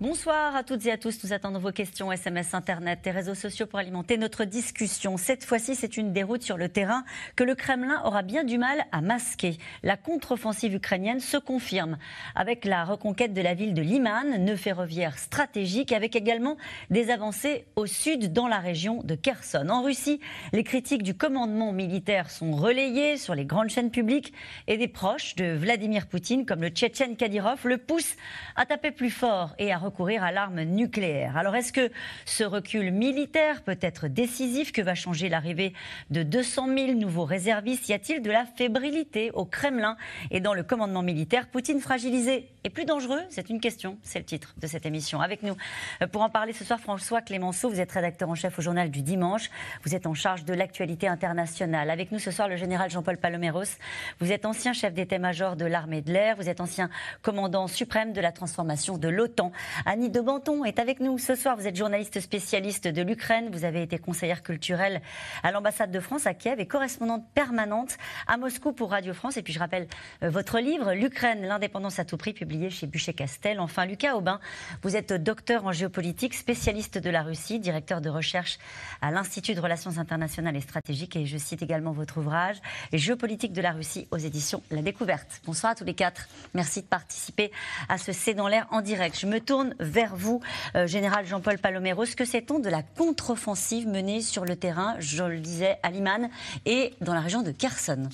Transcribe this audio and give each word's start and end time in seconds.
Bonsoir 0.00 0.54
à 0.54 0.62
toutes 0.62 0.86
et 0.86 0.92
à 0.92 0.96
tous. 0.96 1.24
Nous 1.24 1.32
attendons 1.32 1.58
vos 1.58 1.72
questions 1.72 2.12
SMS, 2.12 2.54
Internet 2.54 3.04
et 3.04 3.10
réseaux 3.10 3.34
sociaux 3.34 3.66
pour 3.66 3.80
alimenter 3.80 4.16
notre 4.16 4.44
discussion. 4.44 5.16
Cette 5.16 5.44
fois-ci, 5.44 5.74
c'est 5.74 5.96
une 5.96 6.12
déroute 6.12 6.42
sur 6.42 6.56
le 6.56 6.68
terrain 6.68 7.02
que 7.34 7.42
le 7.42 7.56
Kremlin 7.56 8.00
aura 8.04 8.22
bien 8.22 8.44
du 8.44 8.58
mal 8.58 8.84
à 8.92 9.00
masquer. 9.00 9.58
La 9.82 9.96
contre-offensive 9.96 10.72
ukrainienne 10.72 11.18
se 11.18 11.36
confirme 11.36 11.98
avec 12.36 12.64
la 12.64 12.84
reconquête 12.84 13.32
de 13.32 13.40
la 13.42 13.54
ville 13.54 13.74
de 13.74 13.82
Liman, 13.82 14.38
nœud 14.38 14.54
ferroviaire 14.54 15.18
stratégique, 15.18 15.90
avec 15.90 16.14
également 16.14 16.58
des 16.90 17.10
avancées 17.10 17.64
au 17.74 17.86
sud 17.86 18.32
dans 18.32 18.46
la 18.46 18.60
région 18.60 19.02
de 19.02 19.16
Kherson. 19.16 19.68
En 19.68 19.82
Russie, 19.82 20.20
les 20.52 20.62
critiques 20.62 21.02
du 21.02 21.14
commandement 21.14 21.72
militaire 21.72 22.30
sont 22.30 22.52
relayées 22.52 23.16
sur 23.16 23.34
les 23.34 23.44
grandes 23.44 23.70
chaînes 23.70 23.90
publiques 23.90 24.32
et 24.68 24.76
des 24.76 24.86
proches 24.86 25.34
de 25.34 25.56
Vladimir 25.56 26.06
Poutine, 26.06 26.46
comme 26.46 26.60
le 26.60 26.68
Tchétchène 26.68 27.16
Kadyrov, 27.16 27.66
le 27.66 27.78
poussent 27.78 28.14
à 28.54 28.64
taper 28.64 28.92
plus 28.92 29.10
fort 29.10 29.56
et 29.58 29.72
à 29.72 29.87
à 30.20 30.32
l'arme 30.32 30.62
nucléaire. 30.62 31.36
Alors 31.36 31.56
est-ce 31.56 31.72
que 31.72 31.90
ce 32.24 32.44
recul 32.44 32.92
militaire 32.92 33.62
peut 33.62 33.78
être 33.80 34.08
décisif? 34.08 34.72
Que 34.72 34.82
va 34.82 34.94
changer 34.94 35.28
l'arrivée 35.28 35.72
de 36.10 36.22
200 36.22 36.68
000 36.74 36.92
nouveaux 36.92 37.24
réservistes? 37.24 37.88
Y 37.88 37.94
a-t-il 37.94 38.22
de 38.22 38.30
la 38.30 38.44
fébrilité 38.44 39.30
au 39.32 39.44
Kremlin 39.44 39.96
et 40.30 40.40
dans 40.40 40.54
le 40.54 40.62
commandement 40.62 41.02
militaire? 41.02 41.48
Poutine 41.48 41.80
fragilisé 41.80 42.48
et 42.64 42.70
plus 42.70 42.84
dangereux? 42.84 43.20
C'est 43.30 43.50
une 43.50 43.60
question, 43.60 43.98
c'est 44.02 44.18
le 44.18 44.24
titre 44.24 44.54
de 44.60 44.66
cette 44.66 44.86
émission. 44.86 45.20
Avec 45.20 45.42
nous 45.42 45.56
euh, 46.02 46.06
pour 46.06 46.22
en 46.22 46.30
parler 46.30 46.52
ce 46.52 46.64
soir, 46.64 46.78
François 46.80 47.20
Clémenceau, 47.20 47.68
vous 47.68 47.80
êtes 47.80 47.92
rédacteur 47.92 48.28
en 48.28 48.34
chef 48.34 48.58
au 48.58 48.62
journal 48.62 48.90
du 48.90 49.02
dimanche, 49.02 49.50
vous 49.84 49.94
êtes 49.94 50.06
en 50.06 50.14
charge 50.14 50.44
de 50.44 50.54
l'actualité 50.54 51.08
internationale. 51.08 51.90
Avec 51.90 52.12
nous 52.12 52.18
ce 52.18 52.30
soir, 52.30 52.48
le 52.48 52.56
général 52.56 52.90
Jean-Paul 52.90 53.16
Paloméros, 53.16 53.78
vous 54.20 54.32
êtes 54.32 54.44
ancien 54.44 54.72
chef 54.72 54.94
d'état-major 54.94 55.56
de 55.56 55.64
l'armée 55.64 56.02
de 56.02 56.12
l'air, 56.12 56.36
vous 56.36 56.48
êtes 56.48 56.60
ancien 56.60 56.88
commandant 57.22 57.66
suprême 57.66 58.12
de 58.12 58.20
la 58.20 58.32
transformation 58.32 58.98
de 58.98 59.08
l'OTAN. 59.08 59.52
Annie 59.86 60.10
de 60.10 60.20
Banton 60.20 60.64
est 60.64 60.78
avec 60.78 61.00
nous 61.00 61.18
ce 61.18 61.34
soir. 61.34 61.56
Vous 61.56 61.66
êtes 61.66 61.76
journaliste 61.76 62.20
spécialiste 62.20 62.88
de 62.88 63.02
l'Ukraine. 63.02 63.48
Vous 63.52 63.64
avez 63.64 63.82
été 63.82 63.98
conseillère 63.98 64.42
culturelle 64.42 65.00
à 65.42 65.52
l'ambassade 65.52 65.90
de 65.90 66.00
France 66.00 66.26
à 66.26 66.34
Kiev 66.34 66.60
et 66.60 66.66
correspondante 66.66 67.24
permanente 67.34 67.96
à 68.26 68.36
Moscou 68.36 68.72
pour 68.72 68.90
Radio 68.90 69.14
France. 69.14 69.36
Et 69.36 69.42
puis 69.42 69.52
je 69.52 69.58
rappelle 69.58 69.88
euh, 70.22 70.30
votre 70.30 70.58
livre, 70.58 70.92
L'Ukraine, 70.92 71.42
l'indépendance 71.42 71.98
à 71.98 72.04
tout 72.04 72.16
prix, 72.16 72.32
publié 72.32 72.70
chez 72.70 72.86
Bûcher-Castel. 72.86 73.60
Enfin, 73.60 73.86
Lucas 73.86 74.14
Aubin, 74.14 74.40
vous 74.82 74.96
êtes 74.96 75.12
docteur 75.12 75.66
en 75.66 75.72
géopolitique, 75.72 76.34
spécialiste 76.34 76.98
de 76.98 77.10
la 77.10 77.22
Russie, 77.22 77.58
directeur 77.58 78.00
de 78.00 78.10
recherche 78.10 78.58
à 79.00 79.10
l'Institut 79.10 79.54
de 79.54 79.60
relations 79.60 79.98
internationales 79.98 80.56
et 80.56 80.60
stratégiques. 80.60 81.16
Et 81.16 81.26
je 81.26 81.38
cite 81.38 81.62
également 81.62 81.92
votre 81.92 82.18
ouvrage, 82.18 82.56
Géopolitique 82.92 83.52
de 83.52 83.62
la 83.62 83.72
Russie 83.72 84.08
aux 84.10 84.18
éditions 84.18 84.62
La 84.70 84.82
Découverte. 84.82 85.40
Bonsoir 85.44 85.72
à 85.72 85.74
tous 85.74 85.84
les 85.84 85.94
quatre. 85.94 86.28
Merci 86.54 86.82
de 86.82 86.86
participer 86.86 87.52
à 87.88 87.98
ce 87.98 88.12
C'est 88.12 88.34
dans 88.34 88.48
l'air 88.48 88.66
en 88.70 88.80
direct. 88.80 89.18
Je 89.18 89.26
me 89.26 89.40
tourne 89.40 89.67
vers 89.80 90.16
vous, 90.16 90.40
euh, 90.74 90.86
Général 90.86 91.26
Jean-Paul 91.26 91.58
Paloméros. 91.58 92.04
Que 92.16 92.24
sait-on 92.24 92.58
de 92.58 92.68
la 92.68 92.82
contre-offensive 92.82 93.86
menée 93.86 94.20
sur 94.20 94.44
le 94.44 94.56
terrain, 94.56 94.96
je 94.98 95.24
le 95.24 95.40
disais, 95.40 95.78
à 95.82 95.90
Liman 95.90 96.28
et 96.66 96.94
dans 97.00 97.14
la 97.14 97.20
région 97.20 97.42
de 97.42 97.50
Kherson 97.50 98.08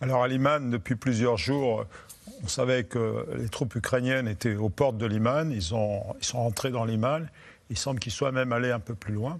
Alors 0.00 0.22
à 0.22 0.28
Liman, 0.28 0.70
depuis 0.70 0.94
plusieurs 0.94 1.36
jours, 1.36 1.86
on 2.44 2.48
savait 2.48 2.84
que 2.84 3.26
les 3.36 3.48
troupes 3.48 3.74
ukrainiennes 3.74 4.28
étaient 4.28 4.56
aux 4.56 4.68
portes 4.68 4.98
de 4.98 5.06
Liman. 5.06 5.50
Ils, 5.52 5.74
ont, 5.74 6.02
ils 6.20 6.24
sont 6.24 6.38
rentrés 6.38 6.70
dans 6.70 6.84
Liman. 6.84 7.28
Il 7.70 7.78
semble 7.78 8.00
qu'ils 8.00 8.12
soient 8.12 8.32
même 8.32 8.52
allés 8.52 8.70
un 8.70 8.80
peu 8.80 8.94
plus 8.94 9.14
loin. 9.14 9.38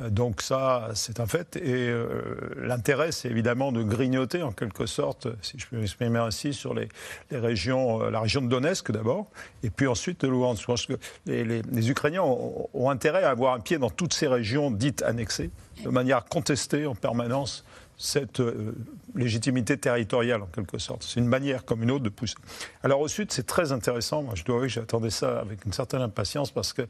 Euh, 0.00 0.10
donc 0.10 0.42
ça, 0.42 0.90
c'est 0.94 1.20
un 1.20 1.26
fait. 1.26 1.56
Et 1.56 1.88
euh, 1.88 2.08
l'intérêt, 2.56 3.12
c'est 3.12 3.28
évidemment 3.28 3.72
de 3.72 3.82
grignoter, 3.82 4.42
en 4.42 4.52
quelque 4.52 4.86
sorte, 4.86 5.28
si 5.42 5.58
je 5.58 5.66
peux 5.66 5.76
m'exprimer 5.76 6.18
ainsi, 6.18 6.52
sur 6.52 6.74
les, 6.74 6.88
régions, 7.30 8.02
euh, 8.02 8.10
la 8.10 8.20
région 8.20 8.42
de 8.42 8.48
Donetsk 8.48 8.90
d'abord, 8.90 9.30
et 9.62 9.70
puis 9.70 9.86
ensuite 9.86 10.22
de 10.22 10.28
Luhansk. 10.28 10.60
Je 10.60 10.66
pense 10.66 10.86
que 10.86 10.94
les, 11.26 11.90
Ukrainiens 11.90 12.22
ont, 12.22 12.90
intérêt 12.90 13.22
à 13.22 13.30
avoir 13.30 13.54
un 13.54 13.60
pied 13.60 13.78
dans 13.78 13.90
toutes 13.90 14.14
ces 14.14 14.26
régions 14.26 14.70
dites 14.70 15.02
annexées, 15.02 15.50
de 15.84 15.88
manière 15.88 16.24
contestée 16.24 16.86
en 16.86 16.94
permanence 16.94 17.64
cette 17.96 18.42
légitimité 19.14 19.76
territoriale, 19.76 20.42
en 20.42 20.46
quelque 20.46 20.78
sorte. 20.78 21.02
C'est 21.02 21.20
une 21.20 21.26
manière 21.26 21.64
comme 21.64 21.82
une 21.82 21.90
autre 21.90 22.04
de 22.04 22.08
pousser. 22.08 22.34
Alors 22.82 23.00
au 23.00 23.08
sud, 23.08 23.30
c'est 23.30 23.46
très 23.46 23.72
intéressant. 23.72 24.22
Moi, 24.22 24.34
je 24.34 24.44
dois 24.44 24.56
avouer 24.56 24.68
que 24.68 24.72
j'attendais 24.72 25.10
ça 25.10 25.38
avec 25.38 25.64
une 25.66 25.72
certaine 25.72 26.00
impatience 26.00 26.50
parce 26.50 26.72
que 26.72 26.82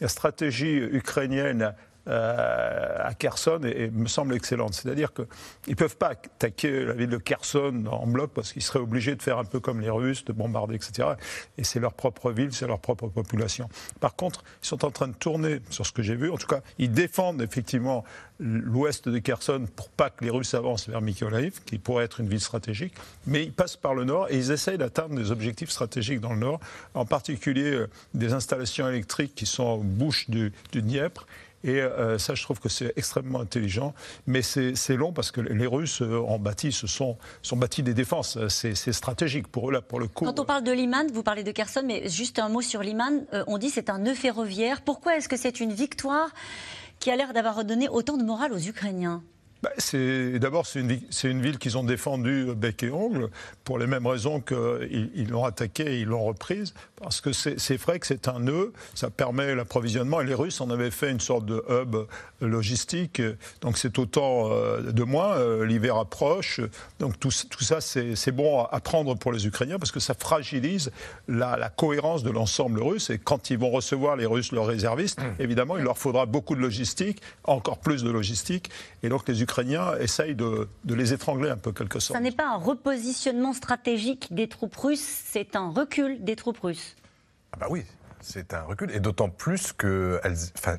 la 0.00 0.08
stratégie 0.08 0.76
ukrainienne 0.76 1.62
euh, 1.62 1.89
à 2.06 3.12
Kherson 3.14 3.60
et, 3.64 3.90
me 3.90 4.08
semble 4.08 4.34
excellente. 4.34 4.74
C'est-à-dire 4.74 5.12
qu'ils 5.12 5.26
ne 5.68 5.74
peuvent 5.74 5.96
pas 5.96 6.10
attaquer 6.10 6.84
la 6.84 6.94
ville 6.94 7.10
de 7.10 7.18
Kherson 7.18 7.84
en 7.90 8.06
bloc 8.06 8.32
parce 8.34 8.52
qu'ils 8.52 8.62
seraient 8.62 8.80
obligés 8.80 9.14
de 9.14 9.22
faire 9.22 9.38
un 9.38 9.44
peu 9.44 9.60
comme 9.60 9.80
les 9.80 9.90
Russes, 9.90 10.24
de 10.24 10.32
bombarder, 10.32 10.74
etc. 10.74 11.08
Et 11.58 11.64
c'est 11.64 11.80
leur 11.80 11.92
propre 11.92 12.32
ville, 12.32 12.52
c'est 12.52 12.66
leur 12.66 12.80
propre 12.80 13.08
population. 13.08 13.68
Par 14.00 14.16
contre, 14.16 14.42
ils 14.62 14.66
sont 14.66 14.84
en 14.84 14.90
train 14.90 15.08
de 15.08 15.14
tourner 15.14 15.60
sur 15.70 15.86
ce 15.86 15.92
que 15.92 16.02
j'ai 16.02 16.16
vu. 16.16 16.30
En 16.30 16.36
tout 16.36 16.46
cas, 16.46 16.60
ils 16.78 16.92
défendent 16.92 17.42
effectivement 17.42 18.04
l'ouest 18.40 19.08
de 19.08 19.18
Kherson 19.18 19.66
pour 19.76 19.90
pas 19.90 20.10
que 20.10 20.24
les 20.24 20.30
Russes 20.30 20.54
avancent 20.54 20.88
vers 20.88 21.00
Mykolaiv, 21.00 21.60
qui 21.64 21.78
pourrait 21.78 22.04
être 22.04 22.20
une 22.20 22.28
ville 22.28 22.40
stratégique, 22.40 22.94
mais 23.26 23.44
ils 23.44 23.52
passent 23.52 23.76
par 23.76 23.94
le 23.94 24.04
nord 24.04 24.28
et 24.30 24.36
ils 24.36 24.50
essayent 24.50 24.78
d'atteindre 24.78 25.14
des 25.14 25.30
objectifs 25.30 25.70
stratégiques 25.70 26.20
dans 26.20 26.32
le 26.32 26.40
nord, 26.40 26.60
en 26.94 27.04
particulier 27.04 27.72
euh, 27.72 27.90
des 28.14 28.32
installations 28.32 28.88
électriques 28.88 29.34
qui 29.34 29.46
sont 29.46 29.64
aux 29.64 29.82
bouches 29.82 30.30
du, 30.30 30.52
du 30.72 30.82
et 31.62 31.80
euh, 31.80 32.18
ça, 32.18 32.34
je 32.34 32.42
trouve 32.42 32.58
que 32.58 32.68
c'est 32.68 32.92
extrêmement 32.96 33.40
intelligent. 33.40 33.94
Mais 34.26 34.42
c'est 34.42 34.96
long 34.96 35.12
parce 35.12 35.30
que 35.30 35.40
les 35.40 35.66
Russes 35.66 36.02
euh, 36.02 36.18
ont 36.18 36.38
bâti, 36.38 36.72
se 36.72 36.86
sont, 36.86 37.18
sont 37.42 37.56
des 37.56 37.94
défenses. 37.94 38.38
C'est 38.48 38.74
stratégique 38.92 39.48
pour 39.48 39.68
eux, 39.68 39.72
là, 39.72 39.82
pour 39.82 40.00
le 40.00 40.08
coup. 40.08 40.24
Quand 40.24 40.40
on 40.40 40.44
parle 40.44 40.64
de 40.64 40.72
Liman, 40.72 41.06
vous 41.12 41.22
parlez 41.22 41.44
de 41.44 41.52
Kherson, 41.52 41.82
mais 41.84 42.08
juste 42.08 42.38
un 42.38 42.48
mot 42.48 42.62
sur 42.62 42.82
Liman. 42.82 43.24
Euh, 43.34 43.44
on 43.46 43.58
dit 43.58 43.70
c'est 43.70 43.90
un 43.90 43.98
nœud 43.98 44.14
ferroviaire. 44.14 44.82
Pourquoi 44.82 45.16
est-ce 45.16 45.28
que 45.28 45.36
c'est 45.36 45.60
une 45.60 45.72
victoire 45.72 46.30
qui 46.98 47.10
a 47.10 47.16
l'air 47.16 47.32
d'avoir 47.32 47.56
redonné 47.56 47.88
autant 47.88 48.16
de 48.16 48.24
morale 48.24 48.52
aux 48.52 48.58
Ukrainiens? 48.58 49.22
Bah, 49.62 49.70
D'abord, 50.38 50.66
c'est 50.66 50.80
une, 50.80 50.98
une, 51.24 51.42
ville 51.42 51.58
qu'ils 51.58 51.76
ont 51.76 51.84
défendue 51.84 52.54
bec 52.54 52.82
et 52.82 52.90
ongle, 52.90 53.28
pour 53.64 53.78
les 53.78 53.86
mêmes 53.86 54.06
raisons 54.06 54.40
qu'ils 54.40 55.28
l'ont 55.28 55.44
attaquée 55.44 55.96
et 55.96 56.00
ils 56.00 56.06
l'ont 56.08 56.24
reprise, 56.24 56.74
parce 56.96 57.20
que 57.20 57.32
c'est 57.32 57.76
vrai 57.76 57.98
que 57.98 58.06
c'est 58.06 58.28
un 58.28 58.40
nœud, 58.40 58.72
ça 58.94 59.10
permet 59.10 59.54
l'approvisionnement, 59.54 60.20
et 60.20 60.26
les 60.26 60.34
Russes 60.34 60.60
en 60.60 60.70
avaient 60.70 60.90
fait 60.90 61.10
une 61.10 61.20
sorte 61.20 61.46
de 61.46 61.62
hub 61.68 61.96
logistique, 62.40 63.22
donc 63.60 63.78
c'est 63.78 63.98
autant 63.98 64.50
euh, 64.50 64.80
de 64.92 65.02
moins, 65.02 65.36
euh, 65.36 65.64
l'hiver 65.64 65.96
approche, 65.96 66.60
donc 66.98 67.18
tout, 67.20 67.30
tout 67.48 67.64
ça 67.64 67.80
c'est 67.80 68.32
bon 68.32 68.64
à 68.64 68.80
prendre 68.80 69.14
pour 69.14 69.32
les 69.32 69.46
Ukrainiens, 69.46 69.78
parce 69.78 69.92
que 69.92 70.00
ça 70.00 70.14
fragilise 70.14 70.90
la, 71.28 71.56
la 71.56 71.68
cohérence 71.68 72.22
de 72.22 72.30
l'ensemble 72.30 72.82
russe, 72.82 73.10
et 73.10 73.18
quand 73.18 73.50
ils 73.50 73.58
vont 73.58 73.70
recevoir 73.70 74.16
les 74.16 74.26
Russes 74.26 74.52
leurs 74.52 74.66
réservistes, 74.66 75.20
mmh. 75.20 75.42
évidemment, 75.42 75.76
il 75.76 75.84
leur 75.84 75.98
faudra 75.98 76.26
beaucoup 76.26 76.54
de 76.54 76.60
logistique, 76.60 77.20
encore 77.44 77.78
plus 77.78 78.02
de 78.02 78.10
logistique, 78.10 78.70
et 79.02 79.08
donc 79.08 79.28
les 79.28 79.42
Ukrainiens 79.42 79.96
essayent 79.98 80.34
de, 80.34 80.68
de 80.84 80.94
les 80.94 81.12
étrangler 81.12 81.50
un 81.50 81.56
peu, 81.56 81.72
quelque 81.72 82.00
sorte. 82.00 82.16
Ça 82.16 82.22
n'est 82.22 82.32
pas 82.32 82.48
un 82.48 82.56
repositionnement 82.56 83.52
stratégique 83.52 84.28
des 84.30 84.48
troupes 84.48 84.76
russes, 84.76 85.24
c'est 85.26 85.56
un 85.56 85.70
recul 85.70 86.22
des 86.24 86.36
troupes 86.36 86.60
russes. 86.60 86.96
Ah 87.52 87.56
bah 87.60 87.66
oui, 87.70 87.84
c'est 88.20 88.54
un 88.54 88.62
recul, 88.62 88.90
et 88.92 89.00
d'autant 89.00 89.28
plus 89.28 89.72
que 89.72 90.20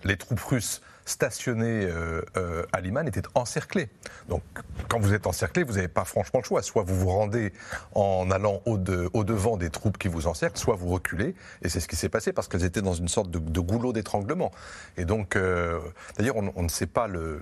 les 0.04 0.18
troupes 0.18 0.42
russes 0.42 0.82
stationné 1.06 1.86
euh, 1.86 2.22
euh, 2.38 2.64
à 2.74 2.82
Liman 2.82 3.08
était 3.08 3.22
encerclé. 3.36 3.90
Donc, 4.30 4.44
quand 4.88 5.00
vous 5.00 5.14
êtes 5.14 5.28
encerclé, 5.28 5.64
vous 5.64 5.74
n'avez 5.74 5.88
pas 5.88 6.06
franchement 6.06 6.40
le 6.40 6.46
choix. 6.46 6.62
Soit 6.62 6.84
vous 6.84 6.96
vous 6.96 7.10
rendez 7.10 7.54
en 7.94 8.30
allant 8.32 8.62
au-devant 8.66 9.58
des 9.58 9.70
troupes 9.70 9.98
qui 9.98 10.08
vous 10.08 10.28
encerclent, 10.28 10.58
soit 10.58 10.76
vous 10.76 10.90
reculez. 10.90 11.36
Et 11.62 11.70
c'est 11.70 11.80
ce 11.80 11.88
qui 11.88 11.96
s'est 11.96 12.10
passé 12.10 12.34
parce 12.34 12.48
qu'elles 12.48 12.66
étaient 12.66 12.82
dans 12.82 12.94
une 12.94 13.08
sorte 13.08 13.32
de, 13.32 13.60
goulot 13.60 13.94
d'étranglement. 13.94 14.52
Et 14.98 15.06
donc, 15.06 15.36
euh, 15.36 15.80
d'ailleurs, 16.18 16.36
on, 16.38 16.64
ne 16.64 16.70
sait 16.70 16.88
pas 16.88 17.08
le, 17.08 17.42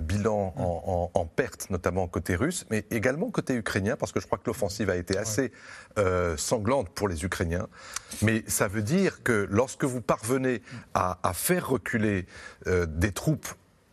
bilan 0.00 0.54
en, 0.56 1.26
perte, 1.26 1.70
notamment 1.70 2.06
côté 2.08 2.34
russe, 2.34 2.66
mais 2.70 2.84
également 2.90 3.30
côté 3.30 3.54
ukrainien, 3.54 3.96
parce 3.96 4.12
que 4.12 4.20
je 4.20 4.26
crois 4.26 4.38
que 4.38 4.46
l'offensive 4.46 4.90
a 4.90 4.96
été 4.96 5.16
assez 5.16 5.52
sanglante 6.36 6.90
pour 6.90 7.08
les 7.08 7.24
Ukrainiens. 7.24 7.68
Mais 8.22 8.44
ça 8.46 8.68
veut 8.68 8.82
dire 8.82 9.22
que 9.22 9.46
lorsque 9.50 9.84
vous 9.84 10.00
parvenez 10.00 10.62
à, 10.94 11.18
à 11.22 11.32
faire 11.32 11.68
reculer 11.68 12.26
des 13.00 13.12
troupes 13.12 13.48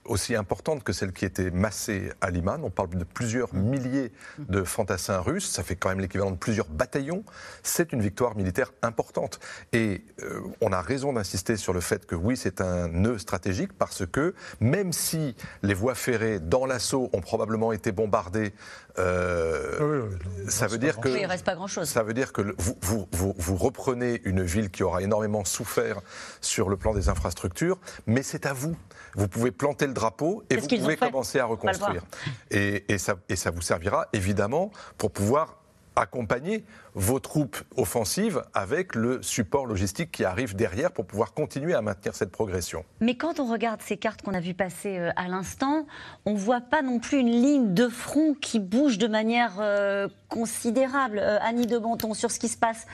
aussi 0.07 0.35
importante 0.35 0.83
que 0.83 0.93
celle 0.93 1.11
qui 1.11 1.25
était 1.25 1.51
massée 1.51 2.11
à 2.21 2.29
Liman. 2.29 2.59
On 2.63 2.69
parle 2.69 2.89
de 2.89 3.03
plusieurs 3.03 3.53
milliers 3.53 4.11
de 4.39 4.63
fantassins 4.63 5.19
russes. 5.19 5.49
Ça 5.49 5.63
fait 5.63 5.75
quand 5.75 5.89
même 5.89 5.99
l'équivalent 5.99 6.31
de 6.31 6.37
plusieurs 6.37 6.67
bataillons. 6.67 7.23
C'est 7.63 7.93
une 7.93 8.01
victoire 8.01 8.35
militaire 8.35 8.71
importante. 8.81 9.39
Et 9.73 10.03
euh, 10.23 10.41
on 10.61 10.71
a 10.71 10.81
raison 10.81 11.13
d'insister 11.13 11.57
sur 11.57 11.73
le 11.73 11.81
fait 11.81 12.05
que 12.05 12.15
oui, 12.15 12.37
c'est 12.37 12.61
un 12.61 12.87
nœud 12.87 13.17
stratégique 13.17 13.73
parce 13.73 14.05
que 14.05 14.33
même 14.59 14.93
si 14.93 15.35
les 15.63 15.73
voies 15.73 15.95
ferrées 15.95 16.39
dans 16.39 16.65
l'assaut 16.65 17.09
ont 17.13 17.21
probablement 17.21 17.71
été 17.71 17.91
bombardées, 17.91 18.53
euh, 18.99 20.09
ça 20.47 20.67
veut 20.67 20.79
dire 20.79 20.99
que 20.99 21.09
il 21.09 21.25
reste 21.25 21.45
pas 21.45 21.55
grand 21.55 21.67
chose. 21.67 21.87
Ça 21.87 22.03
veut 22.03 22.13
dire 22.13 22.33
que 22.33 22.41
vous, 22.57 22.77
vous, 22.81 23.07
vous, 23.11 23.35
vous 23.37 23.55
reprenez 23.55 24.21
une 24.23 24.41
ville 24.41 24.71
qui 24.71 24.83
aura 24.83 25.01
énormément 25.01 25.45
souffert 25.45 26.01
sur 26.41 26.69
le 26.69 26.77
plan 26.77 26.93
des 26.93 27.09
infrastructures, 27.09 27.79
mais 28.07 28.23
c'est 28.23 28.45
à 28.45 28.53
vous. 28.53 28.75
Vous 29.17 29.27
pouvez 29.27 29.51
planter 29.51 29.87
le 29.87 29.93
drapeau 29.93 30.43
et 30.49 30.55
vous 30.55 30.67
pouvez 30.67 30.95
commencer 30.95 31.39
à 31.39 31.45
reconstruire. 31.45 32.03
Et, 32.51 32.85
et, 32.87 32.97
ça, 32.97 33.15
et 33.27 33.35
ça 33.35 33.51
vous 33.51 33.61
servira 33.61 34.07
évidemment 34.13 34.71
pour 34.97 35.11
pouvoir 35.11 35.57
accompagner 35.97 36.63
vos 36.97 37.19
troupes 37.19 37.57
offensives 37.75 38.41
avec 38.55 38.95
le 38.95 39.21
support 39.21 39.67
logistique 39.67 40.11
qui 40.11 40.25
arrive 40.25 40.55
derrière 40.55 40.91
pour 40.91 41.05
pouvoir 41.05 41.33
continuer 41.33 41.75
à 41.75 41.81
maintenir 41.83 42.15
cette 42.15 42.31
progression. 42.31 42.83
Mais 43.01 43.15
quand 43.15 43.39
on 43.39 43.51
regarde 43.51 43.81
ces 43.83 43.97
cartes 43.97 44.23
qu'on 44.23 44.33
a 44.33 44.39
vues 44.39 44.55
passer 44.55 44.97
euh, 44.97 45.11
à 45.15 45.27
l'instant, 45.27 45.85
on 46.25 46.33
ne 46.33 46.39
voit 46.39 46.61
pas 46.61 46.81
non 46.81 46.99
plus 46.99 47.19
une 47.19 47.29
ligne 47.29 47.73
de 47.75 47.87
front 47.87 48.33
qui 48.33 48.59
bouge 48.59 48.97
de 48.97 49.07
manière 49.07 49.57
euh, 49.59 50.07
considérable. 50.27 51.19
Euh, 51.19 51.37
Annie 51.41 51.67
de 51.67 51.77
Bonton, 51.77 52.15
sur 52.15 52.31
ce 52.31 52.39
qui 52.39 52.47
se 52.47 52.57
passe 52.57 52.87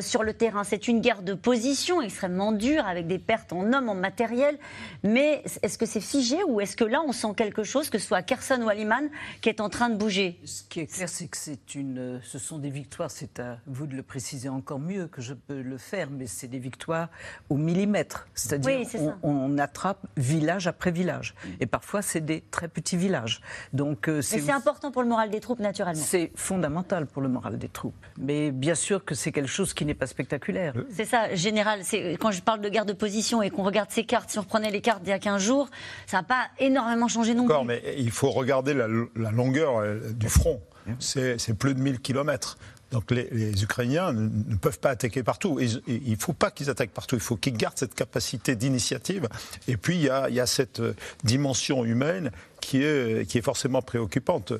sur 0.00 0.22
le 0.22 0.32
terrain, 0.32 0.64
c'est 0.64 0.88
une 0.88 1.00
guerre 1.00 1.22
de 1.22 1.34
position 1.34 2.02
extrêmement 2.02 2.52
dure 2.52 2.86
avec 2.86 3.06
des 3.06 3.18
pertes 3.18 3.52
en 3.52 3.72
hommes, 3.72 3.88
en 3.88 3.94
matériel. 3.94 4.58
Mais 5.02 5.42
est-ce 5.62 5.78
que 5.78 5.86
c'est 5.86 6.00
figé 6.00 6.36
ou 6.46 6.60
est-ce 6.60 6.76
que 6.76 6.84
là 6.84 7.02
on 7.06 7.12
sent 7.12 7.34
quelque 7.36 7.62
chose, 7.62 7.90
que 7.90 7.98
ce 7.98 8.06
soit 8.06 8.18
à 8.18 8.22
Kherson 8.22 8.60
ou 8.62 8.68
à 8.68 8.74
Liman, 8.74 9.08
qui 9.40 9.48
est 9.48 9.60
en 9.60 9.68
train 9.68 9.88
de 9.88 9.96
bouger? 9.96 10.38
Ce 10.44 10.62
qui 10.62 10.80
est 10.80 10.86
clair, 10.86 11.08
c'est 11.08 11.26
que 11.26 11.36
c'est 11.36 11.74
une, 11.74 12.20
ce 12.22 12.38
sont 12.46 12.58
des 12.58 12.70
victoires, 12.70 13.10
c'est 13.10 13.40
à 13.40 13.58
vous 13.66 13.86
de 13.86 13.96
le 13.96 14.02
préciser 14.02 14.48
encore 14.48 14.78
mieux 14.78 15.08
que 15.08 15.20
je 15.20 15.34
peux 15.34 15.60
le 15.60 15.78
faire, 15.78 16.08
mais 16.10 16.26
c'est 16.26 16.46
des 16.46 16.58
victoires 16.58 17.08
au 17.50 17.56
millimètre. 17.56 18.28
C'est-à-dire 18.34 18.86
on, 19.22 19.30
on, 19.30 19.58
attrape 19.58 20.06
village 20.16 20.66
après 20.66 20.92
village. 20.92 21.34
Et 21.60 21.66
parfois, 21.66 22.02
c'est 22.02 22.20
des 22.20 22.42
très 22.50 22.68
petits 22.68 22.96
villages. 22.96 23.40
Donc, 23.72 24.08
euh, 24.08 24.22
c'est 24.22 24.50
important 24.50 24.92
pour 24.92 25.02
le 25.02 25.08
moral 25.08 25.30
des 25.30 25.40
troupes, 25.40 25.58
naturellement. 25.58 26.02
C'est 26.02 26.30
fondamental 26.36 27.06
pour 27.06 27.20
le 27.20 27.28
moral 27.28 27.58
des 27.58 27.68
troupes. 27.68 27.94
Mais 28.18 28.52
bien 28.52 28.74
sûr 28.74 29.04
que 29.04 29.14
c'est 29.14 29.32
quelque 29.32 29.48
chose 29.48 29.74
qui 29.74 29.84
n'est 29.84 29.94
pas 29.94 30.06
spectaculaire. 30.06 30.74
C'est 30.90 31.04
ça, 31.04 31.34
général. 31.34 31.80
Quand 32.20 32.30
je 32.30 32.42
parle 32.42 32.60
de 32.60 32.68
guerre 32.68 32.86
de 32.86 32.92
position 32.92 33.42
et 33.42 33.50
qu'on 33.50 33.64
regarde 33.64 33.90
ces 33.90 34.04
cartes, 34.04 34.30
si 34.30 34.38
on 34.38 34.42
reprenait 34.42 34.70
les 34.70 34.80
cartes 34.80 35.02
d'il 35.02 35.10
y 35.10 35.12
a 35.12 35.18
15 35.18 35.42
jours, 35.42 35.68
ça 36.06 36.18
n'a 36.18 36.22
pas 36.22 36.46
énormément 36.58 37.08
changé 37.08 37.34
non 37.34 37.46
plus. 37.46 37.54
mais 37.64 37.82
il 37.98 38.10
faut 38.12 38.30
regarder 38.30 38.72
la, 38.72 38.86
la 39.16 39.30
longueur 39.32 39.78
euh, 39.78 39.98
du 40.12 40.28
front. 40.28 40.60
C'est 40.98 41.54
plus 41.58 41.74
de 41.74 41.80
1000 41.80 42.00
kilomètres. 42.00 42.56
Donc 42.92 43.10
les, 43.10 43.62
Ukrainiens 43.62 44.12
ne, 44.12 44.56
peuvent 44.56 44.78
pas 44.78 44.90
attaquer 44.90 45.22
partout. 45.24 45.58
il 45.60 46.10
ne 46.10 46.16
faut 46.16 46.32
pas 46.32 46.50
qu'ils 46.50 46.70
attaquent 46.70 46.92
partout. 46.92 47.16
Il 47.16 47.20
faut 47.20 47.36
qu'ils 47.36 47.56
gardent 47.56 47.76
cette 47.76 47.94
capacité 47.94 48.54
d'initiative. 48.54 49.28
Et 49.66 49.76
puis 49.76 49.96
il 49.96 50.02
y, 50.02 50.10
a, 50.10 50.46
cette 50.46 50.80
euh, 50.80 50.94
dimension 51.24 51.84
humaine 51.84 52.30
qui 52.60 52.82
est, 52.82 53.28
qui 53.28 53.38
est 53.38 53.42
forcément 53.42 53.82
préoccupante. 53.82 54.52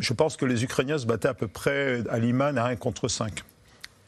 Je 0.00 0.12
pense 0.12 0.36
que 0.36 0.44
les 0.44 0.64
Ukrainiens 0.64 0.98
se 0.98 1.06
battaient 1.06 1.28
à 1.28 1.34
peu 1.34 1.48
près 1.48 2.02
à 2.10 2.18
Liman 2.18 2.58
à 2.58 2.66
1 2.66 2.76
contre 2.76 3.08
5 3.08 3.42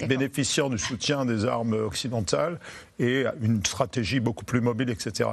bénéficiant 0.06 0.68
du 0.68 0.78
soutien 0.78 1.24
des 1.24 1.44
armes 1.44 1.72
occidentales 1.72 2.58
et 2.98 3.24
une 3.42 3.64
stratégie 3.64 4.20
beaucoup 4.20 4.44
plus 4.44 4.60
mobile, 4.60 4.90
etc. 4.90 5.30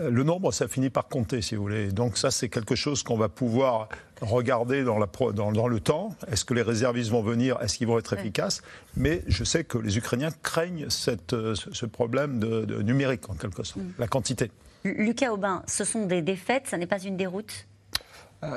Euh, 0.00 0.10
le 0.10 0.22
nombre, 0.22 0.52
ça 0.52 0.68
finit 0.68 0.90
par 0.90 1.08
compter, 1.08 1.42
si 1.42 1.54
vous 1.54 1.62
voulez. 1.62 1.92
Donc 1.92 2.18
ça, 2.18 2.30
c'est 2.30 2.48
quelque 2.48 2.74
chose 2.74 3.02
qu'on 3.02 3.16
va 3.16 3.28
pouvoir 3.28 3.88
regarder 4.20 4.84
dans, 4.84 4.98
la, 4.98 5.08
dans, 5.32 5.52
dans 5.52 5.68
le 5.68 5.80
temps. 5.80 6.14
Est-ce 6.30 6.44
que 6.44 6.54
les 6.54 6.62
réservistes 6.62 7.10
vont 7.10 7.22
venir? 7.22 7.58
Est-ce 7.60 7.78
qu'ils 7.78 7.86
vont 7.86 7.98
être 7.98 8.12
efficaces? 8.12 8.62
Mais 8.96 9.22
je 9.26 9.44
sais 9.44 9.64
que 9.64 9.78
les 9.78 9.96
Ukrainiens 9.98 10.30
craignent 10.42 10.88
cette, 10.90 11.32
euh, 11.32 11.54
ce 11.54 11.86
problème 11.86 12.38
de, 12.38 12.82
numérique, 12.82 13.28
en 13.30 13.34
quelque 13.34 13.62
sorte, 13.62 13.84
mm. 13.84 13.92
la 13.98 14.08
quantité. 14.08 14.50
Lucas 14.84 15.32
Aubin, 15.32 15.62
ce 15.66 15.84
sont 15.84 16.06
des 16.06 16.22
défaites, 16.22 16.66
ça 16.68 16.76
n'est 16.76 16.86
pas 16.86 17.00
une 17.00 17.16
déroute? 17.16 17.66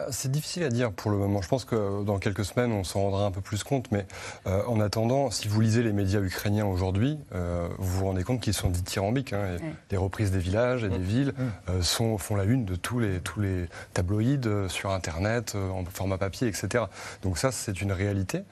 C'est 0.09 0.31
difficile 0.31 0.63
à 0.63 0.69
dire 0.69 0.91
pour 0.91 1.11
le 1.11 1.17
moment. 1.17 1.41
Je 1.41 1.47
pense 1.47 1.65
que 1.65 2.03
dans 2.03 2.19
quelques 2.19 2.45
semaines, 2.45 2.71
on 2.71 2.83
s'en 2.83 3.01
rendra 3.01 3.25
un 3.25 3.31
peu 3.31 3.41
plus 3.41 3.63
compte. 3.63 3.91
Mais 3.91 4.05
euh, 4.47 4.63
en 4.67 4.79
attendant, 4.79 5.31
si 5.31 5.47
vous 5.47 5.61
lisez 5.61 5.83
les 5.83 5.93
médias 5.93 6.19
ukrainiens 6.19 6.65
aujourd'hui, 6.65 7.17
euh, 7.33 7.67
vous 7.77 7.99
vous 7.99 8.05
rendez 8.05 8.23
compte 8.23 8.41
qu'ils 8.41 8.53
sont 8.53 8.69
dithyrambiques. 8.69 9.33
Hein, 9.33 9.57
Les 9.91 9.97
reprises 9.97 10.31
des 10.31 10.39
villages 10.39 10.83
et 10.83 10.89
des 10.89 10.97
villes 10.97 11.33
sont, 11.81 12.17
font 12.17 12.35
la 12.35 12.43
une 12.43 12.65
de 12.65 12.75
tous 12.75 12.99
les, 12.99 13.19
tous 13.19 13.39
les 13.39 13.67
tabloïds 13.93 14.67
sur 14.67 14.91
Internet, 14.91 15.55
en 15.55 15.83
format 15.85 16.17
papier, 16.17 16.47
etc. 16.47 16.85
Donc 17.23 17.37
ça, 17.37 17.51
c'est 17.51 17.81
une 17.81 17.91
réalité. 17.91 18.43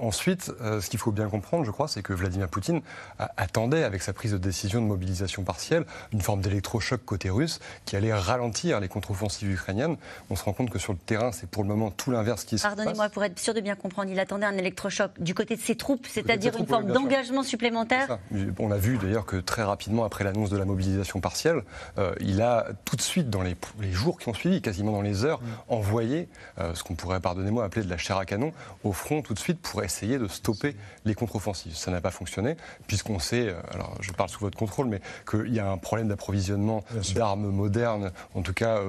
ensuite, 0.00 0.52
ce 0.60 0.88
qu'il 0.88 0.98
faut 0.98 1.12
bien 1.12 1.28
comprendre, 1.28 1.64
je 1.64 1.70
crois, 1.70 1.88
c'est 1.88 2.02
que 2.02 2.12
Vladimir 2.12 2.48
Poutine 2.48 2.80
attendait, 3.18 3.84
avec 3.84 4.02
sa 4.02 4.12
prise 4.12 4.32
de 4.32 4.38
décision 4.38 4.80
de 4.80 4.86
mobilisation 4.86 5.42
partielle, 5.42 5.84
une 6.12 6.20
forme 6.20 6.40
d'électrochoc 6.40 7.04
côté 7.04 7.30
russe 7.30 7.60
qui 7.84 7.96
allait 7.96 8.14
ralentir 8.14 8.80
les 8.80 8.88
contre-offensives 8.88 9.50
ukrainiennes. 9.50 9.96
On 10.30 10.36
se 10.36 10.44
rend 10.44 10.52
compte 10.52 10.59
que 10.68 10.78
sur 10.78 10.92
le 10.92 10.98
terrain, 10.98 11.32
c'est 11.32 11.48
pour 11.48 11.62
le 11.62 11.68
moment 11.68 11.90
tout 11.90 12.10
l'inverse 12.10 12.44
qui 12.44 12.58
se 12.58 12.62
passe. 12.62 12.74
Pardonnez-moi, 12.74 13.08
pour 13.08 13.24
être 13.24 13.38
sûr 13.38 13.54
de 13.54 13.60
bien 13.60 13.76
comprendre, 13.76 14.10
il 14.10 14.18
attendait 14.18 14.46
un 14.46 14.56
électrochoc 14.56 15.12
du 15.18 15.34
côté 15.34 15.56
de 15.56 15.60
ses 15.60 15.76
troupes, 15.76 16.06
c'est-à-dire 16.06 16.56
une 16.58 16.66
forme 16.66 16.92
d'engagement 16.92 17.42
supplémentaire 17.42 18.18
On 18.58 18.70
a 18.70 18.76
vu 18.76 18.98
d'ailleurs 18.98 19.24
que 19.24 19.36
très 19.36 19.62
rapidement, 19.62 20.04
après 20.04 20.24
l'annonce 20.24 20.50
de 20.50 20.56
la 20.56 20.64
mobilisation 20.64 21.20
partielle, 21.20 21.62
euh, 21.98 22.14
il 22.20 22.42
a 22.42 22.66
tout 22.84 22.96
de 22.96 23.00
suite, 23.00 23.30
dans 23.30 23.42
les, 23.42 23.56
jours 23.92 24.18
qui 24.18 24.28
ont 24.28 24.34
suivi, 24.34 24.60
quasiment 24.60 24.92
dans 24.92 25.02
les 25.02 25.24
heures, 25.24 25.40
mm. 25.40 25.44
envoyé 25.68 26.28
euh, 26.58 26.74
ce 26.74 26.82
qu'on 26.82 26.94
pourrait, 26.94 27.20
pardonnez-moi, 27.20 27.64
appeler 27.64 27.84
de 27.84 27.90
la 27.90 27.96
chair 27.96 28.16
à 28.16 28.26
canon 28.26 28.52
au 28.84 28.92
front 28.92 29.22
tout 29.22 29.34
de 29.34 29.38
suite 29.38 29.60
pour 29.60 29.82
essayer 29.82 30.18
de 30.18 30.28
stopper 30.28 30.76
les 31.04 31.14
contre-offensives. 31.14 31.76
Ça 31.76 31.90
n'a 31.90 32.00
pas 32.00 32.10
fonctionné, 32.10 32.56
puisqu'on 32.86 33.18
sait, 33.18 33.48
euh, 33.48 33.54
alors 33.72 33.96
je 34.00 34.12
parle 34.12 34.28
sous 34.28 34.40
votre 34.40 34.58
contrôle, 34.58 34.88
mais 34.88 35.00
qu'il 35.28 35.54
y 35.54 35.60
a 35.60 35.70
un 35.70 35.78
problème 35.78 36.08
d'approvisionnement 36.08 36.84
d'armes 37.14 37.50
modernes, 37.50 38.12
en 38.34 38.42
tout 38.42 38.52
cas 38.54 38.80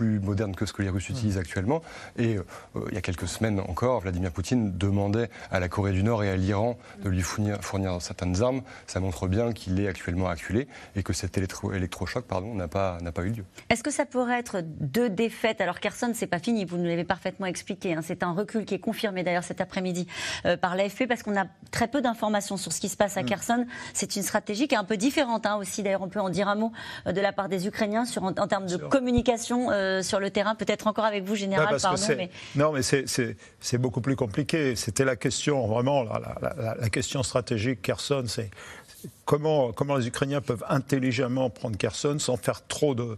plus 0.00 0.18
modernes 0.18 0.54
que 0.56 0.64
ce 0.64 0.72
que 0.72 0.80
les 0.80 0.88
Russes 0.88 1.04
s'utilise 1.04 1.36
actuellement. 1.36 1.82
Et 2.16 2.36
euh, 2.36 2.44
il 2.88 2.94
y 2.94 2.96
a 2.96 3.02
quelques 3.02 3.28
semaines 3.28 3.60
encore, 3.60 4.00
Vladimir 4.00 4.32
Poutine 4.32 4.72
demandait 4.78 5.28
à 5.50 5.60
la 5.60 5.68
Corée 5.68 5.92
du 5.92 6.02
Nord 6.02 6.24
et 6.24 6.30
à 6.30 6.36
l'Iran 6.36 6.78
de 7.04 7.10
lui 7.10 7.20
fournir, 7.20 7.58
fournir, 7.60 8.00
certaines 8.00 8.42
armes. 8.42 8.62
Ça 8.86 8.98
montre 8.98 9.28
bien 9.28 9.52
qu'il 9.52 9.78
est 9.78 9.88
actuellement 9.88 10.28
acculé 10.30 10.68
et 10.96 11.02
que 11.02 11.12
cet 11.12 11.36
électro, 11.36 11.74
électrochoc 11.74 12.24
n'a 12.54 12.66
pas, 12.66 12.96
pas 13.14 13.22
eu 13.24 13.28
lieu. 13.28 13.44
Est-ce 13.68 13.82
que 13.82 13.90
ça 13.90 14.06
pourrait 14.06 14.38
être 14.38 14.62
deux 14.62 15.10
défaites? 15.10 15.60
Alors 15.60 15.80
Kherson, 15.80 16.12
c'est 16.14 16.26
pas 16.26 16.38
fini, 16.38 16.64
vous 16.64 16.78
nous 16.78 16.86
l'avez 16.86 17.04
parfaitement 17.04 17.44
expliqué. 17.44 17.92
Hein. 17.92 18.00
C'est 18.02 18.22
un 18.22 18.32
recul 18.32 18.64
qui 18.64 18.72
est 18.72 18.78
confirmé 18.78 19.22
d'ailleurs 19.22 19.44
cet 19.44 19.60
après-midi 19.60 20.06
euh, 20.46 20.56
par 20.56 20.76
l'AFP 20.76 21.08
parce 21.08 21.22
qu'on 21.22 21.38
a 21.38 21.44
très 21.72 21.88
peu 21.88 22.00
d'informations 22.00 22.56
sur 22.56 22.72
ce 22.72 22.80
qui 22.80 22.88
se 22.88 22.96
passe 22.96 23.18
à 23.18 23.22
mm. 23.22 23.26
Kherson. 23.26 23.66
C'est 23.92 24.16
une 24.16 24.22
stratégie 24.22 24.66
qui 24.66 24.74
est 24.74 24.78
un 24.78 24.84
peu 24.84 24.96
différente 24.96 25.44
hein, 25.44 25.56
aussi. 25.56 25.82
D'ailleurs, 25.82 26.00
on 26.00 26.08
peut 26.08 26.20
en 26.20 26.30
dire 26.30 26.48
un 26.48 26.54
mot 26.54 26.72
euh, 27.06 27.12
de 27.12 27.20
la 27.20 27.34
part 27.34 27.50
des 27.50 27.66
Ukrainiens 27.66 28.06
sur, 28.06 28.24
en, 28.24 28.32
termes 28.32 28.66
de 28.66 28.78
communication 28.78 29.70
sur 30.02 30.20
le 30.20 30.30
terrain, 30.30 30.54
peut-être 30.54 30.86
encore 30.86 31.04
avec 31.04 31.24
vous, 31.24 31.34
Général, 31.34 31.76
pardon. 31.80 32.02
Mais... 32.16 32.30
Non, 32.56 32.72
mais 32.72 32.82
c'est 32.82 33.78
beaucoup 33.78 34.00
plus 34.00 34.16
compliqué. 34.16 34.76
C'était 34.76 35.04
la 35.04 35.16
question, 35.16 35.66
vraiment, 35.66 36.04
la, 36.04 36.38
la, 36.40 36.74
la 36.74 36.88
question 36.90 37.22
stratégique, 37.22 37.82
Kherson, 37.82 38.24
c'est 38.26 38.50
comment, 39.24 39.96
les 39.96 40.08
Ukrainiens 40.08 40.40
peuvent 40.40 40.64
intelligemment 40.68 41.50
prendre 41.50 41.76
Kherson 41.76 42.18
sans 42.18 42.36
faire 42.36 42.66
trop 42.66 42.94
de, 42.94 43.16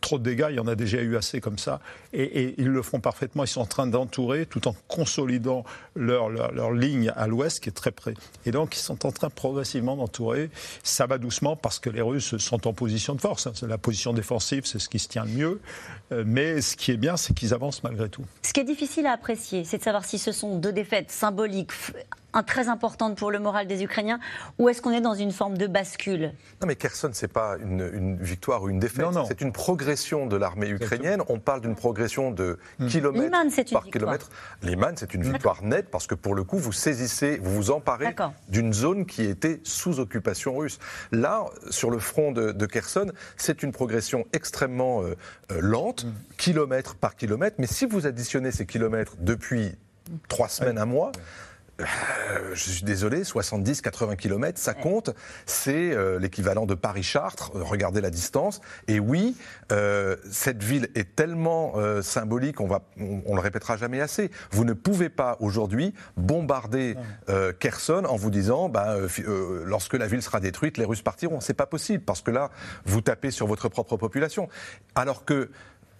trop 0.00 0.18
de 0.18 0.24
dégâts? 0.24 0.48
Il 0.50 0.56
y 0.56 0.60
en 0.60 0.66
a 0.66 0.74
déjà 0.74 1.00
eu 1.00 1.16
assez 1.16 1.40
comme 1.40 1.58
ça. 1.58 1.80
Et, 2.12 2.54
ils 2.58 2.68
le 2.68 2.82
font 2.82 3.00
parfaitement. 3.00 3.44
Ils 3.44 3.48
sont 3.48 3.60
en 3.60 3.66
train 3.66 3.86
d'entourer 3.86 4.46
tout 4.46 4.68
en 4.68 4.74
consolidant 4.88 5.64
leur, 5.94 6.28
leur, 6.28 6.72
ligne 6.72 7.12
à 7.16 7.26
l'ouest 7.26 7.60
qui 7.60 7.68
est 7.68 7.72
très 7.72 7.90
près. 7.90 8.14
Et 8.44 8.50
donc, 8.50 8.76
ils 8.76 8.80
sont 8.80 9.06
en 9.06 9.12
train 9.12 9.30
progressivement 9.30 9.96
d'entourer. 9.96 10.50
Ça 10.82 11.06
va 11.06 11.18
doucement 11.18 11.56
parce 11.56 11.78
que 11.78 11.90
les 11.90 12.02
Russes 12.02 12.36
sont 12.36 12.66
en 12.66 12.72
position 12.72 13.14
de 13.14 13.20
force. 13.20 13.48
La 13.62 13.78
position 13.78 14.12
défensive, 14.12 14.66
c'est 14.66 14.78
ce 14.78 14.88
qui 14.88 14.98
se 14.98 15.08
tient 15.08 15.24
le 15.24 15.30
mieux. 15.30 15.60
Euh, 16.12 16.24
mais 16.26 16.60
ce 16.60 16.76
qui 16.76 16.92
est 16.92 16.96
bien, 16.96 17.16
c'est 17.16 17.34
qu'ils 17.34 17.54
avancent 17.54 17.82
malgré 17.82 18.08
tout. 18.08 18.24
Ce 18.42 18.52
qui 18.52 18.60
est 18.60 18.64
difficile 18.64 19.06
à 19.06 19.12
apprécier, 19.12 19.64
c'est 19.64 19.78
de 19.78 19.82
savoir 19.82 20.04
si 20.04 20.18
ce 20.18 20.32
sont 20.32 20.58
deux 20.58 20.72
défaites 20.72 21.10
symboliques 21.10 21.72
très 22.42 22.68
importante 22.68 23.16
pour 23.16 23.30
le 23.30 23.38
moral 23.38 23.66
des 23.66 23.82
Ukrainiens 23.82 24.18
Ou 24.58 24.68
est-ce 24.68 24.82
qu'on 24.82 24.92
est 24.92 25.00
dans 25.00 25.14
une 25.14 25.32
forme 25.32 25.56
de 25.56 25.66
bascule? 25.66 26.32
Non, 26.60 26.66
mais 26.66 26.76
Kherson, 26.76 27.10
ce 27.12 27.24
n'est 27.24 27.32
pas 27.32 27.56
une, 27.58 28.16
victoire 28.16 28.62
ou 28.62 28.68
une 28.68 28.78
défaite. 28.78 29.06
C'est 29.28 29.40
une 29.40 29.52
progression 29.52 30.26
de 30.26 30.36
l'armée 30.36 30.68
ukrainienne. 30.68 31.22
On 31.28 31.38
parle 31.38 31.60
d'une 31.60 31.74
progression 31.74 32.30
de 32.30 32.58
hmm. 32.78 32.86
kilomètres 32.86 33.72
par 33.72 33.84
kilomètre. 33.84 34.30
Liman, 34.62 34.94
c'est 34.96 35.14
une 35.14 35.22
victoire 35.22 35.62
nette 35.62 35.90
parce 35.90 36.06
que 36.06 36.14
pour 36.14 36.34
le 36.34 36.44
coup, 36.44 36.58
vous 36.58 36.72
saisissez, 36.72 37.38
vous 37.42 37.54
vous 37.54 37.70
emparez 37.70 38.14
d'une 38.48 38.72
zone 38.72 39.06
qui 39.06 39.24
était 39.24 39.60
sous 39.64 40.00
occupation 40.00 40.56
russe. 40.56 40.78
Là, 41.12 41.44
sur 41.70 41.90
le 41.90 41.98
front 41.98 42.32
de, 42.32 42.66
Kherson, 42.66 43.12
c'est 43.36 43.62
une 43.62 43.72
progression 43.72 44.24
extrêmement 44.32 45.02
euh, 45.02 45.16
euh, 45.52 45.60
lente, 45.60 46.04
hmm. 46.04 46.12
kilomètre 46.36 46.96
par 46.96 47.16
kilomètre. 47.16 47.56
Mais 47.58 47.66
si 47.66 47.86
vous 47.86 48.06
additionnez 48.06 48.50
ces 48.50 48.66
kilomètres 48.66 49.14
depuis 49.18 49.76
trois 50.28 50.48
semaines, 50.48 50.78
un 50.78 50.86
mois, 50.86 51.12
je 51.78 52.70
suis 52.70 52.84
désolé, 52.84 53.22
70-80 53.22 54.16
km, 54.16 54.58
ça 54.58 54.74
compte. 54.74 55.10
C'est 55.44 55.94
l'équivalent 56.18 56.66
de 56.66 56.74
Paris-Chartres. 56.74 57.50
Regardez 57.54 58.00
la 58.00 58.10
distance. 58.10 58.60
Et 58.88 58.98
oui, 58.98 59.36
cette 60.30 60.62
ville 60.62 60.88
est 60.94 61.14
tellement 61.16 61.74
symbolique, 62.02 62.60
on 62.60 62.66
va, 62.66 62.82
on, 62.98 63.34
le 63.34 63.40
répétera 63.40 63.76
jamais 63.76 64.00
assez. 64.00 64.30
Vous 64.50 64.64
ne 64.64 64.72
pouvez 64.72 65.08
pas 65.08 65.36
aujourd'hui 65.40 65.92
bombarder 66.16 66.96
Kherson 67.58 68.04
en 68.08 68.16
vous 68.16 68.30
disant, 68.30 68.68
bah, 68.68 68.96
lorsque 69.64 69.94
la 69.94 70.06
ville 70.06 70.22
sera 70.22 70.40
détruite, 70.40 70.78
les 70.78 70.84
Russes 70.84 71.02
partiront. 71.02 71.40
C'est 71.40 71.54
pas 71.54 71.66
possible 71.66 72.04
parce 72.04 72.22
que 72.22 72.30
là, 72.30 72.50
vous 72.84 73.00
tapez 73.00 73.30
sur 73.30 73.46
votre 73.46 73.68
propre 73.68 73.96
population. 73.96 74.48
Alors 74.94 75.24
que 75.24 75.50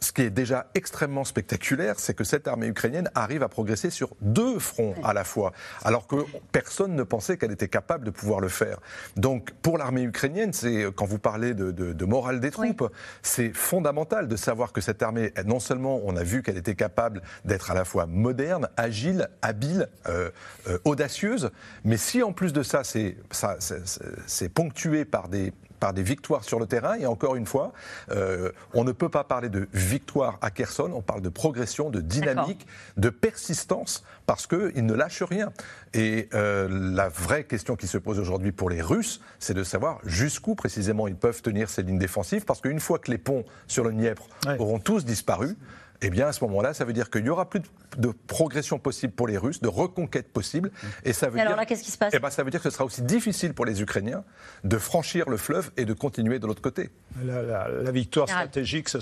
ce 0.00 0.12
qui 0.12 0.22
est 0.22 0.30
déjà 0.30 0.66
extrêmement 0.74 1.24
spectaculaire, 1.24 1.98
c'est 1.98 2.14
que 2.14 2.24
cette 2.24 2.48
armée 2.48 2.66
ukrainienne 2.66 3.10
arrive 3.14 3.42
à 3.42 3.48
progresser 3.48 3.90
sur 3.90 4.10
deux 4.20 4.58
fronts 4.58 4.94
à 5.02 5.12
la 5.14 5.24
fois, 5.24 5.52
alors 5.84 6.06
que 6.06 6.16
personne 6.52 6.94
ne 6.94 7.02
pensait 7.02 7.36
qu'elle 7.38 7.52
était 7.52 7.68
capable 7.68 8.04
de 8.04 8.10
pouvoir 8.10 8.40
le 8.40 8.48
faire. 8.48 8.78
Donc, 9.16 9.52
pour 9.62 9.78
l'armée 9.78 10.02
ukrainienne, 10.02 10.52
c'est 10.52 10.86
quand 10.94 11.06
vous 11.06 11.18
parlez 11.18 11.54
de, 11.54 12.04
morale 12.04 12.40
des 12.40 12.50
troupes, 12.50 12.90
c'est 13.22 13.52
fondamental 13.52 14.28
de 14.28 14.36
savoir 14.36 14.72
que 14.72 14.80
cette 14.80 15.02
armée, 15.02 15.32
non 15.44 15.60
seulement 15.60 16.00
on 16.04 16.16
a 16.16 16.22
vu 16.22 16.42
qu'elle 16.42 16.56
était 16.56 16.74
capable 16.74 17.22
d'être 17.44 17.70
à 17.70 17.74
la 17.74 17.84
fois 17.84 18.06
moderne, 18.06 18.68
agile, 18.76 19.28
habile, 19.42 19.88
euh, 20.08 20.30
euh, 20.68 20.78
audacieuse, 20.84 21.50
mais 21.84 21.96
si 21.96 22.22
en 22.22 22.32
plus 22.32 22.52
de 22.52 22.62
ça, 22.62 22.82
c'est 22.84 24.48
ponctué 24.48 25.04
par 25.04 25.28
des 25.28 25.52
par 25.76 25.92
des 25.92 26.02
victoires 26.02 26.44
sur 26.44 26.58
le 26.58 26.66
terrain. 26.66 26.94
Et 26.94 27.06
encore 27.06 27.36
une 27.36 27.46
fois, 27.46 27.72
euh, 28.10 28.50
on 28.74 28.84
ne 28.84 28.92
peut 28.92 29.08
pas 29.08 29.24
parler 29.24 29.48
de 29.48 29.68
victoire 29.72 30.38
à 30.40 30.50
Kherson, 30.50 30.90
on 30.94 31.02
parle 31.02 31.22
de 31.22 31.28
progression, 31.28 31.90
de 31.90 32.00
dynamique, 32.00 32.66
de 32.96 33.10
persistance, 33.10 34.04
parce 34.26 34.46
qu'ils 34.46 34.86
ne 34.86 34.94
lâchent 34.94 35.22
rien. 35.22 35.52
Et 35.94 36.28
euh, 36.34 36.68
la 36.70 37.08
vraie 37.08 37.44
question 37.44 37.76
qui 37.76 37.86
se 37.86 37.98
pose 37.98 38.18
aujourd'hui 38.18 38.52
pour 38.52 38.70
les 38.70 38.82
Russes, 38.82 39.20
c'est 39.38 39.54
de 39.54 39.64
savoir 39.64 39.98
jusqu'où 40.04 40.54
précisément 40.54 41.08
ils 41.08 41.16
peuvent 41.16 41.42
tenir 41.42 41.68
ces 41.68 41.82
lignes 41.82 41.98
défensives, 41.98 42.44
parce 42.44 42.60
qu'une 42.60 42.80
fois 42.80 42.98
que 42.98 43.10
les 43.10 43.18
ponts 43.18 43.44
sur 43.66 43.84
le 43.84 43.92
Dniepr 43.92 44.22
auront 44.58 44.78
tous 44.78 45.04
disparu, 45.04 45.56
eh 46.02 46.10
bien 46.10 46.28
à 46.28 46.32
ce 46.32 46.44
moment-là, 46.44 46.74
ça 46.74 46.84
veut 46.84 46.92
dire 46.92 47.10
qu'il 47.10 47.22
n'y 47.22 47.28
aura 47.28 47.48
plus 47.48 47.60
de, 47.96 48.12
progression 48.26 48.78
possible 48.78 49.12
pour 49.12 49.26
les 49.26 49.38
Russes, 49.38 49.60
de 49.60 49.68
reconquête 49.68 50.32
possible. 50.32 50.70
Et 51.04 51.12
ça 51.12 51.28
veut 51.28 51.40
alors 51.40 51.56
là, 51.56 51.66
qu'est-ce 51.66 51.82
qui 51.82 51.90
se 51.90 51.98
passe 51.98 52.12
eh 52.14 52.18
ben, 52.18 52.30
Ça 52.30 52.42
veut 52.42 52.50
dire 52.50 52.60
que 52.60 52.68
ce 52.68 52.74
sera 52.74 52.84
aussi 52.84 53.02
difficile 53.02 53.54
pour 53.54 53.64
les 53.64 53.82
Ukrainiens 53.82 54.24
de 54.64 54.78
franchir 54.78 55.28
le 55.28 55.36
fleuve 55.36 55.70
et 55.76 55.84
de 55.84 55.92
continuer 55.92 56.38
de 56.38 56.46
l'autre 56.46 56.62
côté. 56.62 56.90
La, 57.24 57.90
victoire 57.90 58.28
stratégique, 58.28 58.88
ça, 58.88 58.98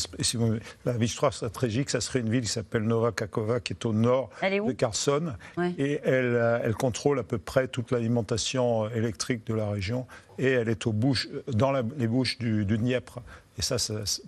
la 0.84 0.92
victoire 0.92 1.32
stratégique, 1.32 1.90
ça 1.90 2.00
serait 2.00 2.20
une 2.20 2.30
ville 2.30 2.42
qui 2.42 2.48
s'appelle 2.50 2.82
Nova 2.82 3.12
Kakova, 3.12 3.60
qui 3.60 3.72
est 3.72 3.84
au 3.84 3.92
nord 3.92 4.30
de 4.42 4.72
Kherson. 4.72 5.32
Et 5.78 6.00
elle, 6.04 6.36
euh, 6.36 6.60
elle 6.62 6.74
contrôle 6.74 7.18
à 7.18 7.22
peu 7.22 7.38
près 7.38 7.68
toute 7.68 7.90
l'alimentation 7.90 8.88
électrique 8.90 9.46
de 9.46 9.54
la 9.54 9.68
région. 9.68 10.06
Et 10.38 10.50
elle 10.50 10.68
est 10.68 10.86
aux 10.86 10.92
bouches, 10.92 11.28
dans 11.48 11.72
les 11.72 12.06
bouches 12.06 12.38
du, 12.38 12.64
du 12.64 12.78
Dniepr. 12.78 13.20
Et 13.56 13.62
ça, 13.62 13.76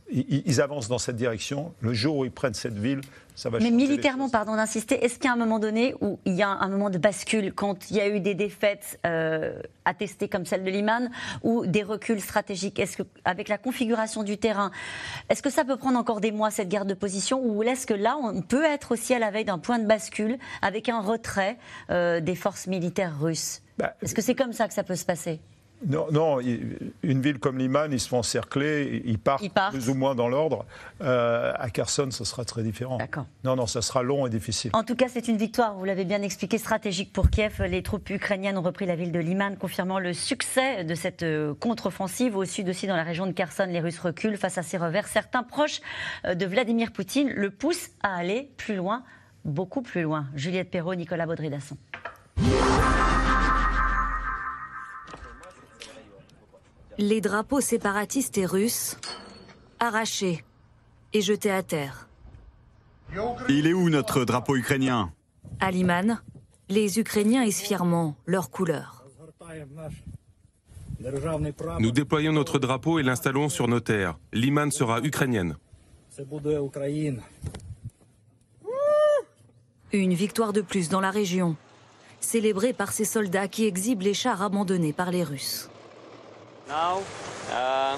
ils, 0.09 0.61
avancent 0.61 0.87
dans 0.87 0.99
cette 0.99 1.16
direction. 1.16 1.75
Le 1.80 1.92
jour 1.92 2.18
où 2.18 2.25
ils 2.25 2.30
prennent 2.30 2.54
cette 2.54 2.78
ville, 2.78 3.00
ça 3.35 3.50
va 3.50 3.59
Mais 3.59 3.73
militairement, 3.73 4.28
pardon 4.28 4.54
d'insister, 4.54 5.04
est-ce 5.04 5.16
qu'il 5.16 5.25
y 5.25 5.28
a 5.28 5.33
un 5.33 5.37
moment 5.37 5.59
donné 5.59 5.97
où 6.00 6.21
il 6.26 6.35
y 6.35 6.42
a 6.42 6.49
un 6.49 6.68
moment 6.68 6.90
de 6.90 6.99
bascule 6.99 7.52
quand 7.52 7.90
il 7.90 7.97
y 7.97 8.00
a 8.00 8.09
eu 8.09 8.21
des 8.21 8.35
défaites 8.35 9.00
euh, 9.04 9.61
attestées 9.85 10.28
comme 10.28 10.47
celle 10.47 10.62
de 10.62 10.71
Liman 10.71 11.11
ou 11.42 11.66
des 11.66 11.83
reculs 11.83 12.21
stratégiques? 12.21 12.78
Est-ce 12.78 12.99
que, 12.99 13.02
avec 13.25 13.49
la 13.49 13.59
configuration 13.59 14.23
du 14.23 14.38
terrain, 14.38 14.71
est-ce 15.28 15.42
que 15.42 15.50
ça 15.50 15.64
peut 15.64 15.76
prendre 15.76 15.99
encore 15.99 16.21
des 16.21 16.30
mois 16.30 16.52
cette 16.52 16.68
guerre 16.68 16.87
de 16.87 16.95
position 16.95 17.45
ou 17.45 17.64
est-ce 17.64 17.87
que 17.87 17.95
là, 17.95 18.16
on 18.23 18.42
peut 18.42 18.64
être 18.64 18.92
aussi 18.92 19.12
à 19.12 19.18
la 19.18 19.33
veille 19.33 19.45
d'un 19.45 19.59
point 19.59 19.80
de 19.80 19.87
bascule 19.87 20.38
avec 20.62 20.88
un 20.88 21.00
retrait 21.00 21.59
euh, 21.90 22.21
des 22.21 22.37
forces 22.37 22.68
militaires 22.68 23.18
russes? 23.21 23.61
Bah, 23.76 23.95
Est-ce 24.02 24.14
que 24.14 24.23
c'est 24.23 24.37
comme 24.37 24.52
ça 24.52 24.68
que 24.68 24.75
ça 24.75 24.85
peut 24.85 24.95
se 24.95 25.04
passer? 25.04 25.40
Non, 25.85 26.06
non, 26.11 26.40
une 26.40 27.21
ville 27.21 27.38
comme 27.38 27.59
Liman, 27.59 27.92
ils 27.92 28.00
se 28.00 28.09
font 28.09 28.18
encercler, 28.18 29.02
ils 29.04 29.18
partent, 29.18 29.45
plus 29.71 29.90
ou 29.90 29.95
moins 29.95 30.14
dans 30.14 30.28
l'ordre. 30.28 30.64
Euh, 31.02 31.52
à 31.56 31.68
Kherson, 31.68 32.09
ce 32.11 32.25
sera 32.25 32.45
très 32.45 32.62
différent. 32.62 32.99
Non, 33.45 33.56
non, 33.56 33.66
ça 33.66 33.83
sera 33.83 34.02
long 34.02 34.26
et 34.26 34.30
difficile. 34.30 34.71
En 34.73 34.85
tout 34.85 34.97
cas, 34.97 35.06
c'est 35.09 35.28
une 35.28 35.37
victoire, 35.37 35.75
vous 35.75 35.85
l'avez 35.85 36.04
bien 36.04 36.23
expliqué, 36.23 36.56
stratégique 36.56 37.12
pour 37.12 37.28
Kiev. 37.28 37.62
Les 37.62 37.83
troupes 37.83 38.09
ukrainiennes 38.09 38.56
ont 38.56 38.62
repris 38.62 38.87
la 38.87 38.97
ville 38.97 39.12
de 39.12 39.18
Liman, 39.18 39.56
confirmant 39.56 39.99
le 39.99 40.14
succès 40.14 40.85
de 40.85 40.95
cette 40.95 41.23
euh, 41.23 41.54
contre-offensive. 41.54 42.37
Au 42.37 42.45
sud 42.45 42.68
aussi, 42.68 42.87
dans 42.87 42.97
la 42.97 43.04
région 43.04 43.26
de 43.26 43.33
Kherson, 43.33 43.66
les 43.68 43.80
Russes 43.80 43.99
reculent 43.99 44.38
face 44.38 44.56
à 44.56 44.62
ces 44.62 44.78
revers. 44.78 45.06
Certains 45.06 45.42
proches 45.42 45.80
euh, 46.25 46.35
de 46.35 46.47
Vladimir 46.47 46.90
Poutine 46.92 47.28
le 47.28 47.50
poussent 47.50 47.90
à 48.02 48.16
aller 48.16 48.50
plus 48.56 48.76
loin, 48.76 49.02
beaucoup 49.45 49.83
plus 49.83 50.02
loin. 50.02 50.26
Juliette 50.35 50.71
Perrault, 50.71 50.95
Nicolas 50.95 51.26
Baudry-Dasson. 51.26 51.76
Les 56.98 57.20
drapeaux 57.20 57.60
séparatistes 57.60 58.38
et 58.38 58.46
russes 58.46 58.96
arrachés 59.80 60.44
et 61.12 61.20
jetés 61.20 61.50
à 61.50 61.62
terre. 61.62 62.08
Il 63.48 63.66
est 63.66 63.74
où 63.74 63.90
notre 63.90 64.24
drapeau 64.24 64.56
ukrainien? 64.56 65.12
À 65.60 65.70
Liman, 65.70 66.20
les 66.68 66.98
Ukrainiens 66.98 67.44
hissent 67.44 67.62
fièrement 67.62 68.16
leur 68.26 68.50
couleur. 68.50 69.04
Nous 71.78 71.90
déployons 71.90 72.32
notre 72.32 72.58
drapeau 72.58 72.98
et 72.98 73.02
l'installons 73.02 73.48
sur 73.48 73.68
nos 73.68 73.80
terres. 73.80 74.18
Liman 74.32 74.70
sera 74.70 75.00
ukrainienne. 75.00 75.56
Une 79.92 80.14
victoire 80.14 80.52
de 80.52 80.62
plus 80.62 80.88
dans 80.88 81.00
la 81.00 81.10
région, 81.10 81.56
célébrée 82.20 82.72
par 82.72 82.92
ces 82.92 83.04
soldats 83.04 83.48
qui 83.48 83.66
exhibent 83.66 84.02
les 84.02 84.14
chars 84.14 84.42
abandonnés 84.42 84.92
par 84.94 85.10
les 85.10 85.22
Russes. 85.22 85.68
Uh, 86.68 87.96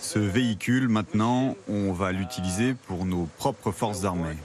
Ce 0.00 0.18
véhicule, 0.18 0.88
maintenant, 0.88 1.54
on 1.68 1.92
va 1.92 2.10
l'utiliser 2.10 2.74
pour 2.74 3.04
nos 3.04 3.28
propres 3.38 3.70
forces 3.70 4.04
armées. 4.04 4.36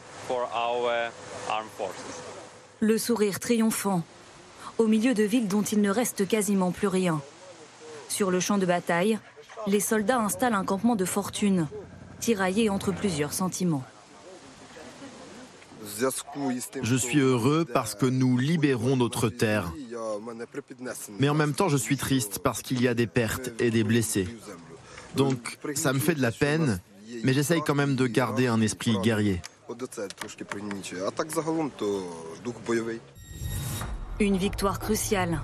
Le 2.80 2.98
sourire 2.98 3.40
triomphant, 3.40 4.04
au 4.78 4.86
milieu 4.86 5.14
de 5.14 5.24
villes 5.24 5.48
dont 5.48 5.64
il 5.64 5.82
ne 5.82 5.90
reste 5.90 6.28
quasiment 6.28 6.72
plus 6.72 6.88
rien. 6.88 7.22
Sur 8.08 8.30
le 8.30 8.40
champ 8.40 8.58
de 8.58 8.66
bataille, 8.66 9.18
les 9.68 9.80
soldats 9.80 10.20
installent 10.20 10.54
un 10.54 10.66
campement 10.66 10.96
de 10.96 11.06
fortune, 11.06 11.68
tiraillé 12.20 12.70
entre 12.70 12.92
plusieurs 12.92 13.34
sentiments. 13.34 13.84
Je 16.84 16.96
suis 16.96 17.20
heureux 17.20 17.66
parce 17.66 17.96
que 17.96 18.06
nous 18.06 18.38
libérons 18.38 18.96
notre 18.96 19.30
terre. 19.30 19.72
Mais 21.20 21.30
en 21.30 21.34
même 21.34 21.54
temps, 21.54 21.70
je 21.70 21.78
suis 21.78 21.98
triste 21.98 22.40
parce 22.40 22.62
qu'il 22.62 22.82
y 22.82 22.88
a 22.88 22.94
des 22.94 23.08
pertes 23.08 23.52
et 23.60 23.72
des 23.72 23.84
blessés. 23.84 24.28
Donc, 25.16 25.58
ça 25.76 25.94
me 25.94 26.00
fait 26.00 26.16
de 26.16 26.22
la 26.22 26.32
peine, 26.32 26.80
mais 27.24 27.34
j'essaye 27.34 27.62
quand 27.62 27.76
même 27.76 27.96
de 27.96 28.08
garder 28.08 28.48
un 28.48 28.62
esprit 28.62 28.98
guerrier. 29.00 29.42
Une 34.20 34.38
victoire 34.38 34.80
cruciale. 34.80 35.42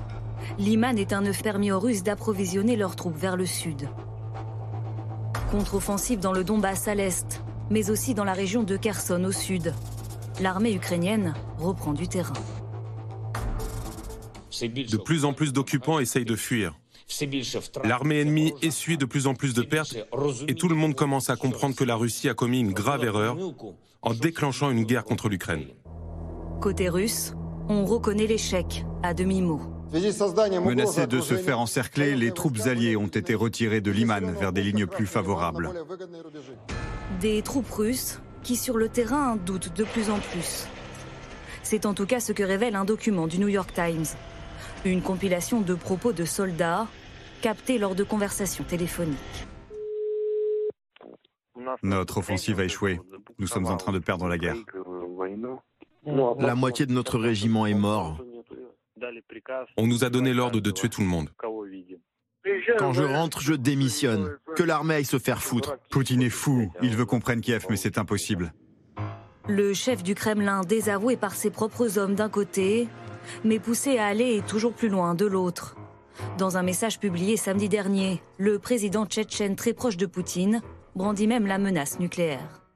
Liman 0.59 0.97
est 0.97 1.13
un 1.13 1.25
œuf 1.25 1.41
permis 1.41 1.71
aux 1.71 1.79
Russes 1.79 2.03
d'approvisionner 2.03 2.75
leurs 2.75 2.95
troupes 2.95 3.17
vers 3.17 3.37
le 3.37 3.45
sud. 3.45 3.89
Contre-offensive 5.51 6.19
dans 6.19 6.33
le 6.33 6.43
Donbass 6.43 6.87
à 6.87 6.95
l'est, 6.95 7.41
mais 7.69 7.89
aussi 7.89 8.13
dans 8.13 8.23
la 8.23 8.33
région 8.33 8.63
de 8.63 8.77
Kherson 8.77 9.23
au 9.23 9.31
sud. 9.31 9.73
L'armée 10.39 10.73
ukrainienne 10.73 11.33
reprend 11.57 11.93
du 11.93 12.07
terrain. 12.07 12.33
De 14.61 14.97
plus 14.97 15.25
en 15.25 15.33
plus 15.33 15.51
d'occupants 15.51 15.99
essayent 15.99 16.25
de 16.25 16.35
fuir. 16.35 16.77
L'armée 17.83 18.21
ennemie 18.21 18.53
essuie 18.61 18.97
de 18.97 19.05
plus 19.05 19.25
en 19.27 19.33
plus 19.33 19.53
de 19.53 19.63
pertes 19.63 19.95
et 20.47 20.55
tout 20.55 20.67
le 20.67 20.75
monde 20.75 20.93
commence 20.93 21.29
à 21.29 21.35
comprendre 21.35 21.75
que 21.75 21.83
la 21.83 21.95
Russie 21.95 22.29
a 22.29 22.33
commis 22.33 22.59
une 22.59 22.73
grave 22.73 23.03
erreur 23.03 23.37
en 24.01 24.13
déclenchant 24.13 24.69
une 24.69 24.83
guerre 24.83 25.05
contre 25.05 25.29
l'Ukraine. 25.29 25.65
Côté 26.61 26.89
russe, 26.89 27.33
on 27.69 27.85
reconnaît 27.85 28.27
l'échec 28.27 28.85
à 29.03 29.13
demi-mot. 29.13 29.61
Menacés 30.63 31.07
de 31.07 31.21
se 31.21 31.35
faire 31.35 31.59
encercler, 31.59 32.15
les 32.15 32.31
troupes 32.31 32.59
alliées 32.65 32.95
ont 32.95 33.07
été 33.07 33.33
retirées 33.35 33.81
de 33.81 33.89
Liman 33.89 34.33
vers 34.33 34.51
des 34.51 34.61
lignes 34.61 34.85
plus 34.85 35.07
favorables. 35.07 35.71
Des 37.21 37.41
troupes 37.41 37.71
russes 37.71 38.19
qui 38.47 38.55
sur 38.55 38.77
le 38.77 38.87
terrain 38.87 39.35
doutent 39.35 39.75
de 39.75 39.83
plus 39.83 40.09
en 40.09 40.19
plus. 40.19 40.67
C'est 41.63 41.85
en 41.85 41.93
tout 41.93 42.05
cas 42.05 42.21
ce 42.21 42.31
que 42.31 42.43
révèle 42.43 42.77
un 42.77 42.85
document 42.85 43.27
du 43.27 43.39
New 43.39 43.49
York 43.49 43.73
Times. 43.73 44.05
Une 44.85 45.01
compilation 45.01 45.59
de 45.59 45.75
propos 45.75 46.13
de 46.13 46.23
soldats 46.23 46.87
captés 47.41 47.77
lors 47.77 47.93
de 47.93 48.05
conversations 48.05 48.63
téléphoniques. 48.63 49.17
Notre 51.83 52.19
offensive 52.19 52.61
a 52.61 52.63
échoué. 52.63 53.01
Nous 53.37 53.47
sommes 53.47 53.65
en 53.65 53.75
train 53.75 53.91
de 53.91 53.99
perdre 53.99 54.29
la 54.29 54.37
guerre. 54.37 54.55
La 56.39 56.55
moitié 56.55 56.85
de 56.85 56.93
notre 56.93 57.19
régiment 57.19 57.65
est 57.65 57.73
mort. 57.73 58.23
On 59.75 59.87
nous 59.87 60.05
a 60.05 60.09
donné 60.09 60.33
l'ordre 60.33 60.61
de 60.61 60.71
tuer 60.71 60.87
tout 60.87 61.01
le 61.01 61.07
monde. 61.07 61.29
Quand 62.77 62.93
je 62.93 63.03
rentre, 63.03 63.41
je 63.41 63.53
démissionne. 63.53 64.37
Que 64.55 64.63
l'armée 64.63 64.95
aille 64.95 65.05
se 65.05 65.19
faire 65.19 65.41
foutre. 65.41 65.77
Poutine 65.89 66.21
est 66.21 66.29
fou. 66.29 66.71
Il 66.81 66.95
veut 66.95 67.05
qu'on 67.05 67.19
prenne 67.19 67.41
Kiev, 67.41 67.65
mais 67.69 67.77
c'est 67.77 67.97
impossible. 67.97 68.53
Le 69.47 69.73
chef 69.73 70.03
du 70.03 70.13
Kremlin, 70.13 70.61
désavoué 70.61 71.15
par 71.15 71.33
ses 71.33 71.49
propres 71.49 71.97
hommes 71.97 72.15
d'un 72.15 72.29
côté, 72.29 72.87
mais 73.45 73.59
poussé 73.59 73.97
à 73.97 74.07
aller 74.07 74.41
toujours 74.47 74.73
plus 74.73 74.89
loin 74.89 75.15
de 75.15 75.25
l'autre. 75.25 75.75
Dans 76.37 76.57
un 76.57 76.63
message 76.63 76.99
publié 76.99 77.37
samedi 77.37 77.69
dernier, 77.69 78.21
le 78.37 78.59
président 78.59 79.05
tchétchène 79.05 79.55
très 79.55 79.73
proche 79.73 79.97
de 79.97 80.05
Poutine 80.05 80.61
brandit 80.95 81.27
même 81.27 81.45
la 81.45 81.59
menace 81.59 81.99
nucléaire. 81.99 82.66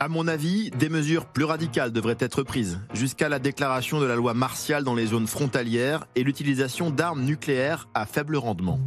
À 0.00 0.06
mon 0.06 0.28
avis, 0.28 0.70
des 0.70 0.88
mesures 0.88 1.26
plus 1.26 1.42
radicales 1.42 1.90
devraient 1.90 2.16
être 2.20 2.44
prises, 2.44 2.78
jusqu'à 2.94 3.28
la 3.28 3.40
déclaration 3.40 3.98
de 3.98 4.06
la 4.06 4.14
loi 4.14 4.32
martiale 4.32 4.84
dans 4.84 4.94
les 4.94 5.06
zones 5.06 5.26
frontalières 5.26 6.06
et 6.14 6.22
l'utilisation 6.22 6.90
d'armes 6.90 7.24
nucléaires 7.24 7.88
à 7.94 8.06
faible 8.06 8.36
rendement. 8.36 8.78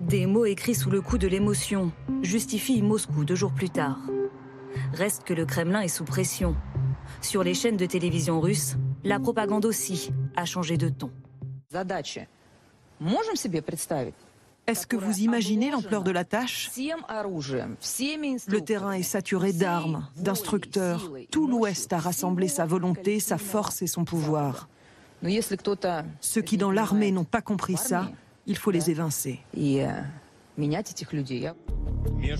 Des 0.00 0.26
mots 0.26 0.44
écrits 0.44 0.76
sous 0.76 0.90
le 0.90 1.00
coup 1.00 1.18
de 1.18 1.26
l'émotion 1.26 1.90
justifient 2.22 2.82
Moscou 2.82 3.24
deux 3.24 3.34
jours 3.34 3.52
plus 3.52 3.70
tard. 3.70 3.98
Reste 4.92 5.24
que 5.24 5.34
le 5.34 5.44
Kremlin 5.44 5.80
est 5.80 5.88
sous 5.88 6.04
pression. 6.04 6.54
Sur 7.20 7.42
les 7.42 7.54
chaînes 7.54 7.76
de 7.76 7.86
télévision 7.86 8.40
russes, 8.40 8.76
la 9.02 9.18
propagande 9.18 9.64
aussi 9.64 10.12
a 10.36 10.44
changé 10.44 10.76
de 10.76 10.88
ton. 10.88 11.10
Est-ce 14.70 14.86
que 14.86 14.94
vous 14.94 15.18
imaginez 15.18 15.72
l'ampleur 15.72 16.04
de 16.04 16.12
la 16.12 16.22
tâche 16.22 16.70
Le 18.46 18.60
terrain 18.60 18.92
est 18.92 19.02
saturé 19.02 19.52
d'armes, 19.52 20.06
d'instructeurs. 20.16 21.10
Tout 21.32 21.48
l'Ouest 21.48 21.92
a 21.92 21.98
rassemblé 21.98 22.46
sa 22.46 22.66
volonté, 22.66 23.18
sa 23.18 23.36
force 23.36 23.82
et 23.82 23.88
son 23.88 24.04
pouvoir. 24.04 24.68
Ceux 26.20 26.42
qui 26.42 26.56
dans 26.56 26.70
l'armée 26.70 27.10
n'ont 27.10 27.24
pas 27.24 27.40
compris 27.40 27.76
ça, 27.76 28.12
il 28.46 28.56
faut 28.56 28.70
les 28.70 28.90
évincer. 28.90 29.40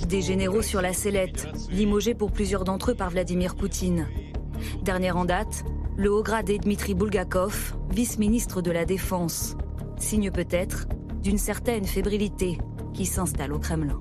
Des 0.06 0.22
généraux 0.22 0.62
sur 0.62 0.80
la 0.80 0.92
sellette, 0.92 1.48
limogés 1.68 2.14
pour 2.14 2.30
plusieurs 2.30 2.62
d'entre 2.62 2.92
eux 2.92 2.94
par 2.94 3.10
Vladimir 3.10 3.56
Poutine. 3.56 4.06
Dernière 4.84 5.16
en 5.16 5.24
date, 5.24 5.64
le 5.96 6.12
haut 6.12 6.22
gradé 6.22 6.58
Dmitri 6.58 6.94
Bulgakov, 6.94 7.74
vice-ministre 7.90 8.62
de 8.62 8.70
la 8.70 8.84
Défense. 8.84 9.56
Signe 9.98 10.30
peut-être 10.30 10.86
d'une 11.22 11.38
certaine 11.38 11.84
fébrilité 11.84 12.58
qui 12.94 13.06
s'installe 13.06 13.52
au 13.52 13.58
Kremlin. 13.58 14.00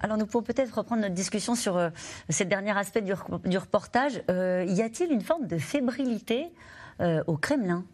Alors 0.00 0.18
nous 0.18 0.26
pouvons 0.26 0.42
peut-être 0.44 0.76
reprendre 0.76 1.00
notre 1.00 1.14
discussion 1.14 1.54
sur 1.54 1.78
euh, 1.78 1.88
ce 2.28 2.44
dernier 2.44 2.76
aspect 2.76 3.00
du, 3.00 3.14
reportage. 3.14 4.22
Euh, 4.30 4.66
y 4.68 4.82
a-t-il 4.82 5.10
une 5.10 5.22
forme 5.22 5.46
de 5.46 5.56
fébrilité 5.56 6.52
euh, 7.00 7.24
au 7.26 7.38
Kremlin? 7.38 7.84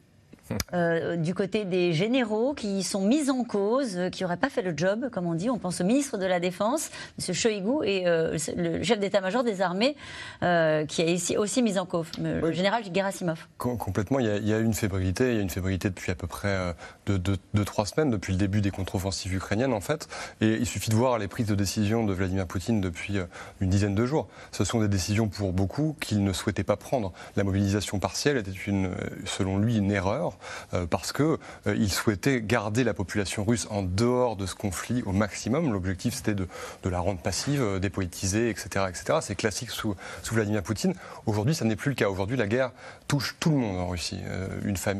Euh, 0.72 1.16
du 1.16 1.34
côté 1.34 1.64
des 1.64 1.92
généraux 1.92 2.54
qui 2.54 2.82
sont 2.82 3.02
mis 3.02 3.30
en 3.30 3.44
cause, 3.44 3.96
euh, 3.96 4.10
qui 4.10 4.22
n'auraient 4.22 4.36
pas 4.36 4.48
fait 4.48 4.62
le 4.62 4.72
job, 4.76 5.08
comme 5.10 5.26
on 5.26 5.34
dit. 5.34 5.50
On 5.50 5.58
pense 5.58 5.80
au 5.80 5.84
ministre 5.84 6.16
de 6.16 6.26
la 6.26 6.40
Défense, 6.40 6.90
M. 7.18 7.34
Shoigu, 7.34 7.84
et 7.84 8.06
euh, 8.06 8.36
le 8.56 8.82
chef 8.82 8.98
d'état-major 8.98 9.44
des 9.44 9.62
armées, 9.62 9.96
qui 10.40 11.02
est 11.02 11.12
ici 11.12 11.36
aussi 11.36 11.62
mis 11.62 11.78
en 11.78 11.86
cause, 11.86 12.06
le 12.18 12.52
général 12.52 12.82
Gerasimov. 12.92 13.46
complètement, 13.58 14.18
il 14.18 14.26
y, 14.26 14.52
a, 14.52 14.58
une 14.58 14.74
fébrilité, 14.74 15.30
il 15.30 15.36
y 15.36 15.38
a 15.38 15.42
une 15.42 15.50
fébrilité 15.50 15.88
depuis 15.90 16.10
à 16.10 16.14
peu 16.14 16.26
près 16.26 16.74
de, 17.06 17.64
trois 17.64 17.86
semaines, 17.86 18.10
depuis 18.10 18.32
le 18.32 18.38
début 18.38 18.60
des 18.60 18.70
contre-offensives 18.70 19.34
ukrainiennes 19.34 19.72
en 19.72 19.80
fait. 19.80 20.08
Et 20.40 20.54
il 20.54 20.66
suffit 20.66 20.90
de 20.90 20.94
voir 20.94 21.18
les 21.18 21.28
prises 21.28 21.46
de 21.46 21.54
décision 21.54 22.04
de 22.04 22.12
Vladimir 22.12 22.46
Poutine 22.46 22.80
depuis 22.80 23.18
une 23.60 23.70
dizaine 23.70 23.94
de 23.94 24.06
jours. 24.06 24.28
Ce 24.52 24.64
sont 24.64 24.80
des 24.80 24.88
décisions 24.88 25.28
pour 25.28 25.52
beaucoup 25.52 25.96
qu'il 26.00 26.24
ne 26.24 26.32
souhaitait 26.32 26.64
pas 26.64 26.76
prendre. 26.76 27.12
La 27.36 27.44
mobilisation 27.44 27.98
partielle 27.98 28.36
était 28.36 28.50
une, 28.66 28.90
selon 29.24 29.58
lui 29.58 29.76
une 29.76 29.90
erreur. 29.90 30.38
Euh, 30.74 30.86
parce 30.86 31.12
qu'il 31.12 31.36
euh, 31.66 31.88
souhaitait 31.88 32.40
garder 32.40 32.84
la 32.84 32.94
population 32.94 33.44
russe 33.44 33.66
en 33.70 33.82
dehors 33.82 34.36
de 34.36 34.46
ce 34.46 34.54
conflit 34.54 35.02
au 35.04 35.12
maximum. 35.12 35.72
L'objectif, 35.72 36.14
c'était 36.14 36.34
de, 36.34 36.46
la 36.84 37.00
rendre 37.00 37.20
passive, 37.20 37.62
euh, 37.62 37.78
dépolitisée, 37.78 38.50
etc. 38.50 38.86
etc. 38.88 39.18
C'est 39.22 39.34
classique 39.34 39.70
sous, 39.70 39.94
Vladimir 40.30 40.62
Poutine. 40.62 40.94
Aujourd'hui, 41.26 41.54
ça 41.54 41.64
n'est 41.64 41.76
plus 41.76 41.90
le 41.90 41.94
cas. 41.94 42.08
Aujourd'hui, 42.08 42.36
la 42.36 42.46
guerre 42.46 42.72
touche 43.08 43.36
tout 43.40 43.50
le 43.50 43.56
monde 43.56 43.78
en 43.78 43.88
Russie. 43.88 44.20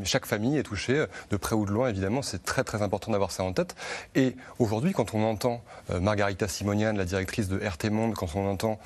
Chaque 0.05 0.27
famille 0.27 0.59
est 0.59 0.65
touchée, 0.65 1.05
de 1.31 1.37
près 1.37 1.55
ou 1.55 1.65
de 1.65 1.71
loin, 1.71 1.89
évidemment. 1.89 2.23
C'est 2.23 2.45
très, 2.45 2.65
très 2.65 2.83
important 2.83 3.13
d'avoir 3.13 3.31
ça 3.31 3.45
en 3.45 3.53
tête. 3.53 3.77
Et 4.17 4.37
aujourd'hui, 4.59 4.93
quand 4.93 5.15
on 5.15 5.23
entend 5.23 5.63
Margarita 5.89 6.49
Simonian, 6.49 6.93
la 6.95 7.05
directrice 7.05 7.49
de 7.49 7.59
RT 7.65 7.91
Monde, 7.91 8.15
quand 8.15 8.35
on 8.35 8.51
entend 8.51 8.81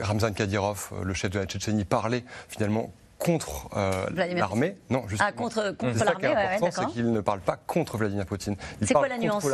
Ramzan 0.00 0.32
Kadyrov, 0.32 0.90
le 1.02 1.12
chef 1.12 1.30
de 1.30 1.38
la 1.38 1.44
Tchétchénie, 1.44 1.84
parler 1.84 2.24
finalement 2.48 2.92
contre 3.22 3.68
euh, 3.76 4.06
l'armée. 4.34 4.76
Non, 4.90 5.04
justement. 5.06 5.28
Ah, 5.28 5.32
contre, 5.32 5.76
contre 5.76 6.04
l'armée, 6.04 6.28
ouais, 6.28 6.70
c'est 6.70 6.86
qu'il 6.86 7.12
ne 7.12 7.20
parle 7.20 7.40
pas 7.40 7.56
contre 7.56 7.96
Vladimir 7.96 8.26
Poutine. 8.26 8.56
C'est 8.82 8.94
quoi 8.94 9.08
la 9.08 9.18
nuance 9.18 9.46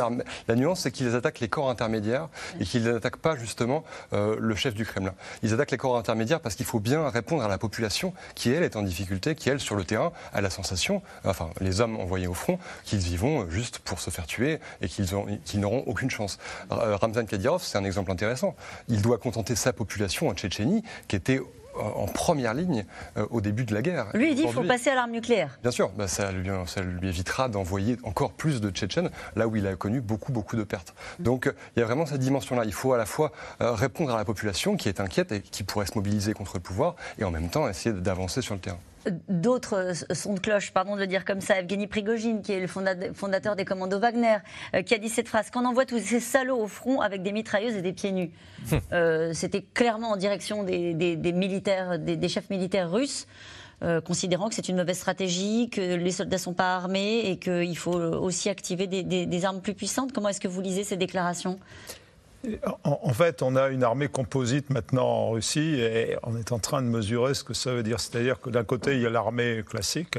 La 0.47 0.55
nuance, 0.55 0.81
c'est 0.81 0.91
qu'ils 0.91 1.15
attaquent 1.15 1.39
les 1.39 1.49
corps 1.49 1.69
intermédiaires 1.69 2.29
et 2.59 2.65
qu'ils 2.65 2.83
n'attaquent 2.83 3.17
pas 3.17 3.35
justement 3.35 3.83
euh, 4.13 4.35
le 4.39 4.55
chef 4.55 4.73
du 4.73 4.85
Kremlin. 4.85 5.13
Ils 5.43 5.53
attaquent 5.53 5.71
les 5.71 5.77
corps 5.77 5.97
intermédiaires 5.97 6.39
parce 6.39 6.55
qu'il 6.55 6.65
faut 6.65 6.79
bien 6.79 7.07
répondre 7.09 7.43
à 7.43 7.47
la 7.47 7.57
population 7.57 8.13
qui, 8.35 8.51
elle, 8.51 8.63
est 8.63 8.75
en 8.75 8.81
difficulté, 8.81 9.35
qui, 9.35 9.49
elle, 9.49 9.59
sur 9.59 9.75
le 9.75 9.83
terrain, 9.83 10.11
a 10.33 10.41
la 10.41 10.49
sensation, 10.49 11.01
enfin, 11.23 11.49
les 11.61 11.81
hommes 11.81 11.97
envoyés 11.97 12.27
au 12.27 12.33
front, 12.33 12.57
qu'ils 12.83 13.11
y 13.11 13.17
vont 13.17 13.49
juste 13.49 13.79
pour 13.79 13.99
se 13.99 14.09
faire 14.09 14.25
tuer 14.25 14.59
et 14.81 14.87
qu'ils 14.87 15.59
n'auront 15.59 15.83
aucune 15.85 16.09
chance. 16.09 16.39
Ramzan 16.69 17.25
Kadyrov, 17.25 17.63
c'est 17.63 17.77
un 17.77 17.85
exemple 17.85 18.11
intéressant. 18.11 18.55
Il 18.87 19.01
doit 19.01 19.17
contenter 19.17 19.55
sa 19.55 19.73
population 19.73 20.27
en 20.27 20.33
Tchétchénie, 20.33 20.83
qui 21.07 21.15
était 21.15 21.39
en 21.79 22.05
première 22.05 22.53
ligne 22.53 22.85
euh, 23.17 23.25
au 23.29 23.41
début 23.41 23.65
de 23.65 23.73
la 23.73 23.81
guerre. 23.81 24.07
Lui, 24.13 24.31
il 24.31 24.35
dit 24.35 24.43
qu'il 24.43 24.51
faut 24.51 24.63
passer 24.63 24.89
à 24.89 24.95
l'arme 24.95 25.11
nucléaire. 25.11 25.59
Bien 25.61 25.71
sûr, 25.71 25.89
bah, 25.89 26.07
ça, 26.07 26.31
lui, 26.31 26.49
ça, 26.65 26.81
lui, 26.81 27.07
évitera 27.07 27.49
d'envoyer 27.49 27.97
encore 28.03 28.31
plus 28.31 28.61
de 28.61 28.69
Tchétchènes 28.69 29.09
là 29.35 29.47
où 29.47 29.55
il 29.55 29.67
a 29.67 29.75
connu 29.75 30.01
beaucoup, 30.01 30.31
beaucoup 30.31 30.55
de 30.55 30.63
pertes. 30.63 30.93
Donc 31.19 31.47
euh, 31.47 31.53
il 31.75 31.79
y 31.79 31.83
a 31.83 31.85
vraiment 31.85 32.05
cette 32.05 32.19
dimension-là. 32.19 32.63
Il 32.65 32.73
faut 32.73 32.93
à 32.93 32.97
la 32.97 33.05
fois 33.05 33.31
euh, 33.61 33.71
répondre 33.71 34.13
à 34.13 34.17
la 34.17 34.25
population 34.25 34.75
qui 34.75 34.89
est 34.89 34.99
inquiète 34.99 35.31
et 35.31 35.41
qui 35.41 35.63
pourrait 35.63 35.85
se 35.85 35.95
mobiliser 35.95 36.33
contre 36.33 36.55
le 36.55 36.61
pouvoir 36.61 36.95
et 37.17 37.23
en 37.23 37.31
même 37.31 37.49
temps 37.49 37.67
essayer 37.67 37.93
d'avancer 37.93 38.41
sur 38.41 38.55
le 38.55 38.59
terrain 38.59 38.79
d'autres 39.27 39.93
sons 40.11 40.33
de 40.33 40.39
cloche, 40.39 40.71
pardon 40.71 40.95
de 40.95 41.01
le 41.01 41.07
dire 41.07 41.25
comme 41.25 41.41
ça, 41.41 41.59
Evgeny 41.59 41.87
Prigogine, 41.87 42.41
qui 42.41 42.53
est 42.53 42.59
le 42.59 42.67
fondateur 42.67 43.55
des 43.55 43.65
commandos 43.65 43.99
Wagner, 43.99 44.37
euh, 44.75 44.81
qui 44.81 44.93
a 44.93 44.97
dit 44.97 45.09
cette 45.09 45.27
phrase 45.27 45.49
Qu'on 45.49 45.65
envoie 45.65 45.85
tous 45.85 45.99
ces 45.99 46.19
salauds 46.19 46.61
au 46.61 46.67
front 46.67 47.01
avec 47.01 47.23
des 47.23 47.31
mitrailleuses 47.31 47.75
et 47.75 47.81
des 47.81 47.93
pieds 47.93 48.11
nus. 48.11 48.31
Euh, 48.91 49.33
c'était 49.33 49.61
clairement 49.61 50.11
en 50.11 50.15
direction 50.17 50.63
des, 50.63 50.93
militaires, 51.33 51.97
des, 51.99 52.29
chefs 52.29 52.49
militaires 52.49 52.91
russes. 52.91 53.27
Euh, 53.81 54.01
considérant 54.01 54.49
que 54.49 54.55
c'est 54.55 54.67
une 54.67 54.75
mauvaise 54.75 54.97
stratégie, 54.97 55.69
que 55.69 55.95
les 55.95 56.11
soldats 56.11 56.35
ne 56.35 56.41
sont 56.41 56.53
pas 56.53 56.75
armés 56.75 57.21
et 57.25 57.37
qu'il 57.37 57.77
faut 57.77 57.95
aussi 57.95 58.49
activer 58.49 58.87
des 58.87 59.45
armes 59.45 59.61
plus 59.61 59.73
puissantes. 59.73 60.11
Comment 60.11 60.29
est-ce 60.29 60.41
que 60.41 60.49
vous 60.49 60.61
lisez 60.61 60.83
ces 60.83 60.97
déclarations? 60.97 61.59
En, 62.83 63.13
fait, 63.13 63.41
on 63.41 63.55
a 63.55 63.67
une 63.67 63.83
armée 63.83 64.07
composite 64.07 64.69
maintenant 64.69 65.05
en 65.05 65.31
Russie 65.31 65.75
et 65.79 66.15
on 66.23 66.37
est 66.37 66.51
en 66.51 66.59
train 66.59 66.81
de 66.81 66.87
mesurer 66.87 67.33
ce 67.33 67.43
que 67.43 67.53
ça 67.53 67.73
veut 67.73 67.83
dire. 67.83 67.99
C'est-à-dire 67.99 68.39
que 68.39 68.49
d'un 68.49 68.63
côté, 68.63 68.95
il 68.95 69.01
y 69.01 69.05
a 69.05 69.09
l'armée 69.09 69.63
classique 69.67 70.17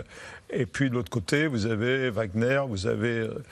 et 0.51 0.67
puis 0.67 0.91
de 0.91 0.95
l'autre 0.95 1.11
côté, 1.11 1.47
vous 1.47 1.67
avez 1.67 2.11
Wagner, 2.11 2.63
vous 2.69 2.87
avez 2.87 3.21
euh, 3.21 3.43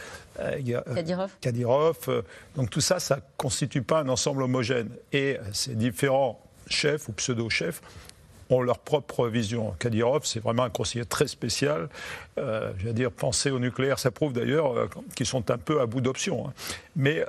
euh, 0.41 1.29
Kadyrov. 1.41 1.97
Euh, 2.09 2.23
donc 2.57 2.69
tout 2.71 2.81
ça, 2.81 3.01
ça 3.01 3.17
ne 3.17 3.21
constitue 3.39 3.83
pas 3.83 4.01
un 4.01 4.09
ensemble 4.09 4.43
homogène. 4.43 4.91
Et 5.13 5.39
ces 5.53 5.75
différents 5.75 6.41
chefs 6.69 7.09
ou 7.09 7.13
pseudo-chefs 7.13 7.81
ont 8.51 8.61
leur 8.61 8.79
propre 8.79 9.29
vision. 9.29 9.75
Kadyrov, 9.79 10.25
c'est 10.25 10.41
vraiment 10.41 10.65
un 10.65 10.71
conseiller 10.71 11.07
très 11.07 11.27
spécial. 11.27 11.89
je 12.37 12.87
veux 12.87 12.93
dire, 12.93 13.11
penser 13.13 13.51
au 13.51 13.59
nucléaire, 13.59 13.99
ça 13.99 14.11
prouve 14.11 14.33
d'ailleurs 14.33 14.89
qu'ils 15.15 15.27
sont 15.27 15.51
un 15.51 15.59
peu 15.59 15.81
à 15.81 15.87
bout 15.87 16.01
d'options. 16.01 16.49
Hein. 16.49 16.53
Mais 16.97 17.25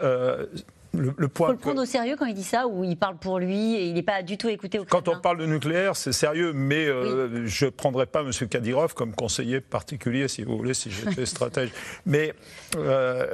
le, 0.94 1.14
le 1.18 1.30
faut 1.34 1.48
le 1.48 1.58
prendre 1.58 1.82
au 1.82 1.86
sérieux 1.86 2.16
quand 2.18 2.26
il 2.26 2.34
dit 2.34 2.44
ça, 2.44 2.68
ou 2.68 2.84
il 2.84 2.98
parle 2.98 3.18
pour 3.18 3.40
lui 3.40 3.76
et 3.76 3.86
il 3.86 3.94
n'est 3.94 4.04
pas 4.04 4.24
du 4.24 4.38
tout 4.38 4.50
écouté 4.50 4.80
au 4.80 4.86
Quand 4.86 5.08
on 5.08 5.20
parle 5.20 5.38
de 5.38 5.46
nucléaire, 5.46 5.96
c'est 5.96 6.12
sérieux, 6.12 6.52
mais 6.54 6.88
euh, 6.88 7.46
je 7.46 7.66
ne 7.66 7.70
prendrai 7.70 8.06
pas 8.06 8.22
M. 8.22 8.32
Kadyrov 8.32 8.94
comme 8.94 9.14
conseiller 9.14 9.62
particulier, 9.62 10.28
si 10.28 10.44
vous 10.44 10.58
voulez, 10.58 10.74
si 10.74 10.90
j'étais 10.90 11.26
stratège. 11.28 11.72
Mais 12.06 12.34
euh, 12.76 13.28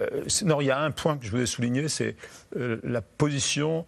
non, 0.43 0.61
il 0.61 0.65
y 0.65 0.71
a 0.71 0.79
un 0.79 0.91
point 0.91 1.17
que 1.17 1.25
je 1.25 1.31
voulais 1.31 1.45
souligner, 1.45 1.87
c'est 1.87 2.15
euh, 2.57 2.79
la 2.83 3.01
position 3.01 3.85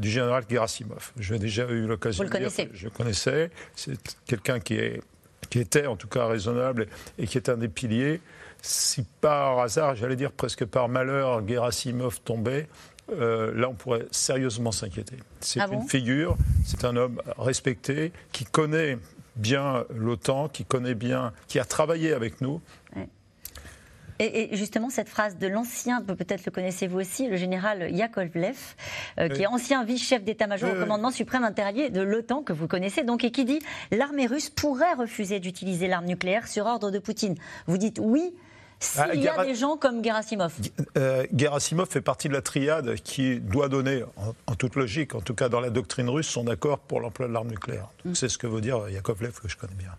du 0.00 0.08
général 0.08 0.44
Gerasimov. 0.48 1.12
J'ai 1.18 1.38
déjà 1.38 1.68
eu 1.68 1.86
l'occasion 1.86 2.24
de 2.24 2.30
le 2.30 2.48
dire 2.48 2.68
je 2.72 2.88
connaissais. 2.88 3.50
C'est 3.74 3.98
quelqu'un 4.26 4.60
qui, 4.60 4.78
qui 5.50 5.58
était 5.58 5.86
en 5.86 5.96
tout 5.96 6.08
cas 6.08 6.26
raisonnable 6.26 6.86
et 7.18 7.26
qui 7.26 7.36
est 7.36 7.48
un 7.48 7.56
des 7.56 7.68
piliers. 7.68 8.20
Si 8.64 9.04
par 9.20 9.58
hasard, 9.58 9.96
j'allais 9.96 10.14
dire 10.14 10.30
presque 10.30 10.64
par 10.64 10.88
malheur, 10.88 11.46
Gerasimov 11.46 12.20
tombait, 12.20 12.68
euh, 13.20 13.52
là, 13.54 13.68
on 13.68 13.74
pourrait 13.74 14.06
sérieusement 14.10 14.72
s'inquiéter. 14.72 15.16
C'est 15.40 15.60
ah 15.60 15.68
une 15.70 15.88
figure, 15.88 16.36
c'est 16.64 16.84
un 16.84 16.96
homme 16.96 17.20
respecté, 17.38 18.12
qui 18.32 18.44
connaît 18.44 18.98
bien 19.36 19.84
l'OTAN, 19.94 20.48
qui 20.48 20.64
connaît 20.64 20.94
bien, 20.94 21.32
qui 21.48 21.58
a 21.58 21.64
travaillé 21.64 22.12
avec 22.12 22.40
nous. 22.40 22.60
Et, 24.18 24.50
justement, 24.52 24.88
cette 24.88 25.08
phrase 25.08 25.36
de 25.36 25.48
l'ancien, 25.48 26.00
peut-être 26.00 26.44
le 26.46 26.52
connaissez-vous 26.52 27.00
aussi, 27.00 27.26
le 27.26 27.36
général 27.36 27.90
Yakovlev, 27.90 28.56
euh, 29.18 29.28
qui 29.28 29.42
est 29.42 29.46
ancien 29.46 29.84
vice-chef 29.84 30.22
d'état-major 30.22 30.70
au 30.70 30.78
commandement 30.78 31.10
suprême 31.10 31.42
interallié 31.42 31.90
de 31.90 32.02
l'OTAN, 32.02 32.42
que 32.42 32.52
vous 32.52 32.68
connaissez, 32.68 33.02
donc, 33.02 33.24
et 33.24 33.32
qui 33.32 33.44
dit 33.44 33.58
l'armée 33.90 34.26
russe 34.26 34.48
pourrait 34.48 34.92
refuser 34.92 35.40
d'utiliser 35.40 35.88
l'arme 35.88 36.04
nucléaire 36.04 36.46
sur 36.46 36.66
ordre 36.66 36.92
de 36.92 37.00
Poutine. 37.00 37.34
Vous 37.66 37.78
dites 37.78 37.98
oui, 38.00 38.32
S'il 38.82 39.22
y 39.22 39.28
a 39.28 39.44
des 39.44 39.54
gens 39.54 39.76
comme 39.76 40.02
Gerasimov 40.02 40.52
euh, 40.96 41.24
Gerasimov 41.34 41.88
fait 41.88 42.00
partie 42.00 42.28
de 42.28 42.32
la 42.32 42.42
triade 42.42 42.94
qui 42.96 43.38
doit 43.40 43.68
donner, 43.68 44.04
en, 44.46 44.54
toute 44.54 44.76
logique, 44.76 45.14
en 45.14 45.20
tout 45.20 45.34
cas 45.34 45.48
dans 45.48 45.60
la 45.60 45.70
doctrine 45.70 46.08
russe, 46.08 46.28
son 46.28 46.46
accord 46.48 46.78
pour 46.78 47.00
l'emploi 47.00 47.28
de 47.28 47.32
l'arme 47.32 47.48
nucléaire. 47.48 47.88
Mm. 48.04 48.14
C'est 48.14 48.28
ce 48.28 48.38
que 48.38 48.46
veut 48.46 48.60
dire 48.60 48.88
Yakovlev, 48.88 49.38
que 49.40 49.48
je 49.48 49.56
connais 49.56 49.74
bien. 49.74 49.92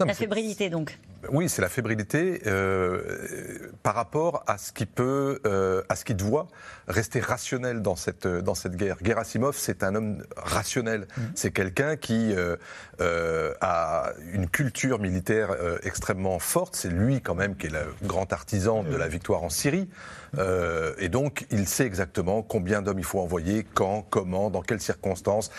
La 0.00 0.14
fébrilité, 0.14 0.70
donc 0.70 0.98
oui, 1.32 1.48
c'est 1.48 1.62
la 1.62 1.68
fébrilité 1.68 2.42
euh, 2.46 3.70
par 3.82 3.94
rapport 3.94 4.44
à 4.46 4.58
ce 4.58 4.72
qui 4.72 4.86
peut, 4.86 5.40
euh, 5.46 5.82
à 5.88 5.96
ce 5.96 6.04
qui 6.04 6.14
doit 6.14 6.48
rester 6.88 7.20
rationnel 7.20 7.82
dans 7.82 7.96
cette 7.96 8.26
dans 8.26 8.54
cette 8.54 8.76
guerre. 8.76 8.96
Gerasimov, 9.02 9.56
c'est 9.56 9.82
un 9.82 9.94
homme 9.94 10.22
rationnel. 10.36 11.06
Mm. 11.16 11.22
C'est 11.34 11.50
quelqu'un 11.50 11.96
qui 11.96 12.34
euh, 12.34 13.54
a 13.60 14.12
une 14.32 14.48
culture 14.48 14.98
militaire 14.98 15.50
extrêmement 15.82 16.38
forte. 16.38 16.76
C'est 16.76 16.90
lui 16.90 17.20
quand 17.20 17.34
même 17.34 17.56
qui 17.56 17.68
est 17.68 17.70
le 17.70 17.86
grand 18.02 18.32
artisan 18.32 18.82
de 18.82 18.96
la 18.96 19.08
victoire 19.08 19.42
en 19.42 19.50
Syrie. 19.50 19.88
Et 20.98 21.08
donc, 21.08 21.46
il 21.50 21.66
sait 21.66 21.86
exactement 21.86 22.42
combien 22.42 22.82
d'hommes 22.82 22.98
il 22.98 23.04
faut 23.04 23.20
envoyer, 23.20 23.64
quand, 23.74 24.06
comment, 24.10 24.50
dans 24.50 24.62
quelles 24.62 24.80
circonstances, 24.80 25.50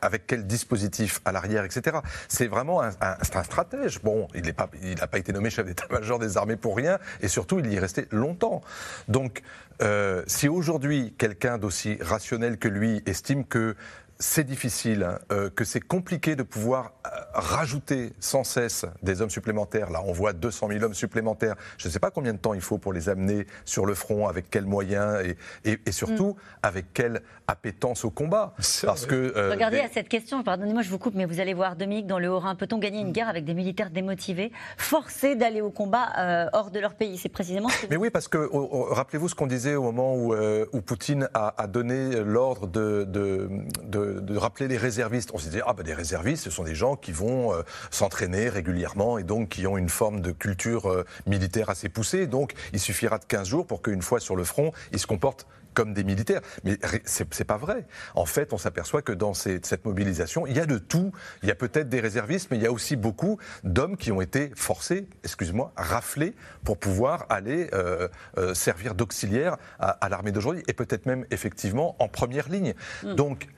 avec 0.00 0.26
quel 0.26 0.46
dispositif 0.46 1.20
à 1.24 1.32
l'arrière, 1.32 1.64
etc. 1.64 1.98
C'est 2.28 2.46
vraiment 2.46 2.82
un, 2.82 2.92
stratège. 3.22 4.00
Bon, 4.02 4.28
il 4.34 4.42
n'est 4.42 4.52
pas, 4.52 4.68
n'a 4.98 5.06
pas 5.06 5.18
été 5.18 5.32
nommé 5.32 5.50
chef 5.50 5.66
d'état-major 5.66 6.18
des 6.18 6.36
armées 6.36 6.56
pour 6.56 6.76
rien, 6.76 6.98
et 7.20 7.28
surtout, 7.28 7.58
il 7.58 7.72
y 7.72 7.76
est 7.76 7.80
resté 7.80 8.06
longtemps. 8.10 8.62
Donc, 9.08 9.42
euh, 9.82 10.22
si 10.26 10.48
aujourd'hui, 10.48 11.14
quelqu'un 11.18 11.58
d'aussi 11.58 11.98
rationnel 12.00 12.58
que 12.58 12.68
lui 12.68 13.02
estime 13.06 13.44
que 13.44 13.76
c'est 14.20 14.44
difficile, 14.44 15.06
euh, 15.30 15.48
que 15.48 15.64
c'est 15.64 15.80
compliqué 15.80 16.34
de 16.34 16.42
pouvoir 16.42 16.92
euh, 17.06 17.10
rajouter 17.34 18.12
sans 18.18 18.42
cesse 18.42 18.84
des 19.02 19.22
hommes 19.22 19.30
supplémentaires. 19.30 19.90
Là, 19.90 20.02
on 20.04 20.12
voit 20.12 20.32
200 20.32 20.68
000 20.70 20.84
hommes 20.84 20.94
supplémentaires. 20.94 21.54
Je 21.76 21.86
ne 21.86 21.92
sais 21.92 22.00
pas 22.00 22.10
combien 22.10 22.32
de 22.32 22.38
temps 22.38 22.54
il 22.54 22.60
faut 22.60 22.78
pour 22.78 22.92
les 22.92 23.08
amener 23.08 23.46
sur 23.64 23.86
le 23.86 23.94
front, 23.94 24.26
avec 24.26 24.50
quels 24.50 24.66
moyens 24.66 25.24
et, 25.64 25.78
et, 25.86 25.92
surtout 25.92 26.30
mm. 26.30 26.58
avec 26.64 26.92
quelle 26.92 27.22
appétence 27.48 28.04
au 28.04 28.10
combat. 28.10 28.54
Parce 28.84 29.06
que 29.06 29.14
euh, 29.36 29.50
regardez 29.50 29.80
à 29.80 29.88
cette 29.88 30.08
question. 30.08 30.42
Pardonnez-moi, 30.42 30.82
je 30.82 30.90
vous 30.90 30.98
coupe, 30.98 31.14
mais 31.14 31.24
vous 31.24 31.40
allez 31.40 31.54
voir 31.54 31.76
Dominique 31.76 32.06
dans 32.06 32.18
le 32.18 32.30
Haut-Rhin. 32.30 32.54
Peut-on 32.54 32.78
gagner 32.78 33.00
une 33.00 33.12
guerre 33.12 33.28
avec 33.28 33.44
des 33.44 33.54
militaires 33.54 33.90
démotivés, 33.90 34.52
forcés 34.76 35.34
d'aller 35.34 35.60
au 35.60 35.70
combat 35.70 36.48
hors 36.52 36.70
de 36.70 36.78
leur 36.78 36.94
pays? 36.94 37.18
C'est 37.18 37.28
précisément. 37.28 37.68
Ce 37.68 37.82
que 37.82 37.86
mais 37.90 37.96
oui, 37.96 38.10
parce 38.10 38.28
que 38.28 38.48
rappelez-vous 38.92 39.28
ce 39.28 39.34
qu'on 39.34 39.46
disait 39.46 39.74
au 39.74 39.82
moment 39.82 40.14
où, 40.14 40.34
où 40.34 40.80
Poutine 40.80 41.28
a, 41.34 41.54
a 41.60 41.66
donné 41.66 42.22
l'ordre 42.22 42.66
de, 42.66 43.04
de, 43.04 43.48
de 43.84 44.18
de, 44.20 44.36
rappeler 44.36 44.68
les 44.68 44.76
réservistes. 44.76 45.30
On 45.34 45.38
s'est 45.38 45.50
dit, 45.50 45.60
ah 45.66 45.72
ben 45.72 45.82
des 45.82 45.94
réservistes, 45.94 46.44
ce 46.44 46.50
sont 46.50 46.64
des 46.64 46.74
gens 46.74 46.96
qui 46.96 47.12
vont 47.12 47.52
euh, 47.52 47.62
s'entraîner 47.90 48.48
régulièrement 48.48 49.18
et 49.18 49.24
donc 49.24 49.50
qui 49.50 49.66
ont 49.66 49.78
une 49.78 49.88
forme 49.88 50.20
de 50.20 50.32
culture 50.32 50.86
euh, 50.86 51.04
militaire 51.26 51.70
assez 51.70 51.88
poussée. 51.88 52.26
Donc 52.26 52.52
il 52.72 52.80
suffira 52.80 53.18
de 53.18 53.24
15 53.24 53.48
jours 53.48 53.66
pour 53.66 53.82
qu'une 53.82 54.02
fois 54.02 54.20
sur 54.20 54.36
le 54.36 54.44
front, 54.44 54.72
ils 54.92 54.98
se 54.98 55.06
comportent 55.06 55.46
comme 55.74 55.94
des 55.94 56.04
militaires. 56.04 56.40
Mais 56.64 56.78
c'est 57.04 57.44
pas 57.44 57.56
vrai. 57.56 57.86
En 58.14 58.26
fait, 58.26 58.52
on 58.52 58.58
s'aperçoit 58.58 59.02
que 59.02 59.12
dans 59.12 59.34
cette 59.34 59.84
mobilisation, 59.84 60.46
il 60.46 60.56
y 60.56 60.60
a 60.60 60.66
de 60.66 60.78
tout. 60.78 61.12
Il 61.42 61.48
y 61.48 61.52
a 61.52 61.54
peut-être 61.54 61.88
des 61.88 62.00
réservistes, 62.00 62.48
mais 62.50 62.56
il 62.56 62.62
y 62.62 62.66
a 62.66 62.72
aussi 62.72 62.96
beaucoup 62.96 63.38
d'hommes 63.64 63.96
qui 63.96 64.12
ont 64.12 64.20
été 64.20 64.50
forcés, 64.54 65.08
excuse-moi, 65.24 65.72
raflés 65.76 66.34
pour 66.64 66.78
pouvoir 66.78 67.26
aller 67.28 67.70
euh, 67.72 68.08
servir 68.54 68.94
d'auxiliaire 68.94 69.56
à, 69.78 70.08
l'armée 70.08 70.32
d'aujourd'hui 70.32 70.62
et 70.68 70.72
peut-être 70.72 71.06
même 71.06 71.24
effectivement 71.30 71.96
en 71.98 72.08
première 72.08 72.48
ligne. 72.48 72.74
Hmm. 73.02 73.14
Donc 73.14 73.48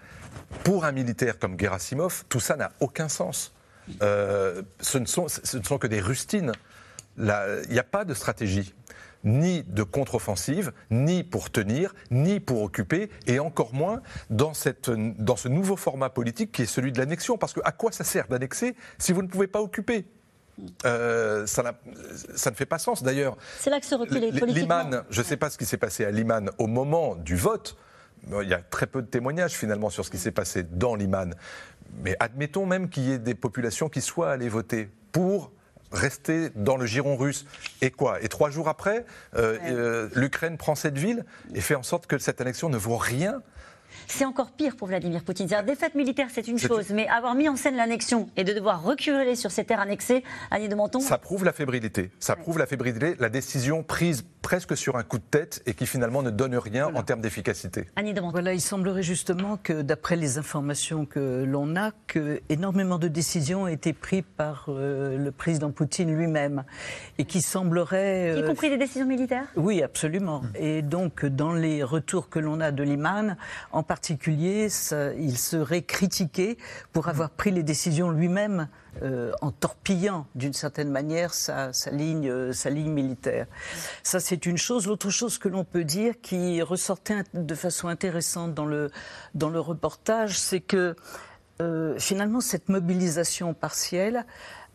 pour 0.65 0.85
un 0.85 0.93
militaire 0.93 1.39
comme 1.39 1.59
Gerasimov, 1.59 2.25
tout 2.29 2.41
ça 2.41 2.57
n'a 2.57 2.73
aucun 2.81 3.09
sens. 3.09 3.53
Euh, 4.03 4.63
ce, 4.81 4.99
ne 4.99 5.07
sont, 5.07 5.29
ce, 5.29 5.57
ne 5.57 5.63
sont, 5.63 5.79
que 5.79 5.87
des 5.87 6.01
rustines. 6.01 6.53
Il 7.19 7.25
n'y 7.71 7.79
a 7.79 7.85
pas 7.85 8.05
de 8.05 8.15
stratégie, 8.15 8.75
ni 9.25 9.63
de 9.65 9.83
contre-offensive, 9.83 10.73
ni 10.91 11.23
pour 11.25 11.51
tenir, 11.51 11.95
ni 12.11 12.41
pour 12.41 12.63
occuper, 12.63 13.11
et 13.27 13.39
encore 13.39 13.75
moins 13.75 14.03
dans, 14.31 14.55
cette, 14.55 14.91
dans 14.91 15.37
ce 15.37 15.49
nouveau 15.49 15.77
format 15.77 16.11
politique 16.11 16.53
qui 16.53 16.63
est 16.63 16.67
celui 16.67 16.93
de 16.93 16.99
l'annexion. 16.99 17.39
Parce 17.39 17.53
que 17.53 17.61
à 17.65 17.73
quoi 17.73 17.93
ça 17.93 18.05
sert 18.05 18.29
d'annexer 18.29 18.77
si 18.99 19.13
vous 19.13 19.23
ne 19.23 19.29
pouvez 19.29 19.47
pas 19.47 19.61
occuper? 19.61 20.07
Euh, 20.85 21.47
ça, 21.47 21.63
ça, 22.35 22.51
ne 22.51 22.55
fait 22.55 22.67
pas 22.67 22.79
sens 22.79 23.03
d'ailleurs. 23.03 23.39
C'est 23.61 23.71
là 23.71 23.81
que 23.81 23.87
se 23.87 23.95
recule 23.95 24.31
Liman, 24.47 25.05
je 25.09 25.21
ne 25.21 25.25
sais 25.25 25.39
pas 25.39 25.49
ce 25.49 25.57
qui 25.57 25.65
s'est 25.65 25.79
passé 25.79 26.05
à 26.05 26.11
Liman 26.11 26.51
au 26.59 26.67
moment 26.67 27.15
du 27.15 27.35
vote 27.35 27.79
il 28.43 28.49
y 28.49 28.55
a 28.55 28.59
très 28.59 28.87
peu 28.87 29.03
de 29.03 29.07
témoignages 29.07 29.53
finalement 29.53 29.91
sur 29.91 30.05
ce 30.05 30.11
qui 30.11 30.19
s'est 30.19 30.31
passé 30.31 30.63
dans 30.63 30.95
l'Iman. 30.95 31.35
Mais 32.03 32.17
admettons 32.21 32.67
même 32.67 32.89
qu'il 32.89 33.05
y 33.05 33.13
ait 33.13 33.19
des 33.19 33.35
populations 33.35 33.89
qui 33.89 34.01
soient 34.01 34.31
allées 34.31 34.49
voter 34.49 34.89
pour 35.13 35.51
rester 35.93 36.51
dans 36.55 36.77
le 36.77 36.87
giron 36.87 37.17
russe. 37.17 37.47
Et 37.81 37.91
quoi? 37.91 38.23
Et 38.23 38.29
trois 38.29 38.51
jours 38.51 38.69
après, 38.69 39.05
euh, 39.37 39.59
euh, 39.65 40.09
l'Ukraine 40.15 40.57
prend 40.57 40.75
cette 40.75 40.99
ville 40.99 41.25
et 41.55 41.61
fait 41.61 41.75
en 41.75 41.83
sorte 41.83 42.07
que 42.07 42.19
cette 42.19 42.41
annexion 42.41 42.69
ne 42.69 42.77
vaut 42.77 42.97
rien 42.97 43.43
c'est 44.07 44.25
encore 44.25 44.51
pire 44.51 44.77
pour 44.77 44.89
Vladimir 44.89 45.23
Poutine. 45.23 45.49
C'est-à-dire, 45.49 45.75
défaite 45.75 45.95
militaire, 45.95 46.29
c'est 46.33 46.49
une 46.49 46.59
chose, 46.59 46.91
mais 46.91 47.09
avoir 47.09 47.35
mis 47.35 47.49
en 47.49 47.57
scène 47.57 47.77
l'annexion 47.77 48.29
et 48.37 48.45
de 48.45 48.53
devoir 48.53 48.83
reculer 48.83 49.37
sur 49.37 49.51
ces 49.51 49.65
terres 49.65 49.81
annexées, 49.81 50.25
Annie 50.51 50.69
de 50.69 50.75
Menton. 50.75 51.01
Ça 51.01 51.19
prouve 51.19 51.45
la 51.45 51.53
fébrilité. 51.53 52.11
Ça 52.19 52.37
prouve 52.37 52.59
la 52.59 52.67
fébrilité, 52.67 53.17
la 53.19 53.29
décision 53.29 53.83
prise 53.83 54.25
presque 54.43 54.77
sur 54.77 54.97
un 54.97 55.03
coup 55.03 55.19
de 55.19 55.25
tête 55.25 55.63
et 55.67 55.75
qui 55.75 55.87
finalement 55.87 56.23
ne 56.23 56.31
donne 56.31 56.57
rien 56.57 56.87
en 56.95 57.03
termes 57.03 57.21
d'efficacité. 57.21 57.89
Annie 57.97 58.15
de 58.15 58.21
Menton. 58.21 58.33
Voilà, 58.33 58.55
il 58.55 58.61
semblerait 58.61 59.03
justement 59.03 59.57
que, 59.57 59.83
d'après 59.83 60.17
les 60.17 60.39
informations 60.39 61.05
que 61.05 61.45
l'on 61.45 61.77
a, 61.77 61.91
que 62.07 62.41
énormément 62.49 62.99
de 62.99 63.09
décisions 63.09 63.63
ont 63.63 63.67
été 63.67 63.93
prises 63.93 64.23
par 64.37 64.67
euh, 64.69 65.19
le 65.19 65.31
président 65.31 65.71
Poutine 65.71 66.15
lui-même 66.15 66.65
et 67.19 67.25
qui 67.25 67.43
semblerait. 67.43 68.39
Y 68.39 68.47
compris 68.47 68.71
des 68.71 68.79
décisions 68.79 69.07
militaires? 69.07 69.47
Oui, 69.57 69.83
absolument. 69.83 70.43
Et 70.55 70.83
donc, 70.83 71.27
dans 71.27 71.53
les 71.53 71.83
retours 71.83 72.29
que 72.29 72.39
l'on 72.39 72.61
a 72.61 72.71
de 72.71 72.83
l'Iman, 72.83 73.37
en 73.81 73.83
particulier, 73.83 74.69
il 75.17 75.39
serait 75.39 75.81
critiqué 75.81 76.59
pour 76.93 77.09
avoir 77.09 77.31
pris 77.31 77.51
les 77.51 77.63
décisions 77.63 78.11
lui-même 78.11 78.69
euh, 79.03 79.33
en 79.41 79.53
torpillant 79.53 80.27
d'une 80.35 80.53
certaine 80.53 80.91
manière 80.91 81.33
sa, 81.33 81.71
ligne, 81.91 82.29
euh, 82.29 82.53
sa 82.53 82.69
ligne 82.69 82.93
militaire. 82.93 83.47
Ça, 84.03 84.21
c'est 84.21 84.45
une 84.45 84.59
chose. 84.59 84.87
L'autre 84.87 85.09
chose 85.09 85.39
que 85.39 85.49
l'on 85.49 85.65
peut 85.65 85.85
dire 85.85 86.21
qui 86.21 86.61
ressortait 86.61 87.23
de 87.33 87.55
façon 87.55 87.89
intéressante 87.89 88.53
dans 88.53 88.67
le, 88.67 88.91
dans 89.35 89.49
le 89.49 89.61
reportage, 89.61 90.39
c'est 90.39 90.61
que 90.61 90.95
euh, 91.63 91.99
finalement, 91.99 92.43
cette 92.43 92.69
mobilisation 92.69 93.55
partielle 93.55 94.27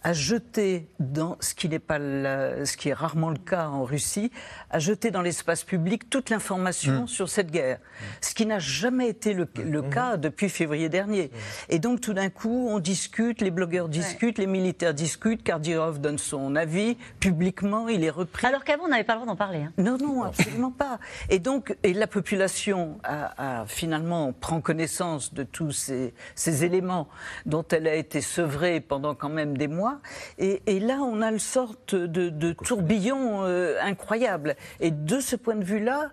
à 0.05 0.13
jeter 0.13 0.87
dans 0.99 1.35
ce 1.39 1.55
qui 1.55 1.67
n'est 1.67 1.79
pas 1.79 1.97
ce 1.97 2.77
qui 2.77 2.89
est 2.89 2.93
rarement 2.93 3.31
le 3.31 3.39
cas 3.39 3.69
en 3.69 3.83
Russie, 3.83 4.31
à 4.69 4.77
jeter 4.77 5.09
dans 5.09 5.23
l'espace 5.23 5.63
public 5.63 6.11
toute 6.11 6.29
l'information 6.29 7.03
mm. 7.03 7.07
sur 7.07 7.27
cette 7.27 7.49
guerre, 7.49 7.79
ce 8.21 8.35
qui 8.35 8.45
n'a 8.45 8.59
jamais 8.59 9.09
été 9.09 9.33
le, 9.33 9.45
mm. 9.45 9.89
cas 9.89 10.17
depuis 10.17 10.49
février 10.49 10.89
dernier. 10.89 11.23
Mm. 11.23 11.29
Et 11.69 11.79
donc 11.79 12.01
tout 12.01 12.13
d'un 12.13 12.29
coup, 12.29 12.67
on 12.69 12.77
discute, 12.77 13.41
les 13.41 13.49
blogueurs 13.49 13.89
discutent, 13.89 14.37
les 14.37 14.45
militaires 14.45 14.93
discutent, 14.93 15.41
Kardirov 15.41 15.99
donne 15.99 16.19
son 16.19 16.55
avis 16.55 16.97
publiquement, 17.19 17.87
il 17.89 18.03
est 18.03 18.11
repris. 18.11 18.45
Alors 18.45 18.63
qu'avant, 18.63 18.83
on 18.83 18.89
n'avait 18.89 19.03
pas 19.03 19.13
le 19.13 19.21
droit 19.21 19.33
d'en 19.33 19.35
parler. 19.35 19.63
Hein. 19.63 19.73
Non, 19.79 19.97
non, 19.97 20.21
absolument 20.21 20.69
pas. 20.69 20.99
Et 21.31 21.39
donc, 21.39 21.75
et 21.81 21.93
la 21.93 22.05
population 22.05 22.99
a, 23.03 23.65
finalement 23.65 24.33
prend 24.33 24.61
connaissance 24.61 25.33
de 25.33 25.41
tous 25.41 25.71
ces, 25.71 26.13
ces 26.35 26.63
éléments 26.63 27.07
dont 27.47 27.65
elle 27.71 27.87
a 27.87 27.95
été 27.95 28.21
sevrée 28.21 28.81
pendant 28.81 29.15
quand 29.15 29.29
même 29.29 29.57
des 29.57 29.67
mois. 29.67 29.94
Et, 30.37 30.79
là, 30.79 30.99
on 31.01 31.21
a 31.21 31.31
une 31.31 31.39
sorte 31.39 31.95
de, 31.95 32.51
tourbillon 32.53 33.43
euh, 33.43 33.77
incroyable. 33.81 34.55
Et 34.79 34.91
de 34.91 35.19
ce 35.19 35.35
point 35.35 35.55
de 35.55 35.63
vue-là, 35.63 36.11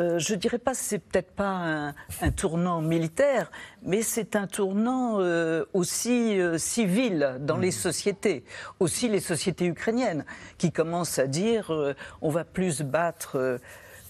euh, 0.00 0.18
je 0.18 0.34
dirais 0.34 0.58
pas, 0.58 0.74
c'est 0.74 0.98
peut-être 0.98 1.32
pas 1.32 1.92
un, 2.20 2.30
tournant 2.30 2.82
militaire, 2.82 3.50
mais 3.82 4.02
c'est 4.02 4.36
un 4.36 4.46
tournant 4.46 5.20
euh, 5.20 5.64
aussi 5.72 6.38
civil 6.58 7.38
dans 7.40 7.56
les 7.56 7.68
mmh. 7.68 7.72
sociétés, 7.72 8.44
aussi 8.78 9.08
les 9.08 9.20
sociétés 9.20 9.66
ukrainiennes, 9.66 10.24
qui 10.58 10.70
commencent 10.70 11.18
à 11.18 11.26
dire 11.26 11.72
on 12.20 12.30
va 12.30 12.44
plus 12.44 12.82
battre 12.82 13.58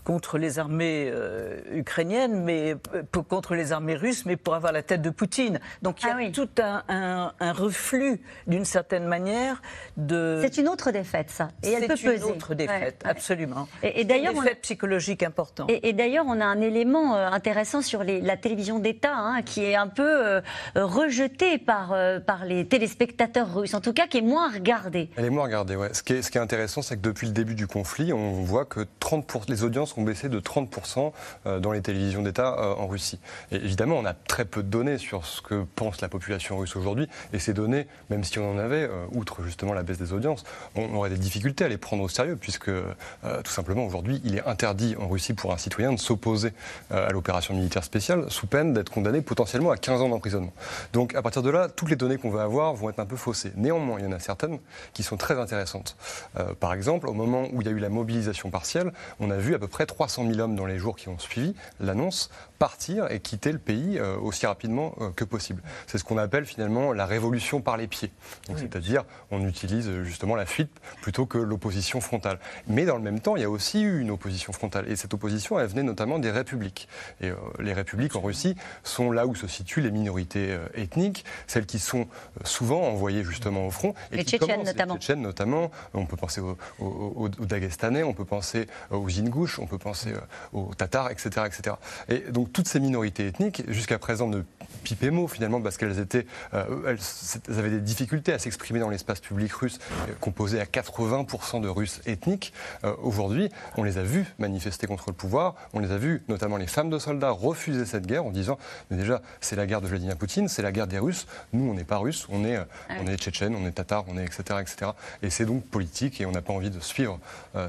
contre 0.06 0.38
les 0.38 0.60
armées 0.60 1.10
euh, 1.12 1.58
ukrainiennes, 1.72 2.44
mais 2.44 2.76
euh, 2.94 3.02
contre 3.28 3.56
les 3.56 3.72
armées 3.72 3.96
russes, 3.96 4.24
mais 4.24 4.36
pour 4.36 4.54
avoir 4.54 4.72
la 4.72 4.84
tête 4.84 5.02
de 5.02 5.10
Poutine. 5.10 5.58
Donc 5.82 6.00
il 6.02 6.06
y 6.06 6.10
a 6.10 6.16
ah 6.16 6.30
tout 6.32 6.48
un, 6.62 7.32
reflux, 7.52 8.20
d'une 8.46 8.64
certaine 8.64 9.04
manière, 9.04 9.60
de. 9.96 10.38
C'est 10.42 10.58
une 10.58 10.68
autre 10.68 10.92
défaite, 10.92 11.30
ça. 11.30 11.48
Et 11.64 11.72
elle 11.72 11.88
peut 11.88 11.94
peser. 11.94 12.06
C'est 12.06 12.16
une 12.18 12.22
autre 12.22 12.54
défaite, 12.54 13.02
absolument. 13.04 13.66
Et, 13.82 14.04
d'ailleurs, 14.04 14.32
une 14.32 14.42
défaite 14.42 14.60
psychologique 14.62 15.24
importante. 15.24 15.68
Et, 15.70 15.92
d'ailleurs, 15.92 16.26
on 16.28 16.40
a 16.40 16.44
un 16.44 16.60
élément 16.60 17.16
euh, 17.16 17.28
intéressant 17.28 17.82
sur 17.82 18.04
la 18.04 18.36
télévision 18.36 18.78
d'État, 18.78 19.16
hein, 19.16 19.42
qui 19.42 19.64
est 19.64 19.74
un 19.74 19.88
peu 19.88 20.40
rejetée 20.76 21.58
par, 21.58 21.96
par 22.24 22.44
les 22.44 22.64
téléspectateurs 22.68 23.52
russes, 23.52 23.74
en 23.74 23.80
tout 23.80 23.92
cas, 23.92 24.06
qui 24.06 24.18
est 24.18 24.22
moins 24.22 24.52
regardée. 24.52 25.10
Elle 25.16 25.24
est 25.24 25.30
moins 25.30 25.44
regardée, 25.44 25.74
ouais. 25.74 25.92
Ce 25.94 26.04
qui 26.04 26.12
est, 26.12 26.22
ce 26.22 26.30
qui 26.30 26.38
est 26.38 26.40
intéressant, 26.40 26.82
c'est 26.82 26.96
que 26.96 27.02
depuis 27.02 27.26
le 27.26 27.32
début 27.32 27.56
du 27.56 27.66
conflit, 27.66 28.12
on 28.12 28.44
voit 28.44 28.66
que 28.66 28.86
30 29.00 29.26
pour 29.26 29.42
les 29.48 29.64
audiences 29.64 29.95
ont 29.96 30.02
baissé 30.02 30.28
de 30.28 30.40
30% 30.40 31.12
dans 31.60 31.72
les 31.72 31.82
télévisions 31.82 32.22
d'État 32.22 32.76
en 32.78 32.86
Russie. 32.86 33.18
Et 33.50 33.56
évidemment, 33.56 33.96
on 33.96 34.04
a 34.04 34.14
très 34.14 34.44
peu 34.44 34.62
de 34.62 34.68
données 34.68 34.98
sur 34.98 35.24
ce 35.24 35.40
que 35.40 35.64
pense 35.74 36.00
la 36.00 36.08
population 36.08 36.58
russe 36.58 36.76
aujourd'hui. 36.76 37.08
Et 37.32 37.38
ces 37.38 37.52
données, 37.52 37.86
même 38.10 38.24
si 38.24 38.38
on 38.38 38.52
en 38.52 38.58
avait, 38.58 38.88
outre 39.12 39.42
justement 39.42 39.72
la 39.74 39.82
baisse 39.82 39.98
des 39.98 40.12
audiences, 40.12 40.44
on 40.74 40.94
aurait 40.94 41.10
des 41.10 41.18
difficultés 41.18 41.64
à 41.64 41.68
les 41.68 41.78
prendre 41.78 42.02
au 42.02 42.08
sérieux, 42.08 42.36
puisque 42.36 42.70
tout 42.70 43.52
simplement 43.52 43.86
aujourd'hui, 43.86 44.20
il 44.24 44.36
est 44.36 44.46
interdit 44.46 44.96
en 44.98 45.08
Russie 45.08 45.34
pour 45.34 45.52
un 45.52 45.58
citoyen 45.58 45.92
de 45.92 45.98
s'opposer 45.98 46.52
à 46.90 47.10
l'opération 47.12 47.54
militaire 47.54 47.84
spéciale 47.84 48.26
sous 48.28 48.46
peine 48.46 48.72
d'être 48.72 48.90
condamné 48.90 49.22
potentiellement 49.22 49.70
à 49.70 49.76
15 49.76 50.02
ans 50.02 50.08
d'emprisonnement. 50.08 50.52
Donc 50.92 51.14
à 51.14 51.22
partir 51.22 51.42
de 51.42 51.50
là, 51.50 51.68
toutes 51.68 51.90
les 51.90 51.96
données 51.96 52.18
qu'on 52.18 52.30
va 52.30 52.42
avoir 52.42 52.74
vont 52.74 52.90
être 52.90 53.00
un 53.00 53.06
peu 53.06 53.16
faussées. 53.16 53.52
Néanmoins, 53.56 53.98
il 53.98 54.04
y 54.04 54.08
en 54.08 54.12
a 54.12 54.18
certaines 54.18 54.58
qui 54.92 55.02
sont 55.02 55.16
très 55.16 55.38
intéressantes. 55.38 55.96
Euh, 56.38 56.54
par 56.54 56.72
exemple, 56.72 57.08
au 57.08 57.12
moment 57.12 57.48
où 57.52 57.60
il 57.62 57.66
y 57.66 57.70
a 57.70 57.72
eu 57.72 57.78
la 57.78 57.88
mobilisation 57.88 58.50
partielle, 58.50 58.92
on 59.20 59.30
a 59.30 59.36
vu 59.36 59.54
à 59.54 59.58
peu 59.58 59.68
près 59.68 59.85
300 59.86 60.26
000 60.28 60.40
hommes 60.40 60.56
dans 60.56 60.66
les 60.66 60.78
jours 60.78 60.96
qui 60.96 61.08
ont 61.08 61.18
suivi 61.18 61.54
l'annonce 61.80 62.30
partir 62.58 63.10
et 63.10 63.20
quitter 63.20 63.52
le 63.52 63.58
pays 63.58 63.98
euh, 63.98 64.16
aussi 64.18 64.46
rapidement 64.46 64.94
euh, 65.00 65.10
que 65.10 65.24
possible. 65.24 65.62
C'est 65.86 65.98
ce 65.98 66.04
qu'on 66.04 66.18
appelle 66.18 66.46
finalement 66.46 66.92
la 66.92 67.06
révolution 67.06 67.60
par 67.60 67.76
les 67.76 67.86
pieds. 67.86 68.10
C'est-à-dire, 68.56 69.04
on 69.30 69.46
utilise 69.46 69.90
justement 70.02 70.36
la 70.36 70.46
fuite 70.46 70.70
plutôt 71.02 71.26
que 71.26 71.38
l'opposition 71.38 72.00
frontale. 72.00 72.38
Mais 72.66 72.84
dans 72.84 72.96
le 72.96 73.02
même 73.02 73.20
temps, 73.20 73.36
il 73.36 73.42
y 73.42 73.44
a 73.44 73.50
aussi 73.50 73.82
eu 73.82 74.00
une 74.00 74.10
opposition 74.10 74.52
frontale. 74.52 74.90
Et 74.90 74.96
cette 74.96 75.14
opposition, 75.14 75.58
elle 75.58 75.66
venait 75.66 75.82
notamment 75.82 76.18
des 76.18 76.30
républiques. 76.30 76.88
Et 77.20 77.30
les 77.58 77.72
républiques 77.72 78.16
en 78.16 78.20
Russie 78.20 78.56
sont 78.84 79.10
là 79.10 79.26
où 79.26 79.34
se 79.34 79.46
situent 79.46 79.80
les 79.80 79.90
minorités 79.90 80.56
ethniques, 80.74 81.24
celles 81.46 81.66
qui 81.66 81.78
sont 81.78 82.06
souvent 82.44 82.82
envoyées 82.82 83.24
justement 83.24 83.66
au 83.66 83.70
front. 83.70 83.94
Et 84.12 84.18
les 84.18 84.24
Tchétchènes 84.24 84.62
notamment. 84.62 84.94
Les 84.94 85.00
Tchétchènes 85.00 85.22
notamment. 85.22 85.70
On 85.94 86.06
peut 86.06 86.16
penser 86.16 86.40
aux, 86.40 86.56
aux, 86.78 87.28
Dagestanais, 87.28 88.02
on 88.02 88.14
peut 88.14 88.24
penser 88.24 88.66
aux 88.90 89.08
Ingouches, 89.18 89.58
on 89.58 89.66
peut 89.66 89.78
penser 89.78 90.12
aux 90.52 90.74
Tatars, 90.74 91.10
etc., 91.10 91.28
etc. 91.46 91.76
Et 92.08 92.18
donc 92.30 92.45
toutes 92.46 92.68
ces 92.68 92.80
minorités 92.80 93.26
ethniques, 93.26 93.62
jusqu'à 93.68 93.98
présent, 93.98 94.26
ne 94.28 94.42
pipaient 94.86 95.10
mot 95.10 95.26
finalement 95.26 95.60
parce 95.60 95.76
qu'elles 95.76 95.98
étaient, 95.98 96.26
euh, 96.54 96.64
elles, 96.86 97.58
avaient 97.58 97.70
des 97.70 97.80
difficultés 97.80 98.32
à 98.32 98.38
s'exprimer 98.38 98.78
dans 98.78 98.88
l'espace 98.88 99.20
public 99.20 99.52
russe, 99.52 99.78
euh, 100.08 100.12
composé 100.20 100.60
à 100.60 100.64
80% 100.64 101.60
de 101.60 101.68
Russes 101.68 102.00
ethniques. 102.06 102.52
Euh, 102.84 102.94
aujourd'hui, 103.02 103.50
on 103.76 103.82
les 103.82 103.98
a 103.98 104.04
vus 104.04 104.26
manifester 104.38 104.86
contre 104.86 105.06
le 105.08 105.14
pouvoir, 105.14 105.56
on 105.72 105.80
les 105.80 105.90
a 105.90 105.98
vus, 105.98 106.22
notamment 106.28 106.56
les 106.56 106.68
femmes 106.68 106.90
de 106.90 107.00
soldats, 107.00 107.30
refuser 107.30 107.84
cette 107.84 108.06
guerre 108.06 108.24
en 108.24 108.30
disant, 108.30 108.58
mais 108.90 108.96
déjà, 108.96 109.22
c'est 109.40 109.56
la 109.56 109.66
guerre 109.66 109.80
de 109.80 109.88
Vladimir 109.88 110.16
Poutine, 110.16 110.46
c'est 110.46 110.62
la 110.62 110.70
guerre 110.70 110.86
des 110.86 111.00
Russes. 111.00 111.26
Nous, 111.52 111.68
on 111.68 111.74
n'est 111.74 111.84
pas 111.84 111.98
Russes, 111.98 112.26
on 112.28 112.44
est, 112.44 112.56
ah 112.56 112.66
on 113.00 113.08
est 113.08 113.16
Tchétchènes, 113.16 113.56
on 113.56 113.66
est 113.66 113.72
Tatars, 113.72 114.04
on 114.06 114.16
est 114.16 114.24
etc., 114.24 114.60
etc. 114.60 114.92
Et 115.22 115.30
c'est 115.30 115.46
donc 115.46 115.64
politique 115.64 116.20
et 116.20 116.26
on 116.26 116.32
n'a 116.32 116.42
pas 116.42 116.52
envie 116.52 116.70
de 116.70 116.80
suivre 116.80 117.18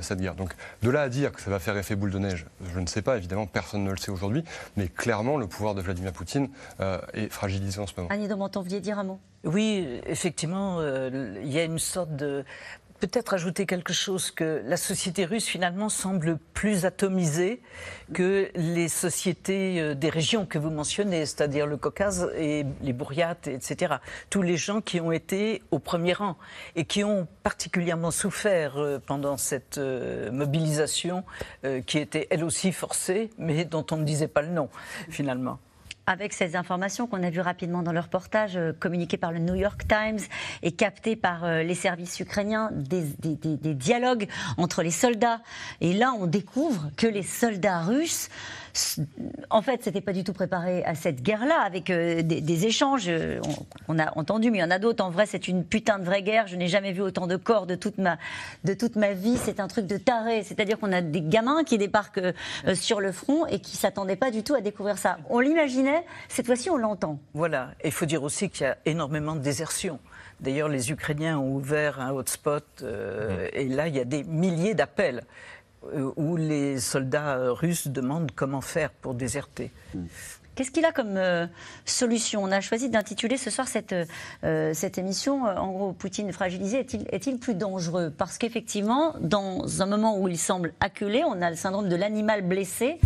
cette 0.02 0.20
guerre. 0.20 0.36
Donc, 0.36 0.54
de 0.84 0.90
là 0.90 1.02
à 1.02 1.10
dire 1.10 1.32
que 1.32 1.42
ça 1.42 1.50
va 1.50 1.60
faire 1.60 1.78
effet 1.78 1.96
boule 1.96 2.12
de 2.12 2.20
neige, 2.20 2.46
je 2.74 2.80
ne 2.80 2.86
sais 2.86 3.02
pas. 3.02 3.18
Évidemment, 3.18 3.48
personne 3.48 3.84
ne 3.84 3.92
le 3.92 3.98
sait 3.98 4.12
aujourd'hui, 4.12 4.44
mais 4.76 4.88
clairement, 4.88 5.38
le 5.38 5.48
pouvoir 5.48 5.76
de 5.76 5.82
Vladimir 5.82 6.12
Poutine 6.12 6.50
euh, 6.80 7.00
est 7.14 7.30
fragilisé 7.30 7.80
en 7.80 7.88
ce 7.88 7.94
moment. 7.98 8.10
Annie 8.10 8.28
vous 8.28 8.62
vouliez 8.64 8.82
dire 8.82 9.00
un 9.00 9.04
mot? 9.04 9.20
Oui, 9.44 9.88
effectivement, 10.06 10.78
euh, 10.80 11.40
il 11.42 11.52
y 11.52 11.60
a 11.60 11.64
une 11.64 11.80
sorte 11.80 12.16
de 12.16 12.44
peut-être 13.00 13.34
ajouter 13.34 13.66
quelque 13.66 13.94
chose 13.94 14.32
que 14.32 14.62
la 14.66 14.78
société 14.78 15.26
russe 15.26 15.46
finalement 15.46 15.90
semble 15.90 16.38
plus 16.54 16.86
atomisée 16.86 17.62
que 18.14 18.50
les 18.56 18.88
sociétés 18.88 19.80
euh, 19.80 19.94
des 19.94 20.10
régions 20.10 20.46
que 20.46 20.58
vous 20.58 20.70
mentionnez, 20.70 21.26
c'est-à-dire 21.26 21.68
le 21.68 21.78
Caucase 21.78 22.32
et 22.36 22.66
les 22.82 22.94
Bouriates, 22.94 23.48
etc. 23.48 23.96
Tous 24.30 24.42
les 24.42 24.58
gens 24.58 24.82
qui 24.82 25.00
ont 25.00 25.12
été 25.12 25.62
au 25.72 25.80
premier 25.80 26.14
rang 26.14 26.38
et 26.76 26.86
qui 26.86 27.04
ont 27.04 27.28
particulièrement 27.44 28.12
souffert 28.12 28.78
euh, 28.78 29.00
pendant 29.06 29.38
cette 29.38 29.78
euh, 29.78 30.32
mobilisation 30.32 31.24
qui 31.86 31.98
était 31.98 32.28
elle 32.30 32.44
aussi 32.44 32.72
forcée, 32.72 33.30
mais 33.38 33.66
dont 33.66 33.86
on 33.92 33.98
ne 33.98 34.04
disait 34.04 34.28
pas 34.28 34.42
le 34.42 34.50
nom 34.50 34.70
finalement 35.10 35.60
avec 36.08 36.34
ces 36.34 36.56
informations 36.56 37.06
qu'on 37.06 37.22
a 37.22 37.30
vues 37.30 37.42
rapidement 37.42 37.84
dans 37.84 37.92
le 37.92 38.00
reportage 38.00 38.56
euh, 38.56 38.72
communiqué 38.72 39.18
par 39.18 39.32
le 39.32 39.40
New 39.40 39.56
York 39.56 39.84
Times 39.88 40.26
et 40.64 40.72
capté 40.72 41.16
par 41.16 41.44
euh, 41.44 41.62
les 41.62 41.76
services 41.76 42.20
ukrainiens, 42.20 42.72
des, 42.74 43.04
des, 43.20 43.74
dialogues 43.74 44.28
entre 44.58 44.82
les 44.82 44.92
soldats. 44.92 45.42
Et 45.82 45.94
là, 45.94 46.14
on 46.18 46.26
découvre 46.26 46.90
que 46.96 47.06
les 47.06 47.24
soldats 47.24 47.82
russes 47.82 48.30
en 49.50 49.62
fait, 49.62 49.84
c'était 49.84 50.02
pas 50.02 50.14
du 50.14 50.24
tout 50.24 50.34
préparé 50.34 50.84
à 50.86 50.96
cette 50.96 51.22
guerre-là, 51.22 51.62
avec 51.62 51.90
euh, 51.90 52.22
des, 52.22 52.66
échanges. 52.66 53.10
On, 53.88 54.00
a 54.00 54.18
entendu, 54.18 54.52
mais 54.52 54.60
il 54.60 54.62
y 54.62 54.64
en 54.64 54.72
a 54.72 54.80
d'autres. 54.80 55.04
En 55.04 55.10
vrai, 55.10 55.26
c'est 55.26 55.48
une 55.48 55.64
putain 55.64 56.00
de 56.00 56.04
vraie 56.04 56.24
guerre. 56.24 56.48
Je 56.48 56.56
n'ai 56.56 56.68
jamais 56.68 56.92
vu 56.92 57.02
autant 57.02 57.28
de 57.28 57.36
corps 57.36 57.66
de 57.66 57.76
toute 57.76 57.98
ma, 57.98 58.18
de 58.64 58.74
toute 58.74 58.96
ma 58.96 59.14
vie. 59.14 59.38
C'est 59.38 59.60
un 59.60 59.68
truc 59.68 59.88
de 59.88 59.98
taré. 59.98 60.44
C'est-à-dire 60.44 60.80
qu'on 60.80 60.92
a 60.92 61.02
des 61.02 61.22
gamins 61.22 61.64
qui 61.64 61.78
débarquent 61.78 62.20
euh, 62.20 62.76
sur 62.76 63.00
le 63.00 63.12
front 63.12 63.46
et 63.46 63.60
qui 63.60 63.78
s'attendaient 63.78 64.16
pas 64.16 64.32
du 64.32 64.44
tout 64.44 64.56
à 64.56 64.62
découvrir 64.62 64.98
ça. 64.98 65.18
On 65.30 65.40
l'imaginait. 65.40 66.04
Cette 66.30 66.46
fois-ci, 66.46 66.70
on 66.70 66.78
l'entend. 66.78 67.20
Voilà. 67.34 67.72
Et 67.82 67.88
il 67.88 67.94
faut 67.94 68.06
dire 68.06 68.24
aussi 68.24 68.50
qu'il 68.50 68.66
y 68.66 68.70
a 68.70 68.78
énormément 68.86 69.36
de 69.36 69.42
désertion. 69.42 70.00
D'ailleurs, 70.40 70.70
les 70.70 70.92
Ukrainiens 70.92 71.40
ont 71.40 71.56
ouvert 71.56 72.00
un 72.00 72.12
hotspot 72.12 72.64
euh, 72.84 73.48
et 73.54 73.68
là, 73.68 73.88
il 73.88 73.96
y 73.96 74.00
a 74.00 74.06
des 74.06 74.24
milliers 74.24 74.76
d'appels. 74.76 75.24
Euh, 75.86 76.12
où 76.16 76.36
les 76.36 76.80
soldats 76.80 77.52
russes 77.52 77.88
demandent 77.88 78.32
comment 78.36 78.62
faire 78.62 78.90
pour 78.90 79.14
déserter. 79.14 79.72
Qu'est-ce 80.56 80.72
qu'il 80.72 80.84
a 80.86 80.92
comme 80.92 81.18
euh, 81.18 81.46
solution? 81.86 82.44
On 82.44 82.52
a 82.52 82.62
choisi 82.62 82.90
d'intituler 82.90 83.38
ce 83.38 83.52
soir 83.52 83.68
cette, 83.68 83.94
euh, 84.44 84.74
cette 84.74 84.98
émission, 84.98 85.44
en 85.44 85.72
gros, 85.72 85.94
Poutine 85.94 86.34
fragilisé 86.34 86.80
est-il 86.80 87.36
est 87.36 87.40
plus 87.40 87.54
dangereux? 87.54 88.12
Parce 88.16 88.40
qu'effectivement, 88.40 89.14
dans 89.22 89.82
un 89.82 89.86
moment 89.86 90.20
où 90.20 90.28
il 90.28 90.40
semble 90.40 90.74
acculé, 90.80 91.24
on 91.24 91.42
a 91.42 91.50
le 91.52 91.56
syndrome 91.56 91.90
de 91.90 91.96
l'animal 91.96 92.42
blessé. 92.42 93.00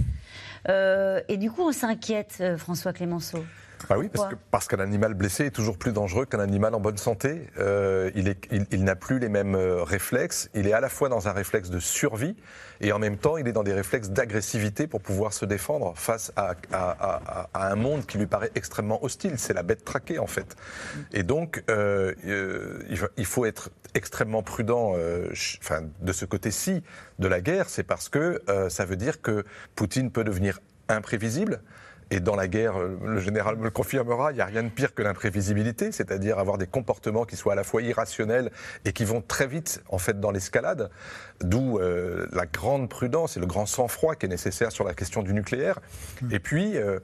et 0.67 1.38
du 1.38 1.51
coup, 1.51 1.63
on 1.63 1.73
s'inquiète, 1.73 2.41
François 2.57 2.93
Clémenceau. 2.93 3.43
Bah 3.89 3.98
oui, 3.98 4.10
parce, 4.52 4.67
qu'un 4.67 4.80
animal 4.80 5.13
blessé 5.13 5.46
est 5.46 5.52
toujours 5.52 5.78
plus 5.78 5.91
dangereux 5.91 6.26
qu'un 6.26 6.39
animal 6.39 6.74
en 6.76 6.80
bonne 6.80 6.98
santé. 6.98 7.48
Euh, 7.60 8.12
il, 8.15 8.36
il, 8.72 8.84
n'a 8.84 8.96
plus 8.96 9.20
les 9.20 9.30
mêmes 9.30 9.56
euh, 9.56 9.84
réflexes. 9.84 10.50
Il 10.54 10.67
est 10.67 10.74
à 10.74 10.80
la 10.80 10.89
fois 10.89 11.10
dans 11.10 11.28
un 11.28 11.32
réflexe 11.32 11.70
de 11.70 11.80
survie 11.80 12.36
et 12.80 12.91
en 12.91 13.00
même 13.00 13.17
temps, 13.17 13.38
il 13.38 13.48
est 13.48 13.52
dans 13.52 13.63
des 13.63 13.74
réflexes 13.74 14.10
d'agressivité 14.10 14.88
pour 14.88 15.02
pouvoir 15.02 15.34
se 15.34 15.46
défendre 15.46 15.94
face 15.96 16.32
à, 16.36 16.56
un 17.54 17.76
monde 17.76 18.06
qui 18.06 18.17
lui 18.17 18.28
paraît 18.28 18.52
extrêmement 18.56 19.04
hostile. 19.04 19.34
C'est 19.38 19.54
la 19.54 19.63
bête 19.63 19.86
traquée, 19.86 20.20
en 20.20 20.28
fait. 20.28 20.56
Et 21.13 21.24
donc, 21.24 21.63
euh, 21.70 22.13
il 23.17 23.26
faut 23.26 23.46
être 23.46 23.70
extrêmement 23.94 24.41
prudent 24.41 24.96
enfin, 25.60 25.84
de 26.02 26.13
ce 26.13 26.26
côté-ci 26.26 26.82
de 27.20 27.28
la 27.28 27.41
guerre. 27.41 27.70
C'est 27.70 27.84
parce 27.84 28.10
que 28.10 28.41
ça 28.70 28.86
veut 28.86 28.96
dire 28.96 29.22
que 29.22 29.46
Poutine 29.76 30.12
peut 30.12 30.24
devenir 30.24 30.60
imprévisible. 30.89 31.62
Et 32.13 32.19
dans 32.19 32.36
la 32.36 32.50
guerre, 32.50 32.78
le 32.78 33.19
général 33.21 33.56
me 33.56 33.63
le 33.63 33.69
confirmera, 33.69 34.32
il 34.32 34.36
n'y 34.36 34.41
a 34.41 34.45
rien 34.45 34.63
de 34.63 34.69
pire 34.69 34.93
que 34.93 35.02
l'imprévisibilité, 35.02 35.93
c'est-à-dire 35.93 36.39
avoir 36.39 36.58
des 36.58 36.67
comportements 36.67 37.24
qui 37.24 37.38
soient 37.38 37.54
à 37.54 37.56
la 37.56 37.63
fois 37.63 37.82
irrationnels 37.82 38.52
et 38.84 38.91
qui 38.91 39.06
vont 39.06 39.21
très 39.21 39.47
vite, 39.47 39.82
en 39.88 39.97
fait, 39.97 40.19
dans 40.19 40.30
l'escalade. 40.30 40.91
D'où 41.39 41.80
euh, 41.80 42.28
la 42.34 42.45
grande 42.45 42.89
prudence 42.89 43.38
et 43.38 43.39
le 43.39 43.45
grand 43.45 43.65
sang-froid 43.65 44.15
qui 44.15 44.26
est 44.26 44.30
nécessaire 44.30 44.74
sur 44.74 44.84
la 44.84 44.93
question 44.93 45.24
du 45.24 45.34
nucléaire. 45.34 45.80
Et 46.32 46.39
puis, 46.39 46.78
euh, 46.78 47.00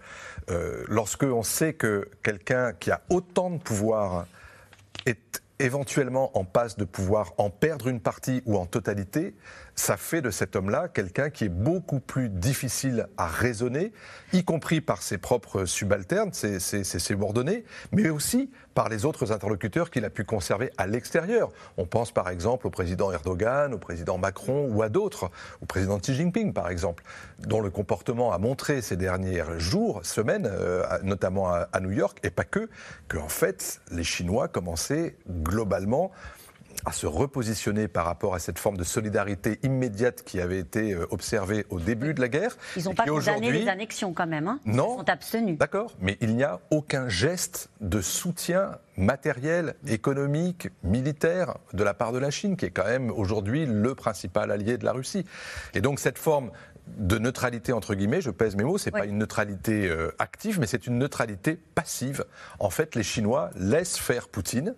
euh, 0.49 0.83
lorsque 0.89 1.23
on 1.23 1.41
sait 1.41 1.71
que 1.71 2.09
quelqu'un 2.21 2.73
qui 2.73 2.91
a 2.91 3.01
autant 3.09 3.49
de 3.49 3.59
pouvoir 3.59 4.25
est 5.05 5.41
éventuellement 5.59 6.37
en 6.37 6.43
passe 6.43 6.77
de 6.77 6.85
pouvoir 6.85 7.33
en 7.37 7.49
perdre 7.49 7.87
une 7.87 8.01
partie 8.01 8.43
ou 8.45 8.57
en 8.57 8.65
totalité, 8.65 9.33
ça 9.77 9.95
fait 9.95 10.21
de 10.21 10.31
cet 10.31 10.55
homme-là 10.55 10.87
quelqu'un 10.87 11.29
qui 11.29 11.45
est 11.45 11.49
beaucoup 11.49 11.99
plus 11.99 12.29
difficile 12.29 13.07
à 13.15 13.27
raisonner, 13.27 13.93
y 14.33 14.43
compris 14.43 14.81
par 14.81 15.01
ses 15.01 15.19
propres 15.19 15.65
subalternes, 15.65 16.33
ses, 16.33 16.83
subordonnés, 16.83 17.63
mais 17.91 18.09
aussi 18.09 18.49
par 18.73 18.89
les 18.89 19.05
autres 19.05 19.31
interlocuteurs 19.31 19.91
qu'il 19.91 20.03
a 20.03 20.09
pu 20.09 20.23
conserver 20.23 20.71
à 20.77 20.87
l'extérieur. 20.87 21.51
On 21.77 21.85
pense 21.85 22.11
par 22.11 22.29
exemple 22.29 22.67
au 22.67 22.69
président 22.71 23.11
Erdogan, 23.11 23.73
au 23.73 23.77
président 23.77 24.17
Macron 24.17 24.67
ou 24.69 24.81
à 24.81 24.89
d'autres, 24.89 25.29
au 25.61 25.65
président 25.65 25.99
Xi 25.99 26.15
Jinping 26.15 26.53
par 26.53 26.69
exemple, 26.69 27.03
dont 27.39 27.61
le 27.61 27.69
comportement 27.69 28.33
a 28.33 28.39
montré 28.39 28.81
ces 28.81 28.97
derniers 28.97 29.43
jours, 29.59 30.03
semaines, 30.03 30.49
euh, 30.51 30.83
notamment 31.03 31.49
à, 31.49 31.69
à 31.71 31.79
New 31.79 31.91
York, 31.91 32.19
et 32.23 32.31
pas 32.31 32.45
que, 32.45 32.67
qu'en 33.07 33.29
fait 33.29 33.79
les 33.91 34.03
Chinois 34.03 34.47
commençaient 34.47 35.15
globalement 35.29 36.11
à 36.85 36.91
se 36.91 37.05
repositionner 37.05 37.87
par 37.87 38.05
rapport 38.05 38.35
à 38.35 38.39
cette 38.39 38.59
forme 38.59 38.77
de 38.77 38.83
solidarité 38.83 39.59
immédiate 39.63 40.23
qui 40.23 40.39
avait 40.39 40.59
été 40.59 40.93
euh, 40.93 41.05
observée 41.11 41.65
au 41.69 41.79
début 41.79 42.13
de 42.13 42.21
la 42.21 42.27
guerre. 42.27 42.55
Ils 42.75 42.85
n'ont 42.85 42.93
pas 42.93 43.05
condamné 43.05 43.51
les 43.51 43.67
annexions 43.67 44.13
quand 44.13 44.27
même. 44.27 44.47
Hein 44.47 44.59
non. 44.65 44.95
Ils 44.95 44.99
sont 44.99 45.09
abstenus. 45.09 45.57
D'accord, 45.57 45.93
mais 45.99 46.17
il 46.21 46.35
n'y 46.35 46.43
a 46.43 46.59
aucun 46.71 47.09
geste 47.09 47.69
de 47.81 48.01
soutien 48.01 48.77
matériel, 48.95 49.75
économique, 49.87 50.69
militaire 50.83 51.57
de 51.73 51.83
la 51.83 51.93
part 51.93 52.11
de 52.11 52.19
la 52.19 52.31
Chine, 52.31 52.57
qui 52.57 52.65
est 52.65 52.71
quand 52.71 52.85
même 52.85 53.11
aujourd'hui 53.11 53.65
le 53.65 53.95
principal 53.95 54.51
allié 54.51 54.77
de 54.77 54.85
la 54.85 54.91
Russie. 54.91 55.25
Et 55.73 55.81
donc 55.81 55.99
cette 55.99 56.17
forme 56.17 56.51
de 56.97 57.17
neutralité 57.17 57.73
entre 57.73 57.95
guillemets, 57.95 58.21
je 58.21 58.31
pèse 58.31 58.55
mes 58.55 58.63
mots, 58.63 58.77
c'est 58.77 58.93
n'est 58.93 58.99
pas 58.99 59.05
une 59.05 59.17
neutralité 59.17 59.87
euh, 59.87 60.11
active, 60.19 60.59
mais 60.59 60.67
c'est 60.67 60.87
une 60.87 60.97
neutralité 60.97 61.59
passive. 61.75 62.25
En 62.59 62.69
fait, 62.69 62.95
les 62.95 63.03
Chinois 63.03 63.49
laissent 63.55 63.97
faire 63.97 64.29
Poutine 64.29 64.73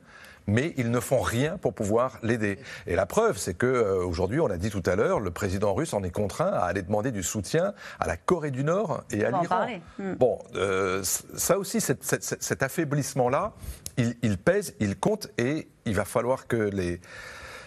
mais 0.50 0.74
ils 0.78 0.92
ne 0.92 1.00
font 1.00 1.22
rien 1.22 1.58
pour 1.58 1.74
pouvoir 1.74 2.20
l'aider. 2.24 2.60
Et 2.88 2.96
la 2.96 3.06
preuve, 3.06 3.38
c'est 3.38 3.54
que 3.54 3.66
euh, 3.66 4.04
aujourd'hui, 4.04 4.40
on 4.40 4.48
l'a 4.48 4.58
dit 4.58 4.70
tout 4.70 4.84
à 4.86 4.96
l'heure, 4.96 5.20
le 5.20 5.32
président 5.32 5.74
russe 5.74 5.94
en 5.94 6.04
est 6.04 6.12
contraint 6.12 6.52
à 6.52 6.62
aller 6.62 6.82
demander 6.82 7.12
du 7.12 7.24
soutien 7.24 7.74
à 8.00 8.08
la 8.08 8.18
Corée 8.18 8.52
du 8.52 8.64
Nord 8.64 9.04
et 9.12 9.24
à 9.24 9.32
l'Iran. 9.32 9.68
Hmm. 9.98 10.14
Bon, 10.16 10.40
euh, 10.56 11.02
ça 11.04 11.58
aussi, 11.58 11.80
cet 11.82 12.64
affaiblissement-là, 12.64 13.54
il, 13.98 14.16
il, 14.22 14.38
pèse, 14.38 14.76
il 14.80 14.98
compte, 14.98 15.30
et 15.38 15.68
il 15.86 15.96
va 15.96 16.06
falloir 16.06 16.48
que 16.48 16.58
les 16.58 17.02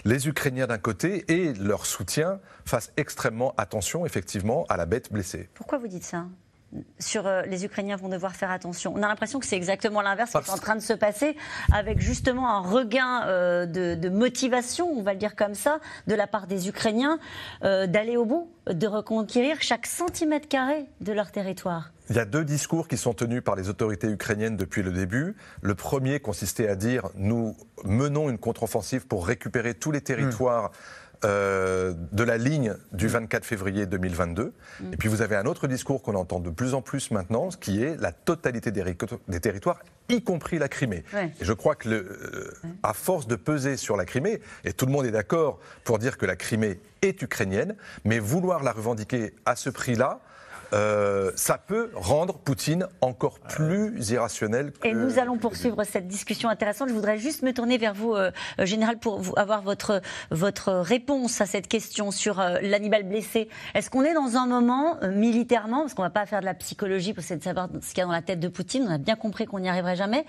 les 0.05 0.29
Ukrainiens 0.29 0.67
d'un 0.67 0.79
côté 0.79 1.25
et 1.33 1.53
leur 1.55 1.87
soutien 1.87 2.41
fassent 2.65 2.93
extrêmement 2.97 3.55
attention, 3.57 4.05
effectivement, 4.05 4.67
à 4.69 4.77
la 4.77 4.87
bête 4.87 5.13
blessée. 5.13 5.49
Pourquoi 5.55 5.79
vous 5.79 5.89
dites 5.89 6.05
ça? 6.05 6.27
Sur 6.99 7.27
euh, 7.27 7.43
les 7.43 7.65
Ukrainiens 7.65 7.97
vont 7.97 8.09
devoir 8.09 8.35
faire 8.35 8.51
attention. 8.51 8.93
On 8.97 9.03
a 9.03 9.09
l'impression 9.09 9.39
que 9.39 9.47
c'est 9.47 9.57
exactement 9.57 10.01
l'inverse 10.03 10.31
qui 10.31 10.37
est 10.39 10.51
en 10.51 10.57
train 10.57 10.77
de 10.77 10.81
se 10.81 10.93
passer, 10.93 11.37
avec 11.73 12.01
justement 12.01 12.49
un 12.49 12.61
regain 12.61 13.27
euh, 13.27 13.67
de, 13.67 14.09
motivation, 14.09 14.89
on 14.91 15.03
va 15.03 15.13
le 15.13 15.19
dire 15.19 15.37
comme 15.37 15.55
ça, 15.55 15.81
de 16.07 16.15
la 16.15 16.27
part 16.27 16.47
des 16.47 16.69
Ukrainiens 16.69 17.19
euh, 17.65 17.87
d'aller 17.87 18.17
au 18.17 18.25
bout, 18.25 18.51
de 18.67 18.87
reconquérir 18.87 19.57
chaque 19.61 19.87
centimètre 19.87 20.49
carré 20.49 20.87
de 21.01 21.13
leur 21.13 21.31
territoire. 21.31 21.91
Il 22.11 22.17
y 22.17 22.19
a 22.19 22.25
deux 22.25 22.45
discours 22.45 22.89
qui 22.89 22.97
sont 22.97 23.15
tenus 23.15 23.43
par 23.43 23.57
les 23.57 23.69
autorités 23.69 24.09
ukrainiennes 24.09 24.57
depuis 24.57 24.83
le 24.83 24.93
début. 24.93 25.37
Le 25.63 25.75
premier 25.75 26.21
consistait 26.21 26.69
à 26.69 26.75
dire 26.75 27.09
nous 27.15 27.57
menons 27.85 28.29
une 28.29 28.39
contre-offensive 28.39 29.07
pour 29.07 29.27
récupérer 29.27 29.75
tous 29.75 29.93
les 29.93 30.01
territoires. 30.01 30.73
Euh, 31.25 31.95
de 32.11 32.25
la 32.25 32.37
ligne 32.37 32.75
du 32.93 33.07
24 33.07 33.45
février 33.45 33.87
2022. 33.87 34.53
Mm. 34.81 34.93
Et 34.93 34.97
puis 34.97 35.09
vous 35.09 35.23
avez 35.23 35.37
un 35.37 35.47
autre 35.47 35.69
discours 35.69 36.03
qu'on 36.03 36.17
entend 36.17 36.41
de 36.41 36.51
plus 36.51 36.75
en 36.75 36.83
plus 36.83 37.13
maintenant, 37.13 37.49
qui 37.51 37.83
est 37.83 38.01
la 38.01 38.11
totalité 38.11 38.73
des, 38.73 38.97
des 39.29 39.41
territoires, 39.41 39.79
y 40.09 40.23
compris 40.23 40.59
la 40.59 40.69
Crimée. 40.69 41.05
Et 41.15 41.45
je 41.45 41.53
crois 41.53 41.77
que, 41.77 41.89
le, 41.89 41.97
euh, 41.97 42.69
à 42.83 42.93
force 42.93 43.29
de 43.29 43.37
peser 43.37 43.77
sur 43.77 43.97
la 43.97 44.05
Crimée, 44.05 44.41
et 44.65 44.73
tout 44.73 44.87
le 44.87 44.93
monde 44.93 45.07
est 45.07 45.13
d'accord 45.13 45.61
pour 45.85 46.01
dire 46.01 46.19
que 46.19 46.27
la 46.27 46.35
Crimée 46.35 46.81
est 47.03 47.23
ukrainienne, 47.23 47.77
mais 48.05 48.19
vouloir 48.19 48.65
la 48.65 48.73
revendiquer 48.73 49.35
à 49.47 49.55
ce 49.55 49.71
prix-là, 49.71 50.21
euh, 50.73 51.31
ça 51.37 51.59
peut 51.59 51.91
rendre 51.95 52.39
Poutine 52.39 52.87
encore 53.01 53.39
plus 53.41 54.11
irrationnel. 54.11 54.73
Et 54.85 54.95
nous 54.95 55.19
allons 55.19 55.39
poursuivre 55.39 55.85
cette 55.85 56.09
discussion 56.09 56.49
intéressante. 56.49 56.89
Je 56.89 56.95
voudrais 56.95 57.19
juste 57.19 57.43
me 57.43 57.53
tourner 57.53 57.79
vers 57.79 57.95
vous, 57.95 58.15
euh, 58.15 58.31
euh, 58.59 58.67
Général, 58.67 58.99
pour 58.99 59.21
vous, 59.21 59.35
avoir 59.37 59.63
votre, 59.63 60.01
votre 60.31 60.73
réponse 60.73 61.41
à 61.41 61.47
cette 61.47 61.69
question 61.69 62.11
sur 62.11 62.37
l'animal 62.63 63.03
blessé. 63.05 63.49
Est-ce 63.75 63.91
qu'on 63.91 64.03
est 64.03 64.15
dans 64.15 64.37
un 64.37 64.47
moment, 64.47 64.97
militairement, 65.03 65.81
parce 65.81 65.95
qu'on 65.95 66.03
ne 66.03 66.09
va 66.09 66.13
pas 66.13 66.27
faire 66.27 66.41
de 66.41 66.47
la 66.47 66.55
psychologie 66.55 67.13
pour 67.13 67.23
essayer 67.23 67.39
de 67.39 67.45
savoir 67.45 67.69
ce 67.81 67.89
qu'il 67.89 67.99
y 67.99 68.01
a 68.03 68.07
dans 68.07 68.13
la 68.13 68.23
tête 68.23 68.41
de 68.41 68.49
Poutine, 68.49 68.85
on 68.89 68.93
a 68.93 68.99
bien 68.99 69.17
compris 69.17 69.47
qu'on 69.47 69.61
n'y 69.61 69.69
arriverait 69.69 69.97
jamais, 69.97 70.25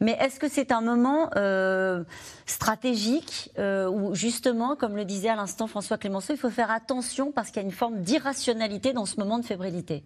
mais 0.00 0.12
est-ce 0.12 0.40
que 0.40 0.48
c'est 0.48 0.72
un 0.72 0.80
moment 0.80 1.30
euh, 1.36 2.04
stratégique 2.46 3.50
euh, 3.58 3.86
où 3.86 4.14
justement, 4.14 4.74
comme 4.74 4.96
le 4.96 5.04
disait 5.04 5.28
à 5.28 5.36
l'instant 5.36 5.66
François 5.66 5.98
Clémenceau, 5.98 6.32
il 6.32 6.38
faut 6.38 6.50
faire 6.50 6.70
attention 6.70 7.32
parce 7.32 7.48
qu'il 7.48 7.60
y 7.60 7.64
a 7.64 7.68
une 7.68 7.74
forme 7.74 8.00
d'irrationalité 8.00 8.94
dans 8.94 9.04
ce 9.04 9.20
moment 9.20 9.38
de 9.38 9.44
fébrilité? 9.44 10.02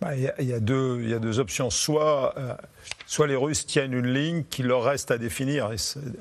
Bah, 0.00 0.14
il, 0.14 0.22
y 0.22 0.52
a, 0.52 0.60
deux, 0.60 1.38
options. 1.38 1.70
Soit, 1.70 2.34
euh, 2.36 2.54
soit 3.06 3.26
les 3.26 3.36
Russes 3.36 3.64
tiennent 3.64 3.94
une 3.94 4.12
ligne 4.12 4.44
qui 4.44 4.62
leur 4.62 4.84
reste 4.84 5.10
à 5.10 5.16
définir, 5.16 5.70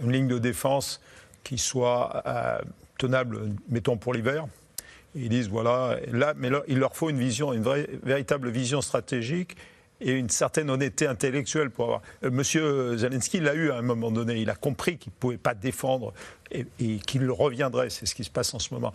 une 0.02 0.12
ligne 0.12 0.28
de 0.28 0.40
défense 0.40 1.02
qui 1.44 1.58
soit 1.58 2.24
tenable, 2.98 3.50
mettons 3.70 3.98
pour 3.98 4.14
l'hiver. 4.14 4.46
Ils 5.16 5.30
disent 5.30 5.50
voilà, 5.50 5.98
là, 6.12 6.34
mais 6.38 6.50
il 6.68 6.78
leur 6.78 6.96
faut 6.96 7.10
une 7.10 7.18
vision, 7.18 7.52
une 7.52 7.64
vraie, 7.64 7.90
véritable 8.04 8.50
vision 8.50 8.82
stratégique 8.82 9.58
et 10.02 10.12
une 10.12 10.30
certaine 10.30 10.70
honnêteté 10.70 11.08
intellectuelle 11.08 11.70
pour 11.70 11.86
avoir. 11.86 12.02
Euh, 12.24 12.32
Monsieur 12.32 12.98
Zelensky 12.98 13.40
l'a 13.40 13.54
eu 13.54 13.72
à 13.72 13.78
un 13.78 13.82
moment 13.82 14.12
donné. 14.12 14.36
Il 14.36 14.50
a 14.50 14.56
compris 14.56 14.98
qu'il 14.98 15.12
ne 15.12 15.20
pouvait 15.20 15.38
pas 15.38 15.54
défendre 15.54 16.14
et, 16.52 16.66
qu'il 17.06 17.30
reviendrait. 17.30 17.90
C'est 17.90 18.06
ce 18.06 18.16
qui 18.16 18.24
se 18.24 18.30
passe 18.30 18.54
en 18.54 18.60
ce 18.60 18.74
moment. 18.74 18.94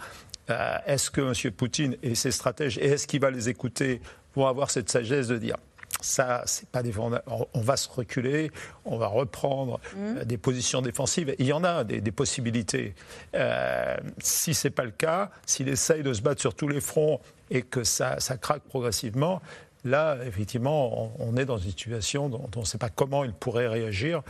Euh, 0.50 0.76
est-ce 0.86 1.10
que 1.10 1.20
M. 1.20 1.52
Poutine 1.52 1.96
et 2.02 2.14
ses 2.14 2.30
stratèges, 2.30 2.78
et 2.78 2.86
est-ce 2.86 3.06
qu'il 3.06 3.20
va 3.20 3.30
les 3.30 3.48
écouter, 3.48 4.00
vont 4.34 4.46
avoir 4.46 4.70
cette 4.70 4.90
sagesse 4.90 5.28
de 5.28 5.38
dire 5.38 5.56
ça, 6.00 6.42
c'est 6.44 6.68
pas 6.68 6.82
défendable. 6.82 7.24
On 7.26 7.60
va 7.60 7.76
se 7.76 7.88
reculer, 7.88 8.50
on 8.84 8.98
va 8.98 9.06
reprendre 9.06 9.78
mmh. 9.78 9.98
euh, 10.18 10.24
des 10.24 10.36
positions 10.36 10.82
défensives. 10.82 11.34
il 11.38 11.46
y 11.46 11.52
en 11.52 11.64
a 11.64 11.82
des, 11.84 12.00
possibilités. 12.12 12.94
Euh, 13.34 13.96
si 14.18 14.52
c'est 14.54 14.70
pas 14.70 14.84
le 14.84 14.90
cas, 14.90 15.30
s'il 15.46 15.68
essaye 15.68 16.02
de 16.02 16.12
se 16.12 16.20
battre 16.20 16.40
sur 16.40 16.54
tous 16.54 16.68
les 16.68 16.80
fronts 16.80 17.20
et 17.50 17.62
que 17.62 17.84
ça, 17.84 18.20
ça 18.20 18.36
craque 18.36 18.62
progressivement, 18.62 19.40
Là, 19.84 20.16
effectivement, 20.26 21.12
on, 21.18 21.36
est 21.36 21.44
dans 21.44 21.58
une 21.58 21.68
situation 21.68 22.30
dont, 22.30 22.48
on 22.56 22.60
ne 22.60 22.64
sait 22.64 22.78
pas 22.78 22.88
comment 22.88 23.22
il 23.22 23.34
pourrait 23.34 23.68
réagir 23.68 24.22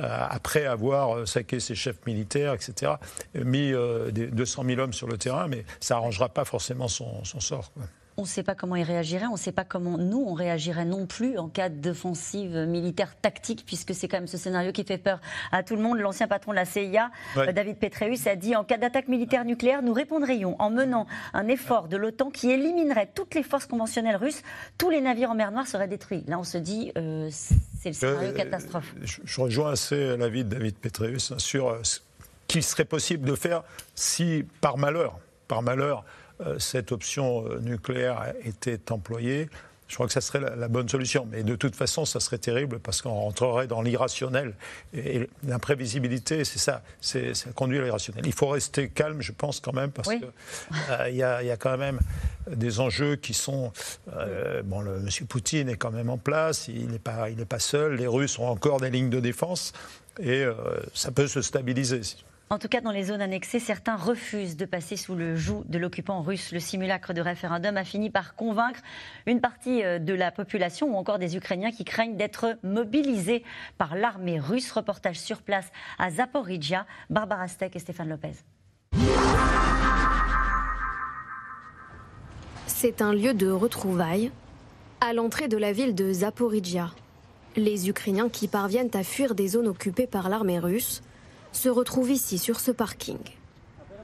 euh, 0.00 0.26
après 0.30 0.64
avoir 0.64 1.16
euh, 1.16 1.26
saqué 1.26 1.60
ses 1.60 1.74
chefs 1.74 2.04
militaires, 2.06 2.54
etc., 2.54 2.92
mis 3.34 3.72
euh, 3.72 4.10
des 4.10 4.26
200 4.28 4.64
000 4.64 4.80
hommes 4.80 4.94
sur 4.94 5.06
le 5.06 5.18
terrain, 5.18 5.48
mais 5.48 5.66
ça 5.80 5.96
n'arrangera 5.96 6.30
pas 6.30 6.46
forcément 6.46 6.88
son, 6.88 7.22
sort 7.24 7.72
on 8.16 8.22
ne 8.22 8.26
sait 8.26 8.42
pas 8.42 8.54
comment 8.54 8.76
il 8.76 8.82
réagirait, 8.82 9.26
on 9.26 9.32
ne 9.32 9.38
sait 9.38 9.52
pas 9.52 9.64
comment 9.64 9.96
nous, 9.96 10.22
on 10.26 10.34
réagirait 10.34 10.84
non 10.84 11.06
plus 11.06 11.38
en 11.38 11.48
cas 11.48 11.68
d'offensive 11.68 12.56
militaire 12.68 13.16
tactique, 13.16 13.64
puisque 13.66 13.94
c'est 13.94 14.08
quand 14.08 14.18
même 14.18 14.26
ce 14.26 14.36
scénario 14.36 14.72
qui 14.72 14.84
fait 14.84 14.98
peur 14.98 15.20
à 15.50 15.62
tout 15.62 15.76
le 15.76 15.82
monde. 15.82 15.98
L'ancien 15.98 16.28
patron 16.28 16.52
de 16.52 16.56
la 16.56 16.64
CIA, 16.64 17.10
euh, 17.36 17.52
David 17.52 17.78
Petraeus, 17.78 18.26
a 18.26 18.36
dit 18.36 18.54
en 18.54 18.64
cas 18.64 18.76
d'attaque 18.76 19.08
militaire 19.08 19.44
nucléaire, 19.44 19.82
nous 19.82 19.92
répondrions 19.92 20.56
en 20.60 20.70
menant 20.70 21.06
un 21.32 21.48
effort 21.48 21.88
de 21.88 21.96
l'OTAN 21.96 22.30
qui 22.30 22.50
éliminerait 22.50 23.08
toutes 23.14 23.34
les 23.34 23.42
forces 23.42 23.66
conventionnelles 23.66 24.16
russes, 24.16 24.42
tous 24.78 24.90
les 24.90 25.00
navires 25.00 25.30
en 25.30 25.34
mer 25.34 25.52
Noire 25.52 25.66
seraient 25.66 25.88
détruits. 25.88 26.24
Là, 26.26 26.38
on 26.38 26.44
se 26.44 26.58
dit, 26.58 26.92
euh, 26.96 27.28
c'est 27.30 27.90
le 27.90 27.94
scénario 27.94 28.30
euh, 28.30 28.32
catastrophe. 28.32 28.94
Je, 29.02 29.40
rejoins 29.40 29.72
assez 29.72 30.16
l'avis 30.16 30.44
de 30.44 30.50
David 30.50 30.76
Petraeus 30.76 31.34
sur 31.38 31.78
ce 31.82 32.00
qu'il 32.46 32.62
serait 32.62 32.84
possible 32.84 33.28
de 33.28 33.34
faire 33.34 33.62
si, 33.94 34.44
par 34.60 34.76
malheur, 34.76 35.18
par 35.48 35.62
malheur, 35.62 36.04
cette 36.58 36.92
option 36.92 37.46
euh, 37.46 37.58
nucléaire 37.60 38.32
était 38.44 38.92
employée, 38.92 39.48
je 39.88 39.94
crois 39.94 40.06
que 40.06 40.12
ça 40.14 40.22
serait 40.22 40.40
la, 40.40 40.68
bonne 40.68 40.88
solution. 40.88 41.28
Mais 41.30 41.42
de 41.42 41.54
toute 41.54 41.76
façon, 41.76 42.06
ça 42.06 42.18
serait 42.18 42.38
terrible 42.38 42.78
parce 42.78 43.02
qu'on 43.02 43.12
rentrerait 43.12 43.66
dans 43.66 43.82
l'irrationnel. 43.82 44.54
Et, 44.94 45.28
l'imprévisibilité, 45.46 46.44
c'est 46.44 46.58
ça, 46.58 46.82
c'est, 47.02 47.34
ça 47.34 47.50
conduit 47.50 47.78
à 47.78 47.82
l'irrationnel. 47.82 48.24
Il 48.26 48.32
faut 48.32 48.48
rester 48.48 48.88
calme, 48.88 49.20
je 49.20 49.32
pense, 49.32 49.60
quand 49.60 49.74
même, 49.74 49.90
parce 49.90 50.08
qu'il 50.08 50.26
euh, 50.90 51.10
y, 51.10 51.22
a 51.22 51.56
quand 51.58 51.76
même 51.76 52.00
des 52.50 52.80
enjeux 52.80 53.16
qui 53.16 53.34
sont. 53.34 53.70
bon, 54.64 54.80
le, 54.80 54.96
M. 54.96 55.26
Poutine 55.28 55.68
est 55.68 55.76
quand 55.76 55.90
même 55.90 56.08
en 56.08 56.18
place, 56.18 56.68
il 56.68 56.88
n'est 56.88 56.98
pas, 56.98 57.28
il 57.28 57.44
pas 57.44 57.58
seul, 57.58 57.96
les 57.96 58.06
Russes 58.06 58.38
ont 58.38 58.48
encore 58.48 58.80
des 58.80 58.88
lignes 58.88 59.10
de 59.10 59.20
défense, 59.20 59.74
et 60.18 60.46
ça 60.94 61.10
peut 61.10 61.26
se 61.26 61.42
stabiliser. 61.42 62.00
En 62.52 62.58
tout 62.58 62.68
cas, 62.68 62.82
dans 62.82 62.90
les 62.90 63.04
zones 63.04 63.22
annexées, 63.22 63.60
certains 63.60 63.96
refusent 63.96 64.58
de 64.58 64.66
passer 64.66 64.98
sous 64.98 65.14
le 65.14 65.36
joug 65.36 65.64
de 65.70 65.78
l'occupant 65.78 66.20
russe. 66.20 66.52
Le 66.52 66.60
simulacre 66.60 67.14
de 67.14 67.22
référendum 67.22 67.78
a 67.78 67.82
fini 67.82 68.10
par 68.10 68.34
convaincre 68.34 68.80
une 69.24 69.40
partie 69.40 69.82
euh, 69.82 69.98
de 69.98 70.12
la 70.12 70.30
population 70.30 70.88
ou 70.88 70.98
encore 70.98 71.18
des 71.18 71.34
Ukrainiens 71.34 71.70
qui 71.70 71.86
craignent 71.86 72.18
d'être 72.18 72.58
mobilisés 72.62 73.42
par 73.78 73.96
l'armée 73.96 74.38
russe. 74.38 74.70
Reportage 74.70 75.18
sur 75.18 75.40
place 75.40 75.64
à 75.98 76.10
Zaporizhia. 76.10 76.84
Barbara 77.08 77.48
Steck 77.48 77.74
et 77.74 77.78
Stéphane 77.78 78.10
Lopez. 78.10 78.34
C'est 82.66 83.00
un 83.00 83.14
lieu 83.14 83.32
de 83.32 83.50
retrouvailles 83.50 84.30
à 85.00 85.14
l'entrée 85.14 85.48
de 85.48 85.56
la 85.56 85.72
ville 85.72 85.94
de 85.94 86.12
Zaporizhia. 86.12 86.90
Les 87.56 87.88
Ukrainiens 87.88 88.28
qui 88.28 88.46
parviennent 88.46 88.90
à 88.92 89.04
fuir 89.04 89.34
des 89.34 89.48
zones 89.48 89.68
occupées 89.68 90.06
par 90.06 90.28
l'armée 90.28 90.58
russe 90.58 91.02
se 91.52 91.68
retrouve 91.68 92.10
ici, 92.10 92.38
sur 92.38 92.60
ce 92.60 92.70
parking. 92.70 93.18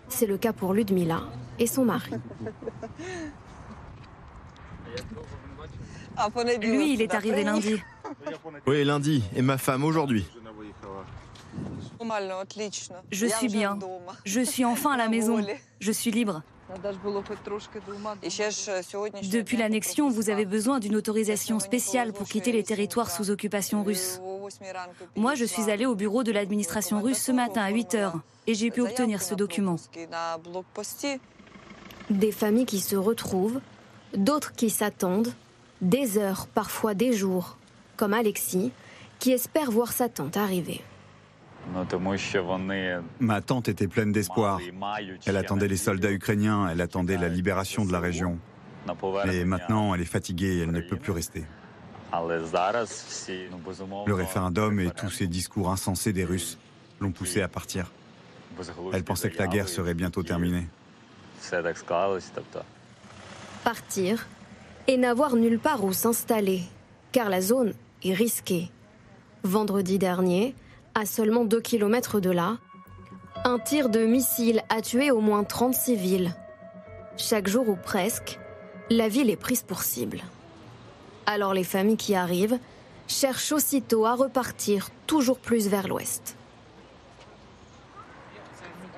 C'est 0.09 0.27
le 0.27 0.39
cas 0.39 0.53
pour 0.53 0.75
Ludmila 0.75 1.23
et 1.59 1.67
son 1.67 1.85
mari. 1.85 2.13
Lui, 6.61 6.95
il 6.95 7.03
est 7.03 7.15
arrivé 7.15 7.45
lundi. 7.45 7.83
Oui, 8.67 8.85
lundi, 8.85 9.23
et 9.37 9.43
ma 9.43 9.59
femme 9.59 9.85
aujourd'hui. 9.85 10.27
Je 13.11 13.27
suis 13.27 13.49
bien. 13.49 13.79
Je 14.25 14.41
suis 14.41 14.65
enfin 14.65 14.93
à 14.93 14.97
la 14.97 15.09
maison. 15.09 15.45
Je 15.81 15.93
suis 15.93 16.11
libre. 16.11 16.43
Depuis 19.31 19.57
l'annexion, 19.57 20.11
vous 20.11 20.31
avez 20.31 20.45
besoin 20.45 20.81
d'une 20.81 20.97
autorisation 20.97 21.61
spéciale 21.61 22.13
pour 22.13 22.29
quitter 22.29 22.53
les 22.53 22.63
territoires 22.63 23.11
sous 23.11 23.31
occupation 23.31 23.83
russe. 23.83 24.21
Moi, 25.17 25.35
je 25.35 25.45
suis 25.45 25.71
allée 25.71 25.87
au 25.87 25.95
bureau 25.95 26.23
de 26.23 26.33
l'administration 26.33 27.01
russe 27.03 27.19
ce 27.19 27.33
matin 27.33 27.63
à 27.63 27.71
8 27.71 27.95
heures 27.95 28.21
et 28.47 28.55
j'ai 28.55 28.71
pu 28.71 28.81
obtenir 28.81 29.23
ce 29.23 29.35
document. 29.35 29.77
Des 32.11 32.33
familles 32.33 32.67
qui 32.67 32.81
se 32.81 32.97
retrouvent, 32.97 33.61
d'autres 34.17 34.53
qui 34.53 34.71
s'attendent, 34.71 35.33
des 35.81 36.19
heures, 36.19 36.47
parfois 36.47 36.95
des 36.95 37.13
jours, 37.13 37.59
comme 37.97 38.15
Alexis, 38.15 38.73
qui 39.19 39.33
espère 39.33 39.71
voir 39.71 39.93
sa 39.93 40.09
tante 40.09 40.37
arriver. 40.37 40.81
Ma 43.21 43.41
tante 43.43 43.69
était 43.69 43.89
pleine 43.89 44.13
d'espoir. 44.13 44.61
Elle 45.27 45.37
attendait 45.37 45.69
les 45.69 45.77
soldats 45.77 46.13
ukrainiens, 46.13 46.69
elle 46.71 46.81
attendait 46.81 47.19
la 47.19 47.29
libération 47.29 47.85
de 47.85 47.93
la 47.93 48.01
région. 48.01 48.39
Mais 49.27 49.45
maintenant, 49.45 49.95
elle 49.95 50.01
est 50.01 50.07
fatiguée 50.07 50.57
et 50.57 50.61
elle 50.61 50.71
ne 50.71 50.81
peut 50.81 50.97
plus 50.97 51.13
rester. 51.13 51.45
Le 54.07 54.15
référendum 54.15 54.81
et 54.81 54.91
tous 54.91 55.11
ces 55.11 55.27
discours 55.27 55.71
insensés 55.71 56.13
des 56.13 56.25
Russes 56.25 56.59
l'ont 57.01 57.13
poussée 57.13 57.43
à 57.43 57.49
partir. 57.49 57.91
Elle 58.93 59.05
pensait 59.05 59.31
que 59.31 59.39
la 59.39 59.47
guerre 59.47 59.69
serait 59.69 59.95
bientôt 59.95 60.23
terminée. 60.23 60.67
Partir 63.65 64.27
et 64.87 64.97
n'avoir 64.97 65.37
nulle 65.37 65.59
part 65.59 65.85
où 65.85 65.93
s'installer, 65.93 66.63
car 67.13 67.29
la 67.29 67.41
zone 67.41 67.75
est 68.03 68.15
risquée. 68.15 68.71
Vendredi 69.43 69.99
dernier, 69.99 70.55
à 70.95 71.05
seulement 71.05 71.45
2 71.45 71.61
km 71.61 72.21
de 72.21 72.31
là, 72.31 72.57
un 73.45 73.59
tir 73.59 73.89
de 73.91 74.05
missile 74.05 74.63
a 74.69 74.81
tué 74.81 75.11
au 75.11 75.21
moins 75.21 75.45
30 75.45 75.75
civils. 75.75 76.35
Chaque 77.17 77.49
jour 77.49 77.69
ou 77.69 77.77
presque, 77.77 78.39
la 78.91 79.09
ville 79.09 79.31
est 79.31 79.37
prise 79.37 79.63
pour 79.63 79.83
cible. 79.83 80.23
Alors 81.31 81.53
les 81.53 81.63
familles 81.63 81.99
qui 81.99 82.15
arrivent 82.15 82.59
cherchent 83.07 83.53
aussitôt 83.53 84.07
à 84.07 84.15
repartir 84.15 84.89
toujours 85.07 85.39
plus 85.39 85.69
vers 85.69 85.87
l'ouest. 85.87 86.37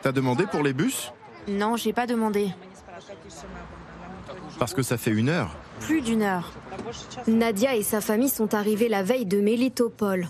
T'as 0.00 0.12
demandé 0.12 0.46
pour 0.46 0.62
les 0.62 0.72
bus? 0.72 1.12
Non, 1.48 1.76
j'ai 1.76 1.92
pas 1.92 2.06
demandé. 2.06 2.50
Parce 4.60 4.74
que 4.74 4.82
ça 4.82 4.96
fait 4.96 5.10
une 5.10 5.28
heure. 5.28 5.56
Plus 5.80 6.02
d'une 6.02 6.22
heure. 6.22 6.52
Nadia 7.26 7.74
et 7.74 7.82
sa 7.82 8.00
famille 8.00 8.28
sont 8.28 8.54
arrivés 8.54 8.88
la 8.88 9.02
veille 9.02 9.26
de 9.26 9.40
Mélitopol. 9.40 10.28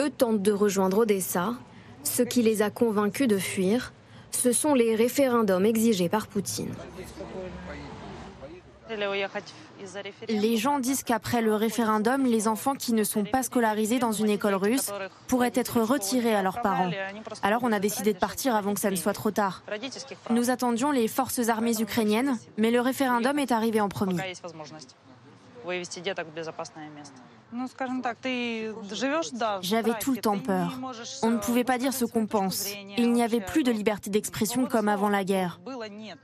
Eux 0.00 0.10
tentent 0.10 0.42
de 0.42 0.52
rejoindre 0.52 0.98
Odessa. 0.98 1.54
Ce 2.04 2.22
qui 2.22 2.42
les 2.42 2.62
a 2.62 2.70
convaincus 2.70 3.26
de 3.26 3.38
fuir, 3.38 3.92
ce 4.30 4.52
sont 4.52 4.74
les 4.74 4.94
référendums 4.94 5.66
exigés 5.66 6.08
par 6.08 6.28
Poutine. 6.28 6.72
Les 10.28 10.56
gens 10.56 10.78
disent 10.78 11.02
qu'après 11.02 11.42
le 11.42 11.54
référendum, 11.54 12.24
les 12.24 12.48
enfants 12.48 12.74
qui 12.74 12.92
ne 12.92 13.04
sont 13.04 13.24
pas 13.24 13.42
scolarisés 13.42 13.98
dans 13.98 14.12
une 14.12 14.30
école 14.30 14.54
russe 14.54 14.90
pourraient 15.28 15.52
être 15.54 15.80
retirés 15.80 16.34
à 16.34 16.42
leurs 16.42 16.62
parents. 16.62 16.90
Alors 17.42 17.62
on 17.64 17.72
a 17.72 17.80
décidé 17.80 18.12
de 18.12 18.18
partir 18.18 18.54
avant 18.54 18.74
que 18.74 18.80
ça 18.80 18.90
ne 18.90 18.96
soit 18.96 19.12
trop 19.12 19.30
tard. 19.30 19.62
Nous 20.30 20.50
attendions 20.50 20.90
les 20.90 21.08
forces 21.08 21.48
armées 21.48 21.80
ukrainiennes, 21.80 22.38
mais 22.56 22.70
le 22.70 22.80
référendum 22.80 23.38
est 23.38 23.52
arrivé 23.52 23.80
en 23.80 23.88
premier. 23.88 24.16
J'avais 29.60 29.98
tout 30.00 30.12
le 30.12 30.18
temps 30.18 30.38
peur. 30.38 30.78
On 31.22 31.30
ne 31.30 31.38
pouvait 31.38 31.64
pas 31.64 31.78
dire 31.78 31.92
ce 31.92 32.04
qu'on 32.04 32.26
pense. 32.26 32.66
Il 32.96 33.12
n'y 33.12 33.22
avait 33.22 33.40
plus 33.40 33.62
de 33.62 33.70
liberté 33.70 34.10
d'expression 34.10 34.66
comme 34.66 34.88
avant 34.88 35.08
la 35.08 35.24
guerre. 35.24 35.60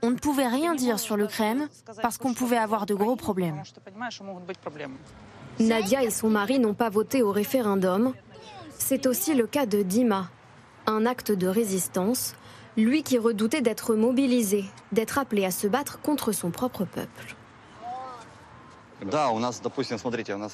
On 0.01 0.09
ne 0.09 0.15
pouvait 0.15 0.47
rien 0.47 0.75
dire 0.75 0.99
sur 0.99 1.17
l'Ukraine 1.17 1.69
parce 2.01 2.17
qu'on 2.17 2.33
pouvait 2.33 2.57
avoir 2.57 2.85
de 2.85 2.93
gros 2.93 3.15
problèmes. 3.15 3.61
Nadia 5.59 6.03
et 6.03 6.09
son 6.09 6.29
mari 6.29 6.59
n'ont 6.59 6.73
pas 6.73 6.89
voté 6.89 7.21
au 7.21 7.31
référendum. 7.31 8.13
C'est 8.77 9.05
aussi 9.05 9.35
le 9.35 9.45
cas 9.45 9.65
de 9.65 9.83
Dima, 9.83 10.29
un 10.87 11.05
acte 11.05 11.31
de 11.31 11.47
résistance, 11.47 12.33
lui 12.77 13.03
qui 13.03 13.17
redoutait 13.17 13.61
d'être 13.61 13.93
mobilisé, 13.95 14.65
d'être 14.91 15.17
appelé 15.17 15.45
à 15.45 15.51
se 15.51 15.67
battre 15.67 15.99
contre 16.01 16.31
son 16.31 16.49
propre 16.49 16.85
peuple. 16.85 17.35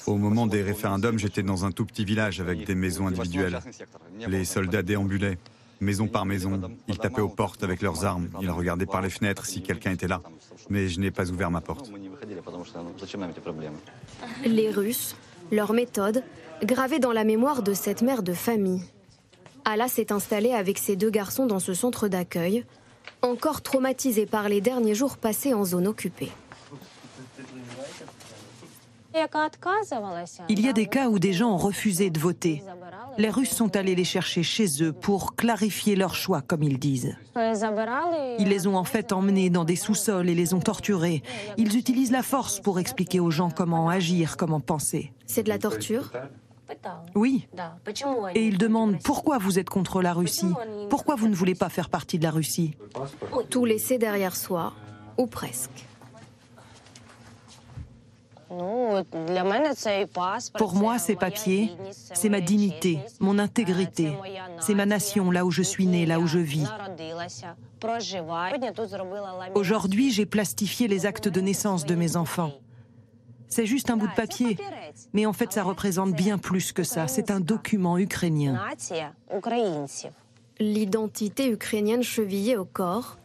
Au 0.06 0.16
moment 0.16 0.46
des 0.46 0.62
référendums, 0.62 1.18
j'étais 1.18 1.42
dans 1.42 1.64
un 1.64 1.72
tout 1.72 1.84
petit 1.84 2.04
village 2.04 2.40
avec 2.40 2.64
des 2.64 2.74
maisons 2.74 3.06
individuelles. 3.06 3.58
Les 4.28 4.44
soldats 4.44 4.82
déambulaient, 4.82 5.38
maison 5.80 6.06
par 6.06 6.26
maison. 6.26 6.60
Ils 6.88 6.98
tapaient 6.98 7.20
aux 7.20 7.28
portes 7.28 7.62
avec 7.64 7.82
leurs 7.82 8.04
armes. 8.04 8.28
Ils 8.40 8.50
regardaient 8.50 8.86
par 8.86 9.02
les 9.02 9.10
fenêtres 9.10 9.46
si 9.46 9.62
quelqu'un 9.62 9.92
était 9.92 10.08
là. 10.08 10.22
Mais 10.70 10.88
je 10.88 11.00
n'ai 11.00 11.10
pas 11.10 11.30
ouvert 11.30 11.50
ma 11.50 11.60
porte. 11.60 11.90
Les 14.44 14.70
Russes, 14.70 15.16
leur 15.50 15.72
méthode, 15.72 16.22
gravée 16.62 16.98
dans 16.98 17.12
la 17.12 17.24
mémoire 17.24 17.62
de 17.62 17.74
cette 17.74 18.02
mère 18.02 18.22
de 18.22 18.32
famille. 18.32 18.82
Ala 19.64 19.88
s'est 19.88 20.12
installée 20.12 20.52
avec 20.52 20.78
ses 20.78 20.94
deux 20.94 21.10
garçons 21.10 21.46
dans 21.46 21.58
ce 21.58 21.74
centre 21.74 22.06
d'accueil, 22.06 22.64
encore 23.22 23.62
traumatisé 23.62 24.24
par 24.24 24.48
les 24.48 24.60
derniers 24.60 24.94
jours 24.94 25.16
passés 25.16 25.54
en 25.54 25.64
zone 25.64 25.88
occupée. 25.88 26.30
Il 30.48 30.60
y 30.60 30.68
a 30.68 30.72
des 30.72 30.86
cas 30.86 31.08
où 31.08 31.18
des 31.18 31.32
gens 31.32 31.52
ont 31.52 31.56
refusé 31.56 32.10
de 32.10 32.18
voter. 32.18 32.62
Les 33.18 33.30
Russes 33.30 33.54
sont 33.54 33.74
allés 33.76 33.94
les 33.94 34.04
chercher 34.04 34.42
chez 34.42 34.82
eux 34.82 34.92
pour 34.92 35.36
clarifier 35.36 35.96
leur 35.96 36.14
choix, 36.14 36.42
comme 36.42 36.62
ils 36.62 36.78
disent. 36.78 37.16
Ils 37.34 38.48
les 38.48 38.66
ont 38.66 38.76
en 38.76 38.84
fait 38.84 39.12
emmenés 39.12 39.48
dans 39.48 39.64
des 39.64 39.76
sous-sols 39.76 40.28
et 40.28 40.34
les 40.34 40.52
ont 40.52 40.60
torturés. 40.60 41.22
Ils 41.56 41.76
utilisent 41.78 42.12
la 42.12 42.22
force 42.22 42.60
pour 42.60 42.78
expliquer 42.78 43.20
aux 43.20 43.30
gens 43.30 43.50
comment 43.50 43.88
agir, 43.88 44.36
comment 44.36 44.60
penser. 44.60 45.12
C'est 45.26 45.44
de 45.44 45.48
la 45.48 45.58
torture? 45.58 46.12
Oui. 47.14 47.46
Et 48.34 48.46
ils 48.46 48.58
demandent 48.58 48.98
pourquoi 49.02 49.38
vous 49.38 49.58
êtes 49.58 49.70
contre 49.70 50.02
la 50.02 50.12
Russie? 50.12 50.52
Pourquoi 50.90 51.14
vous 51.14 51.28
ne 51.28 51.34
voulez 51.34 51.54
pas 51.54 51.68
faire 51.68 51.88
partie 51.88 52.18
de 52.18 52.24
la 52.24 52.32
Russie? 52.32 52.76
Tout 53.48 53.64
laisser 53.64 53.98
derrière 53.98 54.36
soi, 54.36 54.72
ou 55.16 55.26
presque. 55.26 55.86
Pour 60.58 60.74
moi, 60.74 60.98
ces 60.98 61.16
papiers, 61.16 61.72
c'est 61.90 62.28
ma 62.28 62.40
dignité, 62.40 63.00
mon 63.20 63.38
intégrité. 63.38 64.12
C'est 64.60 64.74
ma 64.74 64.86
nation, 64.86 65.30
là 65.30 65.44
où 65.44 65.50
je 65.50 65.62
suis 65.62 65.86
née, 65.86 66.06
là 66.06 66.20
où 66.20 66.26
je 66.26 66.38
vis. 66.38 66.66
Aujourd'hui, 69.54 70.10
j'ai 70.10 70.26
plastifié 70.26 70.88
les 70.88 71.06
actes 71.06 71.28
de 71.28 71.40
naissance 71.40 71.84
de 71.84 71.94
mes 71.94 72.16
enfants. 72.16 72.52
C'est 73.48 73.66
juste 73.66 73.90
un 73.90 73.96
bout 73.96 74.08
de 74.08 74.14
papier, 74.14 74.56
mais 75.12 75.26
en 75.26 75.32
fait, 75.32 75.52
ça 75.52 75.62
représente 75.62 76.12
bien 76.12 76.38
plus 76.38 76.72
que 76.72 76.82
ça. 76.82 77.06
C'est 77.08 77.30
un 77.30 77.40
document 77.40 77.98
ukrainien. 77.98 78.60
L'identité 80.58 81.50
ukrainienne 81.50 82.02
chevillée 82.02 82.56
au 82.56 82.64
corps. 82.64 83.18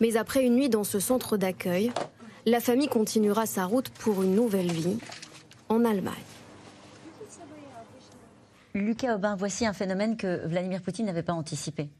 Mais 0.00 0.16
après 0.16 0.44
une 0.44 0.54
nuit 0.54 0.68
dans 0.68 0.84
ce 0.84 1.00
centre 1.00 1.36
d'accueil, 1.36 1.92
la 2.46 2.60
famille 2.60 2.88
continuera 2.88 3.46
sa 3.46 3.66
route 3.66 3.88
pour 3.90 4.22
une 4.22 4.34
nouvelle 4.34 4.70
vie 4.70 4.98
en 5.68 5.84
Allemagne. 5.84 6.14
Lucas 8.74 9.16
Aubin, 9.16 9.36
voici 9.36 9.66
un 9.66 9.72
phénomène 9.72 10.16
que 10.16 10.46
Vladimir 10.46 10.80
Poutine 10.80 11.06
n'avait 11.06 11.22
pas 11.22 11.34
anticipé. 11.34 11.90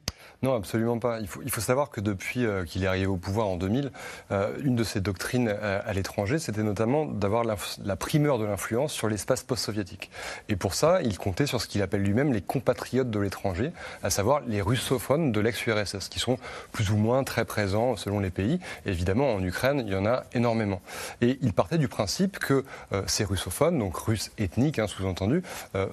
Non, 0.43 0.57
absolument 0.57 0.99
pas. 0.99 1.21
Il 1.21 1.29
faut, 1.29 1.61
savoir 1.61 1.91
que 1.91 2.01
depuis 2.01 2.45
euh, 2.45 2.65
qu'il 2.65 2.83
est 2.83 2.89
arrivé 2.89 3.07
au 3.07 3.17
pouvoir 3.17 3.47
en 3.47 3.57
2000, 3.57 3.93
euh, 4.33 4.57
une 4.65 4.75
de 4.75 4.83
ses 4.83 5.01
doctrines 5.01 5.49
euh, 5.49 5.81
à 5.87 5.93
l'étranger, 5.93 6.41
c'était 6.41 6.65
notamment 6.65 7.07
d'avoir 7.07 7.45
la, 7.45 7.97
primeur 7.97 8.41
de 8.41 8.45
l'influence 8.45 8.93
sur 8.93 9.09
l'espace 9.09 9.45
post-soviétique. 9.45 10.11
Et 10.49 10.57
pour 10.57 10.75
ça, 10.75 11.01
il 11.03 11.17
comptait 11.17 11.47
sur 11.47 11.61
ce 11.61 11.69
qu'il 11.69 11.81
appelle 11.81 12.03
lui-même 12.03 12.33
les 12.33 12.41
compatriotes 12.41 13.09
de 13.09 13.21
l'étranger, 13.21 13.71
à 14.03 14.11
savoir 14.11 14.41
les 14.49 14.61
russophones 14.61 15.31
de 15.31 15.39
l'ex-URSS, 15.39 16.09
qui 16.09 16.19
sont 16.19 16.39
plus 16.73 16.91
ou 16.91 16.97
moins 16.97 17.23
très 17.23 17.45
présents 17.45 17.95
selon 17.95 18.19
les 18.19 18.31
pays. 18.31 18.59
évidemment, 18.85 19.35
en 19.35 19.45
Ukraine, 19.45 19.85
il 19.87 19.93
y 19.93 19.97
en 19.97 20.07
a 20.07 20.25
énormément. 20.33 20.81
Et 21.21 21.39
il 21.43 21.53
partait 21.53 21.79
du 21.79 21.87
principe 21.87 22.41
que 22.41 22.65
ces 23.07 23.25
russophones, 23.25 23.79
donc 23.79 23.97
russes 23.97 24.33
ethniques, 24.39 24.81
hein, 24.81 24.89
sous-entendu, 24.89 25.43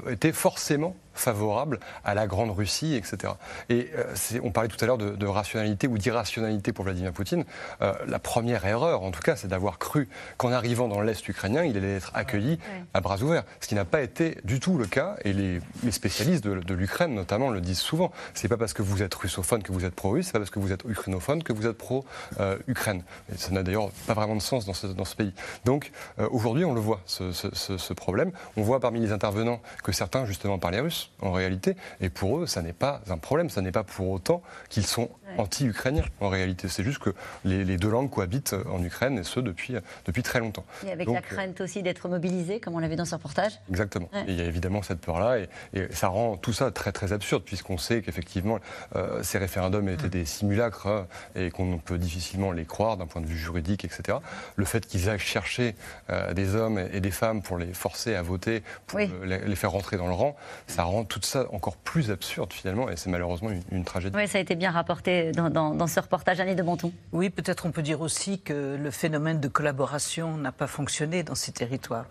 étaient 0.09 0.31
forcément 0.31 0.95
favorable 1.19 1.79
à 2.03 2.13
la 2.15 2.27
Grande 2.27 2.51
Russie, 2.51 2.95
etc. 2.95 3.33
Et 3.69 3.89
euh, 3.95 4.39
on 4.43 4.51
parlait 4.51 4.69
tout 4.69 4.83
à 4.83 4.87
l'heure 4.87 4.97
de, 4.97 5.25
rationalité 5.27 5.87
ou 5.87 5.97
d'irrationalité 5.97 6.73
pour 6.73 6.85
Vladimir 6.85 7.11
Poutine. 7.11 7.45
Euh, 7.81 7.93
la 8.07 8.19
première 8.19 8.65
erreur, 8.65 9.03
en 9.03 9.11
tout 9.11 9.21
cas, 9.21 9.35
c'est 9.35 9.47
d'avoir 9.47 9.77
cru 9.77 10.09
qu'en 10.37 10.51
arrivant 10.51 10.87
dans 10.87 11.01
l'Est 11.01 11.27
ukrainien, 11.27 11.63
il 11.63 11.77
allait 11.77 11.97
être 11.97 12.11
accueilli 12.13 12.57
à 12.93 13.01
bras 13.01 13.21
ouverts. 13.21 13.43
Ce 13.59 13.67
qui 13.67 13.75
n'a 13.75 13.85
pas 13.85 14.01
été 14.01 14.37
du 14.43 14.59
tout 14.59 14.77
le 14.77 14.85
cas. 14.85 15.17
Et 15.23 15.33
les, 15.33 15.61
spécialistes 15.91 16.43
de, 16.43 16.73
l'Ukraine, 16.73 17.13
notamment, 17.13 17.49
le 17.49 17.61
disent 17.61 17.79
souvent. 17.79 18.11
C'est 18.33 18.47
pas 18.47 18.57
parce 18.57 18.73
que 18.73 18.81
vous 18.81 19.03
êtes 19.03 19.13
russophone 19.13 19.61
que 19.61 19.71
vous 19.71 19.85
êtes 19.85 19.95
pro-russe, 19.95 20.27
c'est 20.27 20.33
pas 20.33 20.39
parce 20.39 20.51
que 20.51 20.59
vous 20.59 20.71
êtes 20.71 20.83
ukrainophone 20.85 21.43
que 21.43 21.51
vous 21.51 21.67
êtes 21.67 21.77
pro-Ukraine. 21.77 23.03
ça 23.35 23.51
n'a 23.51 23.63
d'ailleurs 23.63 23.89
pas 24.07 24.13
vraiment 24.13 24.35
de 24.35 24.41
sens 24.41 24.65
dans 24.65 24.73
ce, 24.73 24.87
dans 24.87 25.05
ce 25.05 25.15
pays. 25.15 25.33
Donc 25.65 25.91
euh, 26.19 26.27
aujourd'hui, 26.31 26.65
on 26.65 26.73
le 26.73 26.81
voit, 26.81 27.01
ce, 27.05 27.31
ce 27.31 27.93
problème. 27.93 28.31
On 28.55 28.61
voit 28.61 28.79
parmi 28.79 28.99
les 28.99 29.11
intervenants 29.11 29.61
que 29.83 29.91
certains, 29.91 30.25
justement, 30.25 30.59
parlaient 30.59 30.79
russe 30.79 31.08
en 31.21 31.31
réalité. 31.31 31.75
Et 32.01 32.09
pour 32.09 32.39
eux, 32.39 32.47
ça 32.47 32.61
n'est 32.61 32.73
pas 32.73 33.01
un 33.09 33.17
problème. 33.17 33.49
Ça 33.49 33.61
n'est 33.61 33.71
pas 33.71 33.83
pour 33.83 34.09
autant 34.09 34.41
qu'ils 34.69 34.85
sont 34.85 35.09
anti-ukrainiens, 35.37 36.05
en 36.19 36.29
réalité. 36.29 36.67
C'est 36.67 36.83
juste 36.83 36.99
que 36.99 37.11
les, 37.45 37.77
deux 37.77 37.89
langues 37.89 38.09
cohabitent 38.09 38.55
en 38.69 38.83
Ukraine, 38.83 39.19
et 39.19 39.23
ce, 39.23 39.39
depuis, 39.39 39.75
depuis 40.05 40.23
très 40.23 40.39
longtemps. 40.39 40.65
Et 40.85 40.91
avec 40.91 41.07
la 41.07 41.21
crainte 41.21 41.61
aussi 41.61 41.81
d'être 41.81 42.09
mobilisé, 42.09 42.59
comme 42.59 42.75
on 42.75 42.79
l'a 42.79 42.87
vu 42.87 42.95
dans 42.95 43.05
ce 43.05 43.15
reportage 43.15 43.53
Exactement. 43.69 44.09
il 44.27 44.35
y 44.35 44.41
a 44.41 44.45
évidemment 44.45 44.81
cette 44.81 44.99
peur-là, 44.99 45.39
et, 45.39 45.47
ça 45.91 46.09
rend 46.09 46.37
tout 46.37 46.53
ça 46.53 46.71
très, 46.71 46.91
très 46.91 47.13
absurde, 47.13 47.43
puisqu'on 47.43 47.77
sait 47.77 48.01
qu'effectivement, 48.01 48.59
euh, 48.95 49.23
ces 49.23 49.37
référendums 49.37 49.87
étaient 49.89 50.09
des 50.09 50.25
simulacres, 50.25 50.87
hein, 50.87 51.07
et 51.35 51.51
qu'on 51.51 51.77
peut 51.77 51.97
difficilement 51.97 52.51
les 52.51 52.65
croire 52.65 52.97
d'un 52.97 53.07
point 53.07 53.21
de 53.21 53.27
vue 53.27 53.37
juridique, 53.37 53.85
etc. 53.85 54.17
Le 54.55 54.65
fait 54.65 54.85
qu'ils 54.85 55.09
aillent 55.09 55.19
chercher 55.19 55.75
euh, 56.09 56.33
des 56.33 56.55
hommes 56.55 56.79
et 56.91 56.99
des 56.99 57.11
femmes 57.11 57.41
pour 57.41 57.57
les 57.57 57.73
forcer 57.73 58.15
à 58.15 58.21
voter, 58.21 58.63
pour 58.87 58.99
les 58.99 59.55
faire 59.55 59.71
rentrer 59.71 59.97
dans 59.97 60.07
le 60.07 60.13
rang, 60.13 60.35
ça 60.67 60.83
rend 60.83 60.89
rend 60.89 61.03
tout 61.05 61.19
ça 61.21 61.45
encore 61.51 61.77
plus 61.77 62.11
absurde 62.11 62.51
finalement, 62.51 62.89
et 62.89 62.97
c'est 62.97 63.09
malheureusement 63.09 63.49
une, 63.71 63.83
tragédie. 63.83 64.15
Oui, 64.15 64.27
ça 64.27 64.37
a 64.37 64.41
été 64.41 64.55
bien 64.55 64.71
rapporté 64.71 65.18
dans, 65.33 65.87
ce 65.87 65.99
reportage, 65.99 66.39
Annie 66.39 66.55
de 66.55 66.63
Bonton. 66.63 66.91
Oui, 67.11 67.29
peut-être 67.29 67.65
on 67.65 67.71
peut 67.71 67.81
dire 67.81 68.01
aussi 68.01 68.39
que 68.39 68.77
le 68.81 68.91
phénomène 68.91 69.39
de 69.39 69.47
collaboration 69.47 70.37
n'a 70.37 70.51
pas 70.51 70.67
fonctionné 70.67 71.23
dans 71.23 71.35
ces 71.35 71.51
territoires, 71.51 72.05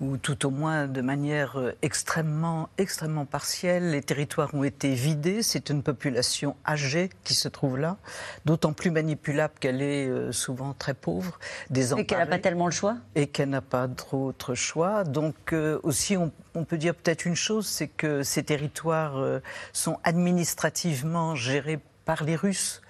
ou 0.00 0.16
tout 0.16 0.46
au 0.46 0.50
moins 0.50 0.86
de 0.86 1.00
manière 1.00 1.58
euh, 1.58 1.72
extrêmement, 1.82 2.68
extrêmement 2.78 3.24
partielle. 3.24 3.90
Les 3.90 4.02
territoires 4.02 4.54
ont 4.54 4.64
été 4.64 4.94
vidés, 4.94 5.42
c'est 5.42 5.70
une 5.70 5.82
population 5.82 6.56
âgée 6.66 7.10
qui 7.24 7.34
se 7.34 7.48
trouve 7.48 7.78
là, 7.78 7.96
d'autant 8.44 8.72
plus 8.72 8.90
manipulable 8.90 9.54
qu'elle 9.58 9.82
est 9.82 10.08
euh, 10.08 10.32
souvent 10.32 10.74
très 10.74 10.94
pauvre, 10.94 11.38
Et 11.74 12.06
qu'elle 12.06 12.18
n'a 12.18 12.26
pas 12.26 12.38
tellement 12.38 12.66
le 12.66 12.72
choix 12.72 12.96
Et 13.14 13.26
qu'elle 13.26 13.50
n'a 13.50 13.62
pas 13.62 13.86
d'autre 13.86 14.54
choix. 14.54 15.04
Donc 15.04 15.52
euh, 15.52 15.78
aussi, 15.82 16.16
on, 16.16 16.30
on 16.54 16.64
peut 16.64 16.78
dire 16.78 16.94
peut-être 16.94 17.24
une 17.24 17.36
chose, 17.36 17.66
c'est 17.66 17.88
que 17.88 18.22
ces 18.22 18.42
territoires 18.42 19.40
sont 19.72 19.98
administrativement 20.04 21.34
gérés 21.34 21.80
par 22.06 22.24
les 22.24 22.36
Russes 22.36 22.80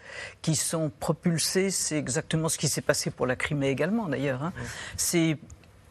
qui 0.42 0.54
sont 0.54 0.92
propulsés. 1.00 1.70
C'est 1.70 1.98
exactement 1.98 2.48
ce 2.48 2.58
qui 2.58 2.68
s'est 2.68 2.80
passé 2.80 3.10
pour 3.10 3.26
la 3.26 3.34
Crimée 3.34 3.70
également, 3.70 4.08
d'ailleurs. 4.08 4.44
Hein. 4.44 4.52
C'est, 4.96 5.36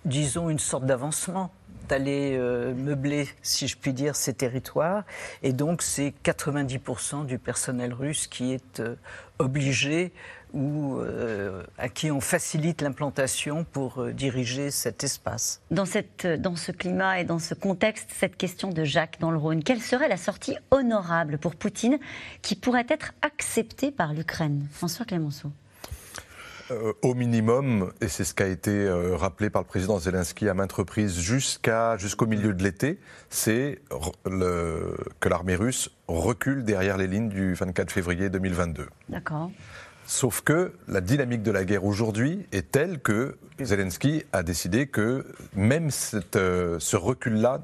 disons, 0.06 0.50
une 0.50 0.60
sorte 0.60 0.86
d'avancement 0.86 1.52
d'aller 1.88 2.36
euh, 2.38 2.74
meubler, 2.74 3.28
si 3.42 3.68
je 3.68 3.78
puis 3.78 3.94
dire, 3.94 4.16
ces 4.16 4.34
territoires. 4.34 5.04
Et 5.44 5.54
donc, 5.54 5.82
c'est 5.82 6.14
90% 6.24 7.26
du 7.26 7.40
personnel 7.40 7.94
russe 7.94 8.28
qui 8.28 8.54
est 8.54 8.80
euh, 8.80 8.96
obligé 9.40 10.12
ou 10.54 11.00
euh, 11.00 11.64
à 11.78 11.90
qui 11.90 12.12
on 12.12 12.22
facilite 12.22 12.82
l'implantation 12.82 13.66
pour 13.66 14.06
diriger 14.14 14.72
cet 14.72 15.04
espace. 15.04 15.62
Dans, 15.70 15.86
cette, 15.86 16.26
dans 16.26 16.56
ce 16.56 16.72
climat 16.72 17.20
et 17.20 17.26
dans 17.26 17.40
ce 17.40 17.54
contexte, 17.54 18.10
cette 18.18 18.38
question 18.38 18.70
de 18.70 18.86
Jacques 18.86 19.18
dans 19.20 19.32
le 19.32 19.38
Rhône, 19.38 19.64
quelle 19.64 19.82
serait 19.82 20.08
la 20.08 20.16
sortie 20.16 20.56
honorable 20.72 21.40
pour 21.40 21.56
Poutine 21.56 21.98
qui 22.42 22.56
pourrait 22.56 22.88
être 22.88 23.14
acceptée 23.22 23.92
par 23.92 24.14
l'Ukraine? 24.14 24.66
François 24.72 25.06
Clémenceau 25.06 25.52
euh, 26.72 26.94
au 27.02 27.14
minimum, 27.14 27.92
et 28.02 28.08
c'est 28.08 28.24
ce 28.24 28.34
qui 28.34 28.44
a 28.44 28.48
été 28.48 28.90
rappelé 29.14 29.50
par 29.50 29.62
le 29.62 29.68
président 29.68 30.00
Zelensky 30.00 30.50
à 30.50 30.54
maintes 30.54 30.72
reprises 30.72 31.20
jusqu'à, 31.20 31.98
jusqu'au 31.98 32.26
milieu 32.26 32.54
de 32.54 32.64
l'été, 32.64 33.00
c'est 33.30 33.80
que 34.24 35.30
l'armée 35.30 35.56
russe 35.56 35.90
recule 36.08 36.64
derrière 36.64 36.98
les 36.98 37.08
lignes 37.08 37.30
du 37.30 37.54
24 37.54 37.92
février 37.92 38.30
2022. 38.30 38.88
D'accord. 39.10 39.52
Sauf 40.08 40.42
que 40.42 40.74
la 40.88 41.02
dynamique 41.02 41.42
de 41.42 41.52
la 41.52 41.66
guerre 41.66 41.84
aujourd'hui 41.84 42.46
est 42.52 42.72
telle 42.72 43.00
que 43.00 43.38
Zelensky 43.60 44.24
a 44.34 44.44
décidé 44.44 44.88
que 44.88 45.26
même 45.56 45.90
euh, 46.36 46.78
ce 46.80 46.96
recul-là 46.96 47.64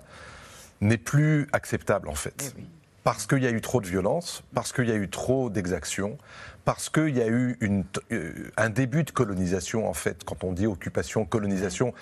n'est 0.81 0.97
plus 0.97 1.47
acceptable 1.51 2.09
en 2.09 2.15
fait. 2.15 2.55
Eh 2.57 2.61
parce 3.03 3.25
qu'il 3.25 3.43
y 3.43 3.47
a 3.47 3.51
eu 3.51 3.61
trop 3.61 3.81
de 3.81 3.87
violence, 3.87 4.43
parce 4.53 4.73
qu'il 4.73 4.87
y 4.87 4.91
a 4.91 4.95
eu 4.95 5.09
trop 5.09 5.49
d'exactions, 5.49 6.17
parce 6.65 6.89
qu'il 6.89 7.17
y 7.17 7.21
a 7.21 7.27
eu 7.27 7.57
une, 7.61 7.83
euh, 8.11 8.51
un 8.57 8.69
début 8.69 9.03
de 9.03 9.11
colonisation 9.11 9.89
en 9.89 9.93
fait. 9.93 10.23
Quand 10.23 10.43
on 10.43 10.51
dit 10.51 10.67
occupation, 10.67 11.25
colonisation, 11.25 11.93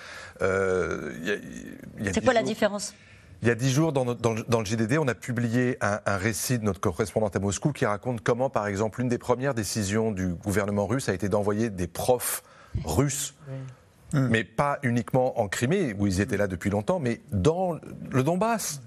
euh, 0.42 1.12
c'est 2.12 2.22
quoi 2.22 2.34
la 2.34 2.42
différence? 2.42 2.94
Il 3.42 3.48
y 3.48 3.50
a 3.50 3.54
dix 3.54 3.70
jours, 3.70 3.94
dans, 3.94 4.04
le 4.04 4.64
JDD, 4.66 4.98
on 4.98 5.08
a 5.08 5.14
publié 5.14 5.78
un, 5.80 6.16
récit 6.18 6.58
de 6.58 6.64
notre 6.64 6.80
correspondante 6.80 7.34
à 7.36 7.38
Moscou 7.38 7.72
qui 7.72 7.86
raconte 7.86 8.20
comment, 8.20 8.50
par 8.50 8.66
exemple, 8.66 9.00
une 9.00 9.08
des 9.08 9.16
premières 9.16 9.54
décisions 9.54 10.12
du 10.12 10.34
gouvernement 10.34 10.86
russe 10.86 11.08
a 11.08 11.14
été 11.14 11.30
d'envoyer 11.30 11.70
des 11.70 11.86
profs 11.86 12.42
russes. 12.84 13.34
Mais 14.12 14.44
pas 14.44 14.78
uniquement 14.82 15.40
en 15.40 15.48
Crimée, 15.48 15.94
où 15.96 16.06
ils 16.06 16.20
étaient 16.20 16.36
là 16.36 16.48
depuis 16.48 16.68
longtemps, 16.68 16.98
mais 16.98 17.20
dans 17.30 17.78
le 18.10 18.22
Donbass 18.22 18.82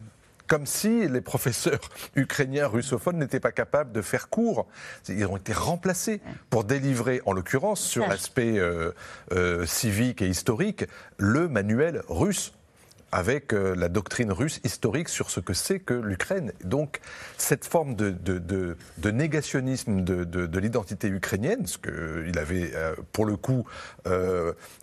comme 0.53 0.67
si 0.67 1.07
les 1.07 1.21
professeurs 1.21 1.79
ukrainiens 2.15 2.67
russophones 2.67 3.17
n'étaient 3.17 3.39
pas 3.39 3.51
capables 3.51 3.91
de 3.91 4.03
faire 4.03 4.29
cours. 4.29 4.67
Ils 5.09 5.25
ont 5.25 5.37
été 5.37 5.51
remplacés 5.51 6.21
pour 6.51 6.63
délivrer, 6.63 7.23
en 7.25 7.33
l'occurrence, 7.33 7.81
sur 7.81 8.05
l'aspect 8.05 8.59
euh, 8.59 8.91
euh, 9.31 9.65
civique 9.65 10.21
et 10.21 10.27
historique, 10.27 10.85
le 11.17 11.47
manuel 11.47 12.03
russe 12.07 12.53
avec 13.11 13.51
euh, 13.51 13.75
la 13.75 13.89
doctrine 13.89 14.31
russe 14.31 14.59
historique 14.63 15.09
sur 15.09 15.31
ce 15.31 15.39
que 15.39 15.55
c'est 15.55 15.79
que 15.79 15.95
l'Ukraine. 15.95 16.51
Donc 16.63 16.99
cette 17.39 17.65
forme 17.65 17.95
de, 17.95 18.11
de, 18.11 19.09
négationnisme 19.09 20.01
de, 20.03 20.59
l'identité 20.59 21.07
ukrainienne, 21.07 21.65
ce 21.65 21.79
qu'il 21.79 22.37
avait 22.37 22.73
pour 23.11 23.25
le 23.25 23.37
coup 23.37 23.65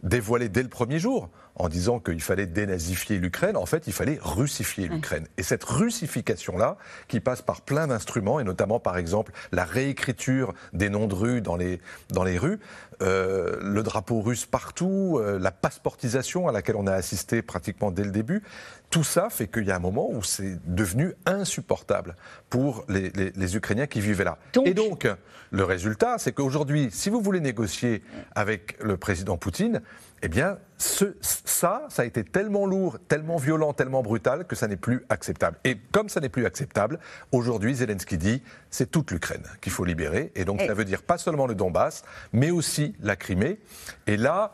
dévoilé 0.03 0.49
dès 0.49 0.65
le 0.65 0.69
premier 0.69 0.99
jour, 0.99 1.31
en 1.57 1.69
disant 1.69 2.01
qu'il 2.01 2.21
fallait 2.21 2.47
dénazifier 2.47 3.19
l'Ukraine, 3.19 3.57
en 3.57 3.67
fait, 3.67 3.87
il 3.87 3.93
fallait 3.93 4.19
russifier 4.21 4.89
l'Ukraine. 4.89 5.27
Et 5.37 5.43
cette 5.43 5.65
russification-là, 5.65 6.77
qui 7.09 7.21
passe 7.21 7.43
par 7.43 7.61
plein 7.63 7.87
d'instruments, 7.87 8.41
et 8.41 8.45
notamment, 8.45 8.81
par 8.81 8.97
exemple, 8.97 9.33
la 9.53 9.65
réécriture 9.65 10.55
des 10.73 10.89
noms 10.89 11.07
de 11.07 11.15
rues 11.15 11.41
dans 11.41 11.57
les, 11.57 11.81
dans 12.11 12.25
les 12.25 12.39
rues, 12.39 12.59
euh, 13.03 13.57
le 13.63 13.83
drapeau 13.83 14.21
russe 14.21 14.47
partout, 14.47 15.19
euh, 15.19 15.39
la 15.39 15.51
passeportisation 15.51 16.49
à 16.49 16.53
laquelle 16.53 16.77
on 16.77 16.87
a 16.87 16.93
assisté 16.93 17.41
pratiquement 17.41 17.91
dès 17.91 18.05
le 18.05 18.11
début, 18.11 18.43
tout 18.91 19.05
ça 19.05 19.31
fait 19.31 19.47
qu'il 19.47 19.65
y 19.65 19.71
a 19.71 19.77
un 19.77 19.81
moment 19.81 20.11
où 20.11 20.23
c'est 20.23 20.59
devenu 20.67 21.15
insupportable 21.25 22.17
pour 22.51 22.85
les, 22.89 23.11
les, 23.11 23.57
Ukrainiens 23.57 23.87
qui 23.87 24.01
vivaient 24.01 24.25
là. 24.25 24.39
Et 24.65 24.75
donc, 24.75 25.09
le 25.51 25.65
résultat, 25.65 26.17
c'est 26.19 26.33
qu'aujourd'hui, 26.33 26.89
si 26.91 27.09
vous 27.09 27.21
voulez 27.21 27.41
négocier 27.41 28.03
avec 28.35 28.77
le 28.83 28.97
président 28.97 29.37
Poutine, 29.37 29.81
eh 30.23 30.29
bien, 30.29 30.59
ce, 30.77 31.17
ça, 31.21 31.87
ça 31.89 32.03
a 32.03 32.05
été 32.05 32.25
tellement 32.25 32.67
lourd, 32.67 32.99
tellement 33.09 33.37
violent, 33.37 33.73
tellement 33.73 34.03
brutal 34.03 34.47
que 34.47 34.55
ça 34.55 34.69
n'est 34.69 34.77
plus 34.77 35.05
acceptable. 35.09 35.59
Et 35.65 35.79
comme 35.93 36.09
ça 36.09 36.21
n'est 36.21 36.29
plus 36.29 36.47
acceptable, 36.47 36.99
aujourd'hui, 37.33 37.75
Zelensky 37.75 38.19
dit 38.19 38.43
c'est 38.71 38.91
toute 38.91 39.11
l'Ukraine 39.11 39.45
qu'il 39.61 39.73
faut 39.73 39.85
libérer. 39.85 40.31
Et 40.35 40.45
donc, 40.45 40.61
ça 40.61 40.75
veut 40.75 40.85
dire 40.85 41.03
pas 41.03 41.19
seulement 41.19 41.47
le 41.47 41.55
Donbass, 41.55 42.03
mais 42.33 42.51
aussi 42.51 42.95
la 43.01 43.17
Crimée. 43.17 43.61
Et 44.07 44.17
là, 44.17 44.53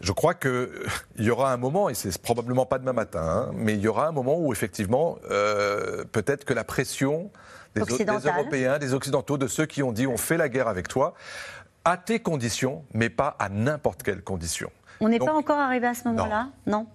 je 0.00 0.12
crois 0.12 0.34
qu'il 0.34 0.68
y 1.18 1.30
aura 1.30 1.52
un 1.52 1.56
moment, 1.56 1.88
et 1.88 1.94
c'est 1.94 2.16
probablement 2.18 2.66
pas 2.66 2.78
demain 2.78 2.92
matin, 2.92 3.22
hein, 3.22 3.50
mais 3.54 3.74
il 3.74 3.80
y 3.80 3.88
aura 3.88 4.06
un 4.06 4.12
moment 4.12 4.38
où 4.38 4.52
effectivement, 4.52 5.18
euh, 5.30 6.04
peut-être 6.10 6.44
que 6.44 6.54
la 6.54 6.64
pression 6.64 7.30
des, 7.74 7.82
des, 7.82 8.04
Européens, 8.04 8.78
des 8.78 8.94
Occidentaux, 8.94 9.38
de 9.38 9.46
ceux 9.46 9.66
qui 9.66 9.82
ont 9.82 9.92
dit 9.92 10.06
on 10.06 10.16
fait 10.16 10.36
la 10.36 10.48
guerre 10.48 10.68
avec 10.68 10.88
toi, 10.88 11.14
à 11.84 11.96
tes 11.96 12.20
conditions, 12.20 12.84
mais 12.94 13.10
pas 13.10 13.36
à 13.38 13.48
n'importe 13.48 14.02
quelle 14.02 14.22
condition. 14.22 14.70
On 15.00 15.08
n'est 15.08 15.18
pas 15.18 15.34
encore 15.34 15.58
arrivé 15.58 15.86
à 15.86 15.94
ce 15.94 16.08
moment-là 16.08 16.48
Non. 16.66 16.86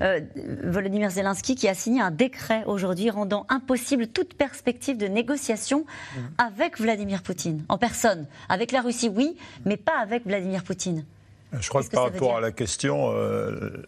Euh, 0.00 0.20
Volodymyr 0.64 1.10
Zelensky 1.10 1.54
qui 1.54 1.68
a 1.68 1.74
signé 1.74 2.00
un 2.00 2.10
décret 2.10 2.64
aujourd'hui 2.66 3.10
rendant 3.10 3.46
impossible 3.48 4.08
toute 4.08 4.34
perspective 4.34 4.96
de 4.96 5.06
négociation 5.06 5.86
mhm. 6.16 6.22
avec 6.38 6.80
Vladimir 6.80 7.22
Poutine, 7.22 7.64
en 7.68 7.78
personne. 7.78 8.26
Avec 8.48 8.72
la 8.72 8.80
Russie, 8.80 9.08
oui, 9.08 9.36
mais 9.64 9.76
pas 9.76 9.98
avec 10.00 10.26
Vladimir 10.26 10.64
Poutine. 10.64 11.04
Je 11.60 11.68
crois 11.68 11.82
que, 11.82 11.90
par 11.90 12.04
rapport 12.04 12.36
à 12.36 12.40
la 12.40 12.50
question, 12.50 13.12
euh, 13.12 13.86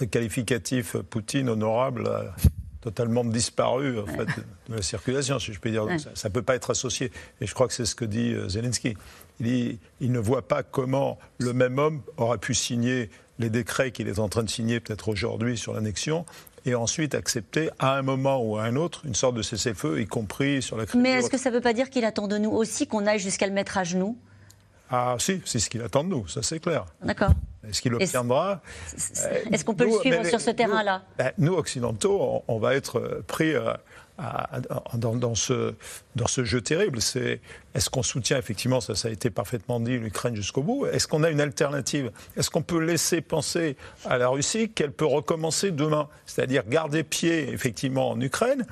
le 0.00 0.06
qualificatif 0.06 0.96
Poutine 0.96 1.48
honorable 1.48 2.06
a 2.06 2.34
totalement 2.82 3.24
disparu 3.24 3.98
en 3.98 4.06
fait, 4.06 4.26
de 4.68 4.76
la 4.76 4.82
circulation, 4.82 5.38
si 5.38 5.52
je 5.52 5.58
peux 5.58 5.70
dire. 5.70 5.86
Ça 6.14 6.28
ne 6.28 6.32
peut 6.32 6.42
pas 6.42 6.54
être 6.54 6.70
associé. 6.70 7.10
Et 7.40 7.46
je 7.46 7.54
crois 7.54 7.66
que 7.66 7.72
c'est 7.72 7.84
ce 7.84 7.94
que 7.94 8.04
dit 8.04 8.32
euh, 8.32 8.48
Zelensky. 8.48 8.96
Il, 9.40 9.78
il, 10.00 10.12
ne 10.12 10.18
voit 10.18 10.46
pas 10.46 10.62
comment 10.62 11.18
le 11.38 11.52
même 11.52 11.78
homme 11.78 12.02
aurait 12.16 12.38
pu 12.38 12.54
signer 12.54 13.10
les 13.38 13.50
décrets 13.50 13.90
qu'il 13.90 14.08
est 14.08 14.18
en 14.18 14.28
train 14.28 14.42
de 14.42 14.50
signer 14.50 14.80
peut-être 14.80 15.08
aujourd'hui 15.08 15.58
sur 15.58 15.74
l'annexion 15.74 16.24
et 16.64 16.74
ensuite 16.74 17.14
accepter 17.14 17.70
à 17.78 17.96
un 17.96 18.02
moment 18.02 18.42
ou 18.42 18.58
à 18.58 18.64
un 18.64 18.76
autre 18.76 19.02
une 19.04 19.14
sorte 19.14 19.36
de 19.36 19.42
cessez-feu, 19.42 20.00
y 20.00 20.06
compris 20.06 20.62
sur 20.62 20.76
la 20.76 20.84
crise. 20.86 21.00
Mais 21.00 21.10
est-ce 21.10 21.30
que 21.30 21.38
ça 21.38 21.50
ne 21.50 21.54
veut 21.54 21.60
pas 21.60 21.72
dire 21.72 21.90
qu'il 21.90 22.04
attend 22.04 22.26
de 22.28 22.38
nous 22.38 22.50
aussi 22.50 22.86
qu'on 22.86 23.06
aille 23.06 23.20
jusqu'à 23.20 23.46
le 23.46 23.52
mettre 23.52 23.78
à 23.78 23.84
genoux? 23.84 24.18
Ah 24.90 25.16
si, 25.18 25.40
c'est 25.44 25.58
ce 25.58 25.68
qu'il 25.70 25.82
attend 25.82 26.04
de 26.04 26.10
nous, 26.10 26.28
ça 26.28 26.42
c'est 26.42 26.60
clair. 26.60 26.84
D'accord. 27.02 27.32
Est-ce 27.68 27.82
qu'il 27.82 27.92
l'obtiendra 27.92 28.60
Est-ce 29.50 29.64
qu'on 29.64 29.74
peut 29.74 29.86
le 29.86 29.98
suivre 29.98 30.24
sur 30.26 30.40
ce 30.40 30.50
terrain-là? 30.50 31.02
ben, 31.18 31.32
Nous, 31.38 31.54
occidentaux, 31.54 32.44
on, 32.46 32.58
va 32.58 32.74
être 32.74 33.22
pris 33.26 33.54
euh, 33.54 33.72
dans, 34.94 35.34
ce, 35.34 35.74
dans 36.14 36.26
ce 36.26 36.44
jeu 36.44 36.60
terrible. 36.60 37.00
C'est 37.00 37.40
est-ce 37.74 37.90
qu'on 37.90 38.02
soutient 38.02 38.38
effectivement, 38.38 38.80
ça, 38.80 38.94
ça 38.94 39.08
a 39.08 39.10
été 39.10 39.30
parfaitement 39.30 39.80
dit, 39.80 39.98
l'Ukraine 39.98 40.34
jusqu'au 40.36 40.62
bout 40.62 40.86
Est-ce 40.86 41.06
qu'on 41.06 41.22
a 41.22 41.30
une 41.30 41.40
alternative? 41.40 42.10
Est-ce 42.36 42.50
qu'on 42.50 42.62
peut 42.62 42.82
laisser 42.82 43.20
penser 43.20 43.76
à 44.04 44.18
la 44.18 44.28
Russie 44.28 44.70
qu'elle 44.70 44.92
peut 44.92 45.06
recommencer 45.06 45.70
demain? 45.70 46.08
C'est-à-dire 46.26 46.64
garder 46.66 47.02
pied 47.02 47.50
effectivement 47.50 48.10
en 48.10 48.20
Ukraine 48.20 48.66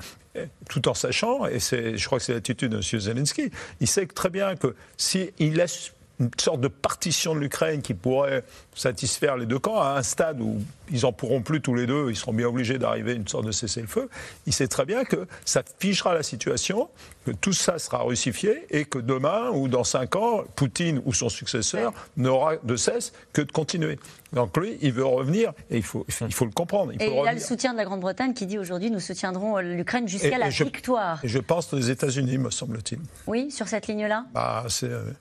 tout 0.69 0.87
en 0.89 0.93
sachant, 0.93 1.45
et 1.45 1.59
je 1.59 2.05
crois 2.05 2.17
que 2.17 2.25
c'est 2.25 2.33
l'attitude 2.33 2.71
de 2.71 2.77
M. 2.77 2.99
Zelensky, 2.99 3.51
il 3.79 3.87
sait 3.87 4.05
très 4.05 4.29
bien 4.29 4.55
que 4.55 4.75
s'il 4.97 5.31
laisse 5.39 5.93
une 6.19 6.29
sorte 6.39 6.61
de 6.61 6.67
partition 6.67 7.35
de 7.35 7.39
l'Ukraine 7.39 7.81
qui 7.81 7.93
pourrait 7.93 8.43
satisfaire 8.73 9.37
les 9.37 9.45
deux 9.45 9.59
camps 9.59 9.81
à 9.81 9.97
un 9.97 10.03
stade 10.03 10.41
où 10.41 10.61
ils 10.91 11.01
n'en 11.01 11.11
pourront 11.11 11.41
plus 11.41 11.61
tous 11.61 11.73
les 11.75 11.87
deux, 11.87 12.09
ils 12.09 12.15
seront 12.15 12.33
bien 12.33 12.47
obligés 12.47 12.77
d'arriver 12.77 13.11
à 13.11 13.15
une 13.15 13.27
sorte 13.27 13.45
de 13.45 13.51
cessez-le-feu, 13.51 14.09
il 14.45 14.53
sait 14.53 14.67
très 14.67 14.85
bien 14.85 15.03
que 15.03 15.27
ça 15.43 15.63
figera 15.79 16.13
la 16.13 16.23
situation, 16.23 16.89
que 17.25 17.31
tout 17.31 17.53
ça 17.53 17.79
sera 17.79 18.03
russifié 18.03 18.65
et 18.69 18.85
que 18.85 18.99
demain 18.99 19.49
ou 19.49 19.67
dans 19.67 19.83
cinq 19.83 20.15
ans, 20.15 20.43
Poutine 20.55 21.01
ou 21.05 21.13
son 21.13 21.29
successeur 21.29 21.93
n'aura 22.17 22.57
de 22.57 22.75
cesse 22.75 23.13
que 23.33 23.41
de 23.41 23.51
continuer. 23.51 23.99
Donc 24.33 24.55
lui, 24.57 24.77
il 24.81 24.91
veut 24.91 25.05
revenir 25.05 25.53
et 25.69 25.77
il 25.77 25.83
faut, 25.83 26.05
il 26.07 26.33
faut 26.33 26.45
le 26.45 26.51
comprendre. 26.51 26.91
Il 26.93 27.01
et 27.01 27.07
il 27.07 27.27
a 27.27 27.33
le 27.33 27.39
soutien 27.39 27.71
de 27.71 27.77
la 27.77 27.85
Grande-Bretagne 27.85 28.33
qui 28.33 28.45
dit 28.45 28.59
aujourd'hui 28.59 28.91
nous 28.91 28.99
soutiendrons 28.99 29.57
l'Ukraine 29.59 30.07
jusqu'à 30.07 30.37
la 30.37 30.49
victoire. 30.49 31.19
Et 31.23 31.27
je 31.27 31.39
pense 31.39 31.73
aux 31.73 31.79
États-Unis, 31.79 32.37
me 32.37 32.49
semble-t-il. 32.49 32.99
Oui, 33.27 33.49
sur 33.51 33.67
cette 33.67 33.87
ligne-là? 33.87 34.25
Bah, 34.33 34.65
euh, 34.83 35.11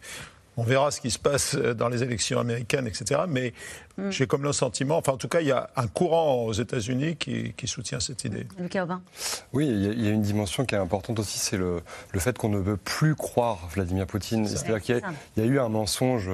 On 0.57 0.63
verra 0.63 0.91
ce 0.91 1.01
qui 1.01 1.11
se 1.11 1.19
passe 1.19 1.57
dans 1.57 1.89
les 1.89 2.03
élections 2.03 2.39
américaines, 2.39 2.87
etc. 2.87 3.23
Mais 3.29 3.53
Mm. 3.97 4.11
J'ai 4.11 4.27
comme 4.27 4.43
le 4.43 4.53
sentiment, 4.53 4.97
enfin 4.97 5.13
en 5.13 5.17
tout 5.17 5.29
cas, 5.29 5.41
il 5.41 5.47
y 5.47 5.53
a 5.53 5.71
un 5.77 5.87
courant 5.87 6.45
aux 6.45 6.53
États-Unis 6.53 7.17
qui, 7.17 7.55
soutient 7.67 7.99
cette 7.99 8.25
idée. 8.25 8.47
Lucas 8.59 8.85
Aubin. 8.85 9.01
Oui, 9.55 9.67
il 9.67 10.05
y, 10.05 10.07
a 10.07 10.11
une 10.11 10.21
dimension 10.21 10.67
qui 10.67 10.75
est 10.75 10.79
importante 10.79 11.19
aussi, 11.19 11.39
c'est 11.39 11.57
le, 11.57 11.81
le, 12.13 12.21
fait 12.21 12.37
qu'on 12.37 12.51
ne 12.51 12.59
veut 12.59 12.77
plus 12.77 13.15
croire 13.15 13.69
Vladimir 13.73 14.07
Poutine. 14.07 14.47
C'est-à-dire 14.47 14.83
qu'il 14.83 15.01
y, 15.39 15.41
a 15.41 15.45
eu 15.45 15.59
un 15.59 15.71
mensonge, 15.71 16.29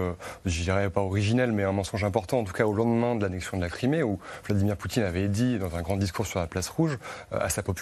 je 0.45 0.63
dirais 0.63 0.91
pas 0.91 1.03
originel, 1.03 1.53
mais 1.53 1.63
un 1.63 1.73
mensonge 1.73 2.03
important, 2.03 2.41
en 2.41 2.45
tout 2.45 2.53
cas 2.53 2.65
au 2.65 2.73
lendemain 2.73 3.15
de 3.15 3.23
l'annexion 3.23 3.57
de 3.57 3.63
la 3.63 3.69
Crimée, 3.69 4.03
où 4.03 4.19
Vladimir 4.45 4.77
Poutine 4.77 5.05
avait 5.05 5.29
dit 5.29 5.59
dans 5.59 5.77
un 5.77 5.83
grand 5.83 5.97
discours 5.97 6.27
sur 6.27 6.41
la 6.41 6.49
place 6.49 6.69
rouge 6.69 6.99
euh, 7.33 7.39
à 7.41 7.49
sa 7.49 7.63
population 7.63 7.81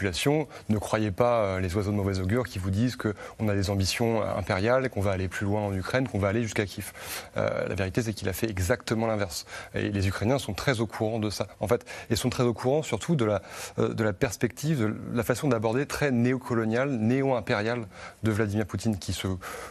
ne 0.69 0.79
croyez 0.79 1.11
pas 1.11 1.43
euh, 1.43 1.61
les 1.61 1.75
oiseaux 1.75 1.91
de 1.91 1.97
mauvais 1.97 2.21
augure 2.21 2.47
qui 2.47 2.59
vous 2.59 2.71
disent 2.71 2.97
qu'on 2.97 3.49
a 3.49 3.55
des 3.55 3.71
ambitions 3.71 4.23
impériales, 4.23 4.91
qu'on 4.91 5.01
va 5.01 5.13
aller 5.13 5.29
plus 5.29 5.47
loin 5.47 5.63
en 5.63 5.75
Ukraine, 5.75 6.09
qu'on 6.09 6.19
va 6.19 6.29
aller 6.29 6.43
jusqu'à 6.43 6.67
Kiev. 6.67 6.93
Euh, 7.37 7.69
la 7.69 7.75
vérité, 7.75 8.03
c'est 8.03 8.13
qu'il 8.13 8.29
a 8.29 8.33
fait 8.33 8.51
exactement 8.51 9.07
l'inverse. 9.07 9.47
Et 9.75 9.91
les 9.91 10.09
Ukrainiens 10.09 10.39
sont 10.39 10.55
très 10.55 10.81
au 10.81 10.87
courant 10.87 11.19
de 11.19 11.31
ça, 11.31 11.47
en 11.61 11.69
fait. 11.69 11.85
Et 12.11 12.17
sont 12.17 12.31
très 12.31 12.43
au 12.43 12.55
courant 12.55 12.83
surtout 12.83 13.17
de 13.17 13.25
la, 13.25 13.43
euh, 13.79 13.95
de 13.95 14.05
la 14.05 14.13
perspective, 14.13 14.81
de 14.81 15.17
la 15.17 15.23
façon 15.23 15.49
d'aborder 15.49 15.87
très 15.87 16.11
néocoloniale, 16.11 16.91
néo-impériale 16.91 17.87
de 18.23 18.31
Vladimir 18.31 18.67
Poutine, 18.67 18.99
qui 18.99 19.13
se 19.13 19.29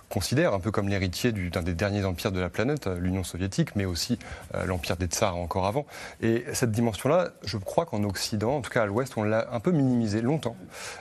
considère 0.09 0.53
un 0.53 0.59
peu 0.59 0.71
comme 0.71 0.89
l'héritier 0.89 1.31
d'un 1.31 1.61
des 1.61 1.73
derniers 1.73 2.05
empires 2.05 2.31
de 2.31 2.39
la 2.39 2.49
planète, 2.49 2.87
euh, 2.87 2.99
l'Union 2.99 3.23
soviétique, 3.23 3.75
mais 3.75 3.85
aussi 3.85 4.17
euh, 4.55 4.65
l'empire 4.65 4.97
des 4.97 5.07
tsars 5.07 5.35
encore 5.35 5.65
avant. 5.65 5.85
Et 6.21 6.45
cette 6.53 6.71
dimension-là, 6.71 7.29
je 7.43 7.57
crois 7.57 7.85
qu'en 7.85 8.03
Occident, 8.03 8.57
en 8.57 8.61
tout 8.61 8.69
cas 8.69 8.83
à 8.83 8.85
l'Ouest, 8.85 9.13
on 9.17 9.23
l'a 9.23 9.47
un 9.51 9.59
peu 9.59 9.71
minimisée 9.71 10.21
longtemps. 10.21 10.55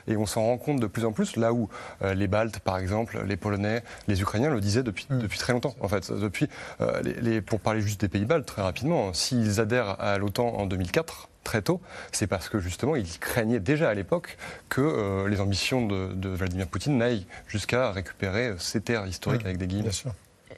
Et 0.09 0.17
on 0.17 0.27
s'en 0.27 0.43
rend 0.43 0.59
compte 0.59 0.81
de 0.81 0.87
plus 0.87 1.05
en 1.05 1.13
plus, 1.13 1.37
là 1.37 1.53
où 1.53 1.69
les 2.03 2.27
Baltes, 2.27 2.59
par 2.61 2.79
exemple, 2.79 3.23
les 3.27 3.37
Polonais, 3.37 3.83
les 4.09 4.21
Ukrainiens 4.21 4.51
le 4.51 4.61
disaient 4.61 4.83
depuis, 4.83 5.07
mm. 5.11 5.19
depuis 5.19 5.39
très 5.39 5.53
longtemps, 5.53 5.75
en 5.81 5.89
fait. 5.89 6.11
Depuis, 6.13 6.49
les, 7.03 7.41
pour 7.41 7.61
parler 7.61 7.81
juste 7.81 8.01
des 8.01 8.09
pays 8.09 8.25
baltes, 8.25 8.47
très 8.47 8.63
rapidement, 8.63 8.86
s'ils 9.13 9.61
adhèrent 9.61 10.01
à 10.01 10.19
l'OTAN 10.19 10.49
en 10.49 10.67
2004, 10.67 11.29
très 11.47 11.63
tôt, 11.63 11.81
c'est 12.13 12.27
parce 12.27 12.49
que 12.49 12.59
justement, 12.59 12.97
ils 12.97 13.19
craignaient 13.19 13.61
déjà 13.61 13.89
à 13.89 13.95
l'époque 13.95 14.37
que 14.69 14.81
euh, 14.81 15.29
les 15.29 15.41
ambitions 15.41 15.87
de, 15.87 16.29
Vladimir 16.29 16.67
Poutine 16.67 16.99
n'aillent 16.99 17.27
jusqu'à 17.47 17.93
récupérer 17.93 18.55
ces 18.59 18.81
terres 18.81 19.07
historiques 19.07 19.45
avec 19.45 19.57
des 19.57 19.69
guillemets. 19.69 19.91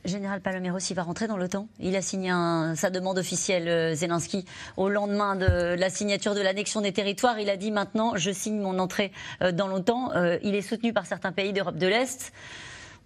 Général 0.04 0.40
Palomero, 0.40 0.78
il 0.78 0.94
va 0.94 1.02
rentrer 1.02 1.26
dans 1.26 1.36
l'OTAN. 1.36 1.68
Il 1.80 1.96
a 1.96 2.02
signé 2.02 2.32
sa 2.76 2.88
demande 2.88 3.18
officielle, 3.18 3.68
euh, 3.68 3.94
Zelensky, 3.94 4.46
au 4.76 4.88
lendemain 4.88 5.36
de 5.36 5.74
la 5.74 5.90
signature 5.90 6.34
de 6.34 6.40
l'annexion 6.40 6.80
des 6.80 6.92
territoires. 6.92 7.38
Il 7.38 7.50
a 7.50 7.56
dit 7.56 7.70
maintenant, 7.70 8.16
je 8.16 8.30
signe 8.30 8.60
mon 8.60 8.78
entrée 8.78 9.12
euh, 9.42 9.52
dans 9.52 9.68
l'OTAN. 9.68 10.12
il 10.42 10.54
est 10.54 10.62
soutenu 10.62 10.92
par 10.92 11.04
certains 11.04 11.32
pays 11.32 11.52
d'Europe 11.52 11.76
de 11.76 11.86
l'Est. 11.86 12.32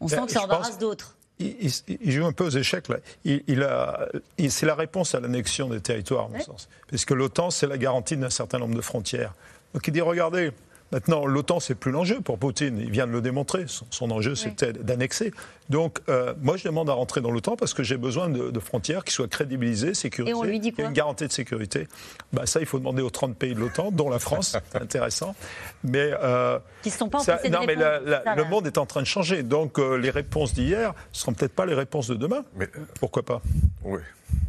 On 0.01 0.09
sent 0.09 0.21
que 0.27 0.33
ça 0.33 0.43
embarrasse 0.43 0.79
d'autres 0.79 1.17
il, 1.43 2.13
joue 2.13 2.27
un 2.27 2.33
peu 2.33 2.45
aux 2.45 2.51
échecs 2.51 2.89
là. 2.89 2.99
Il, 3.25 3.63
a, 3.63 4.09
c'est 4.49 4.67
la 4.67 4.75
réponse 4.75 5.15
à 5.15 5.21
l'annexion 5.21 5.69
des 5.69 5.81
territoires, 5.81 6.27
à 6.27 6.29
mon 6.29 6.41
sens. 6.41 6.69
Parce 6.91 7.05
que 7.05 7.15
l'OTAN, 7.15 7.51
c'est 7.51 7.67
la 7.67 7.79
garantie 7.79 8.17
d'un 8.17 8.31
certain 8.31 8.59
nombre 8.59 8.75
de 8.75 8.81
frontières. 8.81 9.35
Donc 9.75 9.87
il 9.87 9.93
dit 9.93 10.01
regardez, 10.01 10.53
Maintenant, 10.93 11.25
l'OTAN, 11.25 11.59
c'est 11.59 11.75
plus 11.75 11.91
l'enjeu 11.91 12.21
pour 12.21 12.39
Poutine. 12.39 12.79
Il 12.79 12.91
vient 12.91 13.07
de 13.07 13.13
le 13.13 13.23
démontrer. 13.23 13.65
Son, 13.67 14.11
enjeu, 14.11 14.35
c'était 14.35 14.75
d'annexer. 14.75 15.33
Donc, 15.71 16.01
euh, 16.11 16.35
moi, 16.43 16.59
je 16.59 16.65
demande 16.65 16.91
à 16.91 16.93
rentrer 16.93 17.23
dans 17.23 17.31
l'OTAN 17.31 17.57
parce 17.57 17.73
que 17.73 17.83
j'ai 17.83 17.97
besoin 17.97 18.29
de, 18.29 18.61
frontières 18.61 19.03
qui 19.03 19.15
soient 19.15 19.29
crédibilisées, 19.29 19.95
sécurisées. 19.95 20.33
Et 20.33 20.35
on 20.35 20.43
lui 20.43 20.61
dit 20.61 20.73
quoi 20.73 20.85
Une 20.85 20.93
garantie 20.93 21.27
de 21.27 21.33
sécurité. 21.33 21.89
Bah, 22.35 22.45
ça, 22.45 22.61
il 22.61 22.67
faut 22.67 22.79
demander 22.79 23.01
aux 23.01 23.11
30 23.11 23.37
pays 23.37 23.55
de 23.55 23.61
l'OTAN, 23.61 23.91
dont 23.91 24.11
la 24.11 24.19
France. 24.19 24.57
c'est 24.73 24.83
intéressant. 24.83 25.35
Mais. 25.83 26.11
Euh, 26.23 26.59
qui 26.83 26.91
ne 26.91 26.95
sont 26.95 27.09
pas 27.09 27.21
ça, 27.21 27.41
Non, 27.51 27.61
mais 27.67 27.75
le 27.75 28.45
monde 28.45 28.67
est 28.67 28.77
en 28.77 28.85
train 28.85 29.01
de 29.01 29.07
changer. 29.07 29.43
Donc, 29.43 29.79
euh, 29.79 29.97
les 29.97 30.11
réponses 30.11 30.53
d'hier 30.53 30.91
ne 30.91 30.95
seront 31.17 31.33
peut-être 31.33 31.55
pas 31.55 31.65
les 31.65 31.75
réponses 31.75 32.09
de 32.09 32.15
demain. 32.15 32.45
Mais 32.57 32.69
pourquoi 33.01 33.23
pas? 33.23 33.41
Oui. 33.83 34.01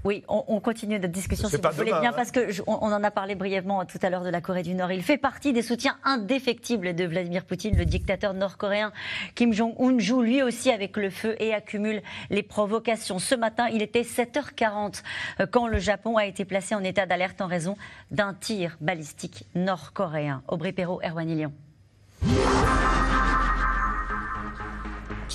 Oui, 0.04 0.24
on, 0.28 0.60
continue 0.60 1.00
notre 1.00 1.14
discussion 1.14 1.48
si 1.48 1.56
vous 1.56 1.62
voulez 1.72 1.92
bien, 1.92 2.10
hein. 2.10 2.14
parce 2.14 2.32
qu'on 2.32 2.44
on 2.68 2.92
en 2.92 3.04
a 3.04 3.12
parlé 3.12 3.36
brièvement 3.36 3.86
tout 3.86 4.00
à 4.02 4.10
l'heure 4.10 4.24
de 4.24 4.30
la 4.30 4.42
Corée 4.42 4.62
du 4.62 4.74
Nord. 4.74 4.92
Il 4.92 5.02
fait 5.02 5.18
partie 5.18 5.54
des 5.54 5.62
soutiens 5.62 5.98
indéfectibles 6.04 6.94
de 6.94 7.06
Vladimir 7.06 7.46
Poutine, 7.46 7.78
le 7.78 7.86
dictateur 7.86 8.34
nord-coréen. 8.34 8.92
Kim 9.34 9.54
Jong-un 9.54 10.00
joue 10.00 10.22
lui 10.22 10.44
aussi 10.44 10.72
avec 10.72 10.98
le 10.98 11.10
feu 11.10 11.38
et 11.40 11.54
accumule 11.54 12.02
les 12.30 12.44
provocations. 12.44 13.18
Ce 13.18 13.34
matin, 13.34 13.68
il 13.72 13.82
était 13.82 14.02
7h40 14.02 15.04
euh, 15.40 15.46
quand 15.50 15.68
le 15.68 15.80
Japon 15.80 16.18
a 16.18 16.26
été 16.26 16.44
placé 16.44 16.76
en 16.76 16.84
état 16.84 17.06
d'alerte 17.06 17.40
en 17.40 17.48
raison 17.48 17.78
d'un 18.12 18.34
tir 18.34 18.76
balistique 18.82 19.46
nord-coréen. 19.56 20.44
Aubry 20.50 20.74
Perrault, 20.74 21.00
Erwan 21.02 21.28
Lyon. 21.30 21.54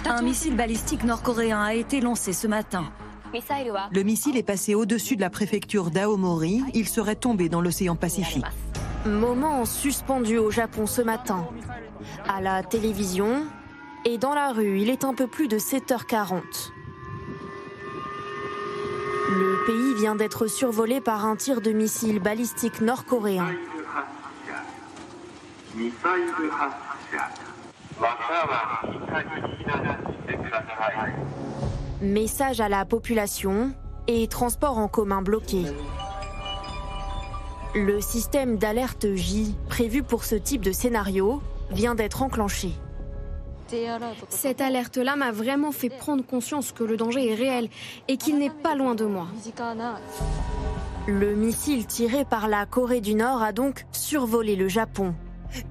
Un 0.04 0.22
missile 0.22 0.56
balistique 0.56 1.04
nord-coréen 1.04 1.62
a 1.62 1.72
été 1.72 2.00
lancé 2.02 2.34
ce 2.34 2.46
matin. 2.46 2.92
Le 3.92 4.02
missile 4.02 4.36
est 4.36 4.42
passé 4.42 4.74
au-dessus 4.74 5.16
de 5.16 5.20
la 5.20 5.30
préfecture 5.30 5.90
d'Aomori. 5.90 6.62
Il 6.74 6.88
serait 6.88 7.16
tombé 7.16 7.48
dans 7.48 7.60
l'océan 7.60 7.96
Pacifique. 7.96 8.44
Moment 9.06 9.64
suspendu 9.64 10.38
au 10.38 10.50
Japon 10.50 10.86
ce 10.86 11.02
matin. 11.02 11.46
À 12.28 12.40
la 12.40 12.62
télévision 12.62 13.44
et 14.04 14.18
dans 14.18 14.34
la 14.34 14.52
rue, 14.52 14.80
il 14.80 14.90
est 14.90 15.04
un 15.04 15.14
peu 15.14 15.26
plus 15.26 15.48
de 15.48 15.58
7h40. 15.58 16.42
Le 19.30 19.66
pays 19.66 20.00
vient 20.00 20.14
d'être 20.14 20.46
survolé 20.46 21.00
par 21.00 21.26
un 21.26 21.36
tir 21.36 21.60
de 21.60 21.72
missile 21.72 22.20
balistique 22.20 22.80
nord-coréen. 22.80 23.46
Message 32.00 32.60
à 32.60 32.68
la 32.68 32.84
population 32.84 33.72
et 34.06 34.28
transport 34.28 34.78
en 34.78 34.86
commun 34.86 35.20
bloqué. 35.20 35.64
Le 37.74 38.00
système 38.00 38.56
d'alerte 38.56 39.16
J 39.16 39.56
prévu 39.68 40.04
pour 40.04 40.22
ce 40.22 40.36
type 40.36 40.60
de 40.60 40.70
scénario 40.70 41.42
vient 41.72 41.96
d'être 41.96 42.22
enclenché. 42.22 42.70
Cette 44.28 44.60
alerte-là 44.60 45.16
m'a 45.16 45.32
vraiment 45.32 45.72
fait 45.72 45.88
prendre 45.88 46.24
conscience 46.24 46.70
que 46.70 46.84
le 46.84 46.96
danger 46.96 47.32
est 47.32 47.34
réel 47.34 47.68
et 48.06 48.16
qu'il 48.16 48.38
n'est 48.38 48.48
pas 48.48 48.76
loin 48.76 48.94
de 48.94 49.04
moi. 49.04 49.26
Le 51.08 51.34
missile 51.34 51.84
tiré 51.84 52.24
par 52.24 52.46
la 52.46 52.64
Corée 52.64 53.00
du 53.00 53.16
Nord 53.16 53.42
a 53.42 53.50
donc 53.50 53.86
survolé 53.90 54.54
le 54.54 54.68
Japon. 54.68 55.14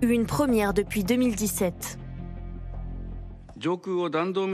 Une 0.02 0.26
première 0.26 0.74
depuis 0.74 1.06
2017. 1.06 2.00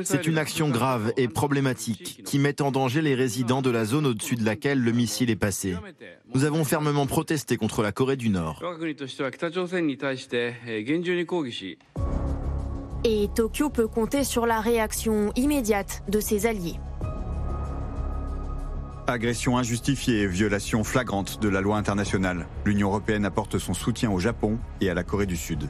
C'est 0.03 0.27
une 0.27 0.37
action 0.37 0.69
grave 0.69 1.13
et 1.17 1.27
problématique 1.27 2.21
qui 2.25 2.39
met 2.39 2.61
en 2.61 2.71
danger 2.71 3.01
les 3.01 3.15
résidents 3.15 3.61
de 3.61 3.69
la 3.69 3.85
zone 3.85 4.05
au-dessus 4.05 4.35
de 4.35 4.45
laquelle 4.45 4.81
le 4.81 4.91
missile 4.91 5.29
est 5.29 5.35
passé. 5.35 5.75
Nous 6.33 6.45
avons 6.45 6.63
fermement 6.63 7.05
protesté 7.05 7.57
contre 7.57 7.83
la 7.83 7.91
Corée 7.91 8.15
du 8.15 8.29
Nord. 8.29 8.61
Et 13.05 13.29
Tokyo 13.35 13.69
peut 13.69 13.87
compter 13.87 14.23
sur 14.23 14.45
la 14.45 14.61
réaction 14.61 15.33
immédiate 15.35 16.03
de 16.07 16.19
ses 16.19 16.45
alliés. 16.45 16.79
Agression 19.07 19.57
injustifiée 19.57 20.21
et 20.21 20.27
violation 20.27 20.85
flagrante 20.85 21.41
de 21.41 21.49
la 21.49 21.59
loi 21.59 21.75
internationale. 21.75 22.47
L'Union 22.63 22.87
européenne 22.87 23.25
apporte 23.25 23.57
son 23.57 23.73
soutien 23.73 24.09
au 24.09 24.19
Japon 24.19 24.57
et 24.79 24.89
à 24.89 24.93
la 24.93 25.03
Corée 25.03 25.25
du 25.25 25.35
Sud. 25.35 25.67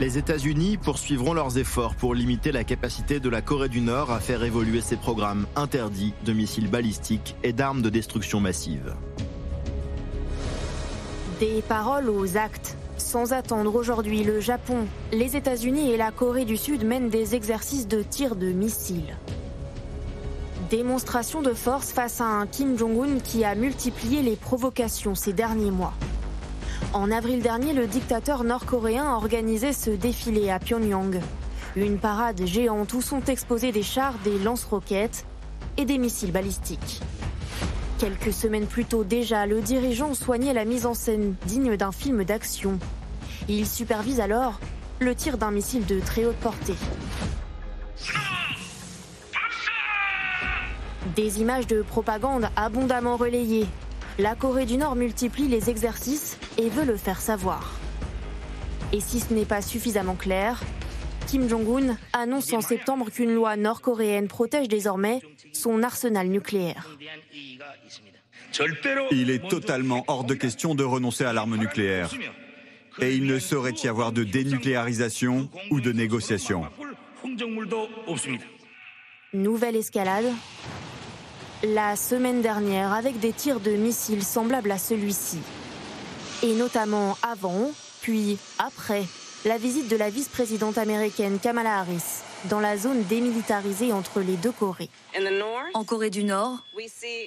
Les 0.00 0.16
États-Unis 0.16 0.76
poursuivront 0.76 1.34
leurs 1.34 1.58
efforts 1.58 1.96
pour 1.96 2.14
limiter 2.14 2.52
la 2.52 2.62
capacité 2.62 3.18
de 3.18 3.28
la 3.28 3.42
Corée 3.42 3.68
du 3.68 3.80
Nord 3.80 4.12
à 4.12 4.20
faire 4.20 4.44
évoluer 4.44 4.80
ses 4.80 4.96
programmes 4.96 5.48
interdits 5.56 6.14
de 6.24 6.32
missiles 6.32 6.70
balistiques 6.70 7.34
et 7.42 7.52
d'armes 7.52 7.82
de 7.82 7.90
destruction 7.90 8.38
massive. 8.38 8.94
Des 11.40 11.62
paroles 11.62 12.10
aux 12.10 12.36
actes. 12.36 12.76
Sans 12.96 13.32
attendre 13.32 13.74
aujourd'hui, 13.74 14.22
le 14.22 14.38
Japon, 14.38 14.86
les 15.12 15.34
États-Unis 15.34 15.90
et 15.90 15.96
la 15.96 16.12
Corée 16.12 16.44
du 16.44 16.56
Sud 16.56 16.84
mènent 16.84 17.10
des 17.10 17.34
exercices 17.34 17.88
de 17.88 18.02
tir 18.02 18.36
de 18.36 18.52
missiles. 18.52 19.16
Démonstration 20.70 21.42
de 21.42 21.54
force 21.54 21.90
face 21.90 22.20
à 22.20 22.26
un 22.26 22.46
Kim 22.46 22.78
Jong-un 22.78 23.18
qui 23.18 23.44
a 23.44 23.56
multiplié 23.56 24.22
les 24.22 24.36
provocations 24.36 25.16
ces 25.16 25.32
derniers 25.32 25.72
mois. 25.72 25.94
En 26.92 27.10
avril 27.10 27.42
dernier, 27.42 27.72
le 27.72 27.86
dictateur 27.86 28.44
nord-coréen 28.44 29.04
a 29.04 29.16
organisé 29.16 29.72
ce 29.72 29.90
défilé 29.90 30.50
à 30.50 30.58
Pyongyang. 30.58 31.20
Une 31.76 31.98
parade 31.98 32.44
géante 32.46 32.92
où 32.94 33.02
sont 33.02 33.22
exposés 33.24 33.72
des 33.72 33.82
chars, 33.82 34.14
des 34.24 34.38
lance-roquettes 34.38 35.26
et 35.76 35.84
des 35.84 35.98
missiles 35.98 36.32
balistiques. 36.32 37.00
Quelques 37.98 38.32
semaines 38.32 38.66
plus 38.66 38.84
tôt 38.84 39.04
déjà, 39.04 39.46
le 39.46 39.60
dirigeant 39.60 40.14
soignait 40.14 40.54
la 40.54 40.64
mise 40.64 40.86
en 40.86 40.94
scène 40.94 41.34
digne 41.46 41.76
d'un 41.76 41.92
film 41.92 42.24
d'action. 42.24 42.78
Il 43.48 43.66
supervise 43.66 44.20
alors 44.20 44.58
le 45.00 45.14
tir 45.14 45.38
d'un 45.38 45.50
missile 45.50 45.84
de 45.86 46.00
très 46.00 46.24
haute 46.24 46.36
portée. 46.36 46.74
Des 51.16 51.40
images 51.40 51.66
de 51.66 51.82
propagande 51.82 52.48
abondamment 52.56 53.16
relayées. 53.16 53.66
La 54.18 54.34
Corée 54.34 54.66
du 54.66 54.76
Nord 54.78 54.96
multiplie 54.96 55.46
les 55.46 55.70
exercices 55.70 56.38
et 56.58 56.68
veut 56.68 56.84
le 56.84 56.96
faire 56.96 57.20
savoir. 57.20 57.78
Et 58.92 58.98
si 58.98 59.20
ce 59.20 59.32
n'est 59.32 59.44
pas 59.44 59.62
suffisamment 59.62 60.16
clair, 60.16 60.60
Kim 61.28 61.48
Jong-un 61.48 61.96
annonce 62.12 62.52
en 62.52 62.60
septembre 62.60 63.10
qu'une 63.10 63.32
loi 63.32 63.56
nord-coréenne 63.56 64.26
protège 64.26 64.66
désormais 64.66 65.20
son 65.52 65.84
arsenal 65.84 66.26
nucléaire. 66.26 66.88
Il 69.12 69.30
est 69.30 69.48
totalement 69.48 70.04
hors 70.08 70.24
de 70.24 70.34
question 70.34 70.74
de 70.74 70.82
renoncer 70.82 71.24
à 71.24 71.32
l'arme 71.32 71.56
nucléaire. 71.56 72.10
Et 73.00 73.14
il 73.14 73.24
ne 73.24 73.38
saurait 73.38 73.74
y 73.84 73.86
avoir 73.86 74.10
de 74.10 74.24
dénucléarisation 74.24 75.48
ou 75.70 75.80
de 75.80 75.92
négociation. 75.92 76.64
Nouvelle 79.32 79.76
escalade. 79.76 80.32
La 81.64 81.96
semaine 81.96 82.40
dernière 82.40 82.92
avec 82.92 83.18
des 83.18 83.32
tirs 83.32 83.58
de 83.58 83.72
missiles 83.72 84.22
semblables 84.22 84.70
à 84.70 84.78
celui-ci. 84.78 85.38
Et 86.44 86.54
notamment 86.54 87.18
avant, 87.20 87.72
puis 88.00 88.38
après, 88.60 89.02
la 89.44 89.58
visite 89.58 89.88
de 89.88 89.96
la 89.96 90.08
vice-présidente 90.08 90.78
américaine 90.78 91.40
Kamala 91.40 91.78
Harris 91.78 92.22
dans 92.44 92.60
la 92.60 92.76
zone 92.76 93.02
démilitarisée 93.04 93.92
entre 93.92 94.20
les 94.20 94.36
deux 94.36 94.52
Corées. 94.52 94.88
En 95.74 95.84
Corée 95.84 96.10
du 96.10 96.22
Nord, 96.22 96.58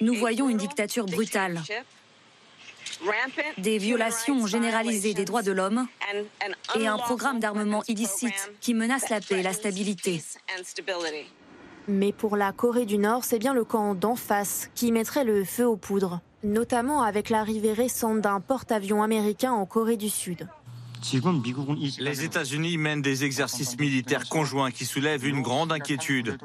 nous 0.00 0.14
voyons 0.14 0.48
une 0.48 0.56
dictature 0.56 1.04
brutale, 1.04 1.60
des 3.58 3.76
violations 3.76 4.46
généralisées 4.46 5.12
des 5.12 5.26
droits 5.26 5.42
de 5.42 5.52
l'homme 5.52 5.86
et 6.78 6.86
un 6.86 6.96
programme 6.96 7.38
d'armement 7.38 7.82
illicite 7.86 8.50
qui 8.62 8.72
menace 8.72 9.10
la 9.10 9.20
paix 9.20 9.40
et 9.40 9.42
la 9.42 9.52
stabilité. 9.52 10.22
Mais 11.88 12.12
pour 12.12 12.36
la 12.36 12.52
Corée 12.52 12.86
du 12.86 12.98
Nord, 12.98 13.24
c'est 13.24 13.38
bien 13.38 13.54
le 13.54 13.64
camp 13.64 13.94
d'en 13.94 14.16
face 14.16 14.70
qui 14.74 14.92
mettrait 14.92 15.24
le 15.24 15.44
feu 15.44 15.66
aux 15.66 15.76
poudres, 15.76 16.20
notamment 16.44 17.02
avec 17.02 17.28
l'arrivée 17.28 17.72
récente 17.72 18.20
d'un 18.20 18.40
porte-avions 18.40 19.02
américain 19.02 19.52
en 19.52 19.66
Corée 19.66 19.96
du 19.96 20.08
Sud. 20.08 20.48
Les 21.98 22.24
États-Unis 22.24 22.78
mènent 22.78 23.02
des 23.02 23.24
exercices 23.24 23.76
militaires 23.76 24.28
conjoints 24.28 24.70
qui 24.70 24.84
soulèvent 24.84 25.26
une 25.26 25.42
grande 25.42 25.72
inquiétude. 25.72 26.38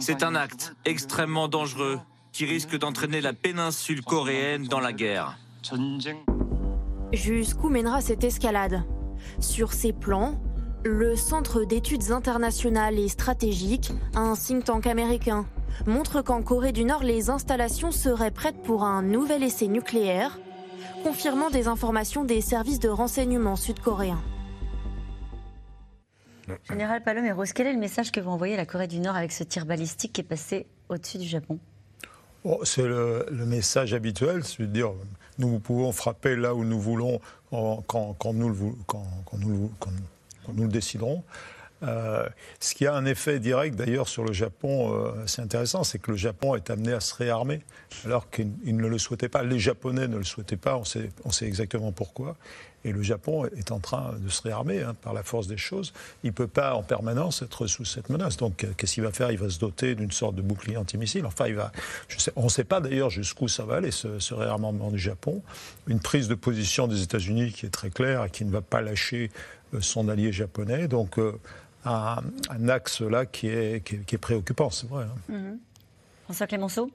C'est 0.00 0.22
un 0.22 0.34
acte 0.34 0.74
extrêmement 0.86 1.48
dangereux 1.48 2.00
qui 2.32 2.46
risque 2.46 2.78
d'entraîner 2.78 3.20
la 3.20 3.34
péninsule 3.34 4.02
coréenne 4.02 4.64
dans 4.64 4.80
la 4.80 4.94
guerre. 4.94 5.36
Jusqu'où 7.12 7.68
mènera 7.68 8.00
cette 8.00 8.24
escalade? 8.24 8.82
Sur 9.38 9.74
ces 9.74 9.92
plans, 9.92 10.40
le 10.84 11.16
Centre 11.16 11.64
d'études 11.64 12.10
internationales 12.10 12.98
et 12.98 13.08
stratégiques, 13.08 13.92
un 14.14 14.34
think 14.34 14.64
tank 14.64 14.86
américain, 14.86 15.46
montre 15.86 16.22
qu'en 16.22 16.42
Corée 16.42 16.72
du 16.72 16.84
Nord, 16.84 17.04
les 17.04 17.30
installations 17.30 17.92
seraient 17.92 18.30
prêtes 18.30 18.60
pour 18.62 18.84
un 18.84 19.02
nouvel 19.02 19.42
essai 19.42 19.68
nucléaire 19.68 20.38
confirmant 21.04 21.50
des 21.50 21.68
informations 21.68 22.24
des 22.24 22.40
services 22.40 22.78
de 22.78 22.88
renseignement 22.88 23.56
sud-coréens. 23.56 24.22
Général 26.68 27.02
Palomero, 27.02 27.44
quel 27.54 27.68
est 27.68 27.72
le 27.72 27.78
message 27.78 28.12
que 28.12 28.20
vous 28.20 28.30
envoyez 28.30 28.54
à 28.54 28.56
la 28.56 28.66
Corée 28.66 28.88
du 28.88 28.98
Nord 28.98 29.16
avec 29.16 29.32
ce 29.32 29.44
tir 29.44 29.66
balistique 29.66 30.12
qui 30.12 30.20
est 30.20 30.24
passé 30.24 30.66
au-dessus 30.88 31.18
du 31.18 31.26
Japon? 31.26 31.58
C'est 32.64 32.82
le, 32.82 33.26
message 33.46 33.94
habituel, 33.94 34.42
c'est 34.42 34.62
de 34.62 34.66
dire 34.66 34.92
nous 35.38 35.60
pouvons 35.60 35.92
frapper 35.92 36.34
là 36.34 36.54
où 36.54 36.64
nous 36.64 36.80
voulons 36.80 37.20
quand, 37.50 37.84
nous, 38.34 38.76
quand, 38.86 39.04
nous, 39.38 39.70
quand 39.78 39.90
nous 39.90 40.04
le 40.56 40.68
déciderons. 40.68 41.22
Euh, 41.82 42.28
ce 42.60 42.74
qui 42.74 42.86
a 42.86 42.94
un 42.94 43.04
effet 43.06 43.40
direct 43.40 43.74
d'ailleurs 43.74 44.08
sur 44.08 44.24
le 44.24 44.32
Japon 44.32 44.94
euh, 44.94 45.24
assez 45.24 45.42
intéressant, 45.42 45.82
c'est 45.82 45.98
que 45.98 46.12
le 46.12 46.16
Japon 46.16 46.54
est 46.54 46.70
amené 46.70 46.92
à 46.92 47.00
se 47.00 47.14
réarmer 47.14 47.62
alors 48.04 48.30
qu'il 48.30 48.52
ne 48.64 48.86
le 48.86 48.98
souhaitait 48.98 49.28
pas. 49.28 49.42
Les 49.42 49.58
Japonais 49.58 50.06
ne 50.06 50.16
le 50.16 50.24
souhaitaient 50.24 50.56
pas, 50.56 50.76
on 50.76 50.84
sait, 50.84 51.46
exactement 51.46 51.90
pourquoi. 51.90 52.36
Et 52.84 52.92
le 52.92 53.02
Japon 53.02 53.46
est 53.46 53.70
en 53.70 53.78
train 53.78 54.14
de 54.18 54.28
se 54.28 54.42
réarmer 54.42 54.82
hein, 54.82 54.94
par 55.02 55.12
la 55.12 55.22
force 55.22 55.46
des 55.46 55.56
choses. 55.56 55.92
Il 56.24 56.28
ne 56.28 56.32
peut 56.32 56.48
pas 56.48 56.74
en 56.74 56.82
permanence 56.82 57.42
être 57.42 57.68
sous 57.68 57.84
cette 57.84 58.10
menace. 58.10 58.36
Donc 58.36 58.66
qu'est-ce 58.76 58.94
qu'il 58.94 59.04
va 59.04 59.12
faire? 59.12 59.30
Il 59.30 59.38
va 59.38 59.50
se 59.50 59.60
doter 59.60 59.94
d'une 59.94 60.10
sorte 60.10 60.34
de 60.34 60.42
bouclier 60.42 60.76
antimissile. 60.76 61.24
Enfin, 61.24 61.46
il 61.46 61.54
va, 61.54 61.70
on 62.34 62.44
ne 62.44 62.48
sait 62.48 62.64
pas 62.64 62.80
d'ailleurs 62.80 63.10
jusqu'où 63.10 63.46
ça 63.46 63.64
va 63.64 63.76
aller, 63.76 63.92
ce, 63.92 64.34
réarmement 64.34 64.90
du 64.90 64.98
Japon. 64.98 65.42
Une 65.86 66.00
prise 66.00 66.26
de 66.26 66.34
position 66.34 66.88
des 66.88 67.02
États-Unis 67.02 67.52
qui 67.52 67.66
est 67.66 67.70
très 67.70 67.90
claire 67.90 68.24
et 68.24 68.30
qui 68.30 68.44
ne 68.44 68.50
va 68.50 68.62
pas 68.62 68.80
lâcher 68.80 69.30
euh, 69.30 69.61
son 69.80 70.08
allié 70.08 70.32
japonais. 70.32 70.88
Donc 70.88 71.18
un, 71.84 72.68
axe 72.68 73.00
là 73.00 73.26
qui 73.26 73.48
est, 73.48 73.84
qui 73.84 74.14
est, 74.14 74.18
préoccupant, 74.18 74.70
c'est 74.70 74.88
vrai. 74.88 75.04
Hein. 75.04 75.32
Mhm. 75.32 75.58
François 76.24 76.46
Clémenceau 76.46 76.90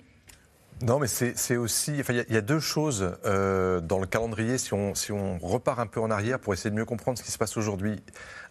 non, 0.83 0.99
mais 0.99 1.07
c'est 1.07 1.57
aussi. 1.57 2.03
il 2.07 2.25
y, 2.29 2.37
a 2.37 2.41
deux 2.41 2.59
choses 2.59 3.17
euh, 3.25 3.81
dans 3.81 3.97
le 3.97 4.05
calendrier, 4.05 4.59
si 4.59 4.75
on, 4.75 4.93
si 4.93 5.11
on 5.11 5.39
repart 5.39 5.79
un 5.79 5.87
peu 5.87 5.99
en 5.99 6.11
arrière 6.11 6.37
pour 6.37 6.53
essayer 6.53 6.69
de 6.69 6.75
mieux 6.75 6.85
comprendre 6.85 7.17
ce 7.17 7.23
qui 7.23 7.31
se 7.31 7.37
passe 7.39 7.57
aujourd'hui. 7.57 7.99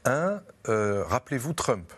Un, 0.05 0.41
euh, 0.69 1.05
rappelez-vous 1.07 1.53
Trump. 1.53 1.93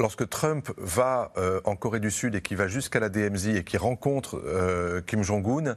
Lorsque 0.00 0.28
Trump 0.28 0.72
va 0.78 1.30
euh, 1.36 1.60
en 1.64 1.76
Corée 1.76 2.00
du 2.00 2.10
Sud 2.10 2.34
et 2.34 2.42
qui 2.42 2.56
va 2.56 2.66
jusqu'à 2.66 2.98
la 2.98 3.08
DMZ 3.08 3.48
et 3.48 3.62
qui 3.62 3.76
rencontre 3.76 4.42
Kim 5.06 5.22
Jong-un, 5.22 5.76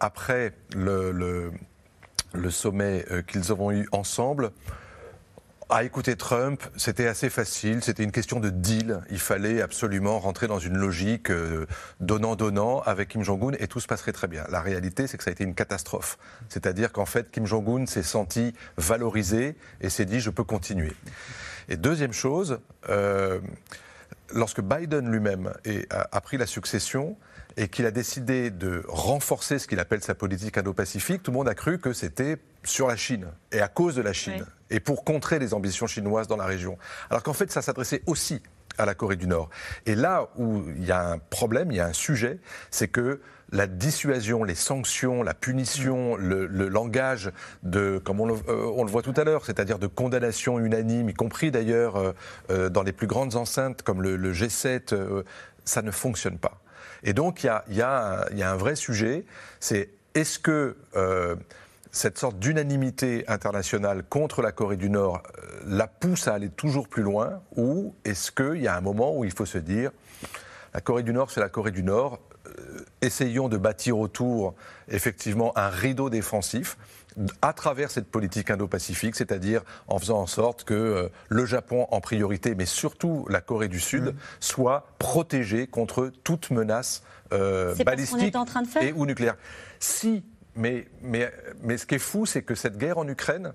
après 0.00 0.52
le, 0.74 1.12
le, 1.12 1.50
le 2.32 2.50
sommet 2.50 3.04
qu'ils 3.26 3.52
auront 3.52 3.70
eu 3.70 3.88
ensemble, 3.92 4.52
à 5.70 5.84
écouter 5.84 6.16
Trump, 6.16 6.62
c'était 6.76 7.06
assez 7.06 7.28
facile, 7.28 7.82
c'était 7.82 8.02
une 8.02 8.12
question 8.12 8.40
de 8.40 8.48
deal. 8.48 9.00
Il 9.10 9.18
fallait 9.18 9.60
absolument 9.60 10.18
rentrer 10.18 10.46
dans 10.46 10.58
une 10.58 10.78
logique 10.78 11.30
euh, 11.30 11.66
donnant-donnant 12.00 12.80
avec 12.80 13.10
Kim 13.10 13.22
Jong-un 13.22 13.52
et 13.58 13.68
tout 13.68 13.78
se 13.78 13.86
passerait 13.86 14.12
très 14.12 14.28
bien. 14.28 14.44
La 14.50 14.62
réalité, 14.62 15.06
c'est 15.06 15.18
que 15.18 15.24
ça 15.24 15.28
a 15.28 15.32
été 15.32 15.44
une 15.44 15.54
catastrophe. 15.54 16.16
C'est-à-dire 16.48 16.90
qu'en 16.90 17.04
fait, 17.04 17.30
Kim 17.30 17.44
Jong-un 17.44 17.84
s'est 17.84 18.02
senti 18.02 18.54
valorisé 18.78 19.56
et 19.82 19.90
s'est 19.90 20.06
dit 20.06 20.20
je 20.20 20.30
peux 20.30 20.44
continuer. 20.44 20.94
Et 21.68 21.76
deuxième 21.76 22.14
chose, 22.14 22.60
euh, 22.88 23.40
lorsque 24.32 24.62
Biden 24.62 25.10
lui-même 25.10 25.52
a, 25.90 26.20
pris 26.22 26.38
la 26.38 26.46
succession, 26.46 27.18
et 27.58 27.68
qu'il 27.68 27.86
a 27.86 27.90
décidé 27.90 28.50
de 28.50 28.84
renforcer 28.88 29.58
ce 29.58 29.66
qu'il 29.66 29.80
appelle 29.80 30.02
sa 30.02 30.14
politique 30.14 30.56
indo-pacifique, 30.56 31.24
tout 31.24 31.32
le 31.32 31.36
monde 31.36 31.48
a 31.48 31.54
cru 31.54 31.78
que 31.78 31.92
c'était 31.92 32.38
sur 32.62 32.86
la 32.86 32.96
Chine 32.96 33.26
et 33.50 33.60
à 33.60 33.66
cause 33.66 33.96
de 33.96 34.00
la 34.02 34.12
Chine 34.12 34.46
et 34.70 34.78
pour 34.78 35.04
contrer 35.04 35.40
les 35.40 35.54
ambitions 35.54 35.88
chinoises 35.88 36.28
dans 36.28 36.36
la 36.36 36.46
région. 36.46 36.78
Alors 37.10 37.24
qu'en 37.24 37.32
fait, 37.32 37.50
ça 37.50 37.60
s'adressait 37.60 38.02
aussi 38.06 38.42
à 38.78 38.86
la 38.86 38.94
Corée 38.94 39.16
du 39.16 39.26
Nord. 39.26 39.50
Et 39.86 39.96
là 39.96 40.28
où 40.36 40.62
il 40.76 40.84
y 40.84 40.92
a 40.92 41.04
un 41.04 41.18
problème, 41.18 41.72
il 41.72 41.78
y 41.78 41.80
a 41.80 41.86
un 41.86 41.92
sujet, 41.92 42.38
c'est 42.70 42.86
que 42.86 43.20
la 43.50 43.66
dissuasion, 43.66 44.44
les 44.44 44.54
sanctions, 44.54 45.24
la 45.24 45.34
punition, 45.34 46.16
mm. 46.16 46.20
le, 46.20 46.68
langage 46.68 47.32
de, 47.64 48.00
comme 48.04 48.20
euh, 48.20 48.72
on 48.76 48.84
le, 48.84 48.90
voit 48.90 49.02
tout 49.02 49.14
à 49.16 49.24
l'heure, 49.24 49.44
c'est-à-dire 49.44 49.80
de 49.80 49.88
condamnation 49.88 50.60
unanime, 50.60 51.08
y 51.08 51.14
compris 51.14 51.50
d'ailleurs 51.50 51.96
euh, 51.96 52.12
euh, 52.50 52.68
dans 52.68 52.84
les 52.84 52.92
plus 52.92 53.08
grandes 53.08 53.34
enceintes 53.34 53.82
comme 53.82 54.00
le, 54.00 54.32
G7, 54.32 55.24
ça 55.64 55.82
ne 55.82 55.90
fonctionne 55.90 56.38
pas. 56.38 56.60
Et 57.02 57.12
donc, 57.12 57.44
il 57.44 57.76
y 57.76 57.82
a, 57.82 58.26
un 58.30 58.56
vrai 58.56 58.76
sujet, 58.76 59.24
c'est 59.60 59.90
est-ce 60.14 60.38
que 60.38 60.76
euh, 60.96 61.36
cette 61.92 62.18
sorte 62.18 62.38
d'unanimité 62.38 63.24
internationale 63.28 64.02
contre 64.08 64.42
la 64.42 64.52
Corée 64.52 64.76
du 64.76 64.90
Nord 64.90 65.22
euh, 65.38 65.60
la 65.66 65.86
pousse 65.86 66.28
à 66.28 66.34
aller 66.34 66.48
toujours 66.48 66.88
plus 66.88 67.02
loin 67.02 67.40
ou 67.56 67.94
est-ce 68.04 68.32
qu'il 68.32 68.62
y 68.62 68.68
a 68.68 68.76
un 68.76 68.80
moment 68.80 69.16
où 69.16 69.24
il 69.24 69.30
faut 69.30 69.46
se 69.46 69.58
dire 69.58 69.90
la 70.74 70.80
Corée 70.80 71.02
du 71.02 71.12
Nord, 71.12 71.30
c'est 71.30 71.40
la 71.40 71.48
Corée 71.48 71.70
du 71.70 71.82
Nord, 71.82 72.20
euh, 72.46 72.50
essayons 73.02 73.48
de 73.48 73.56
bâtir 73.56 73.98
autour 73.98 74.54
effectivement 74.88 75.56
un 75.56 75.68
rideau 75.68 76.10
défensif 76.10 76.76
à 77.42 77.52
travers 77.52 77.90
cette 77.90 78.08
politique 78.10 78.50
indo-pacifique, 78.50 79.16
c'est-à-dire 79.16 79.62
en 79.88 79.98
faisant 79.98 80.18
en 80.20 80.26
sorte 80.26 80.64
que 80.64 80.74
euh, 80.74 81.08
le 81.28 81.46
Japon 81.46 81.86
en 81.90 82.00
priorité, 82.00 82.54
mais 82.54 82.66
surtout 82.66 83.26
la 83.28 83.40
Corée 83.40 83.68
du 83.68 83.80
Sud, 83.80 84.04
mm. 84.04 84.14
soit 84.40 84.88
protégé 84.98 85.66
contre 85.66 86.12
toute 86.24 86.50
menace 86.50 87.02
euh, 87.32 87.74
balistique 87.84 88.34
et 88.80 88.92
ou 88.92 89.04
nucléaire. 89.06 89.36
Si, 89.80 90.24
mais, 90.54 90.86
mais, 91.02 91.32
mais 91.62 91.76
ce 91.76 91.86
qui 91.86 91.96
est 91.96 92.00
fou, 92.00 92.26
c'est 92.26 92.42
que 92.42 92.54
cette 92.54 92.78
guerre 92.78 92.98
en 92.98 93.08
Ukraine 93.08 93.52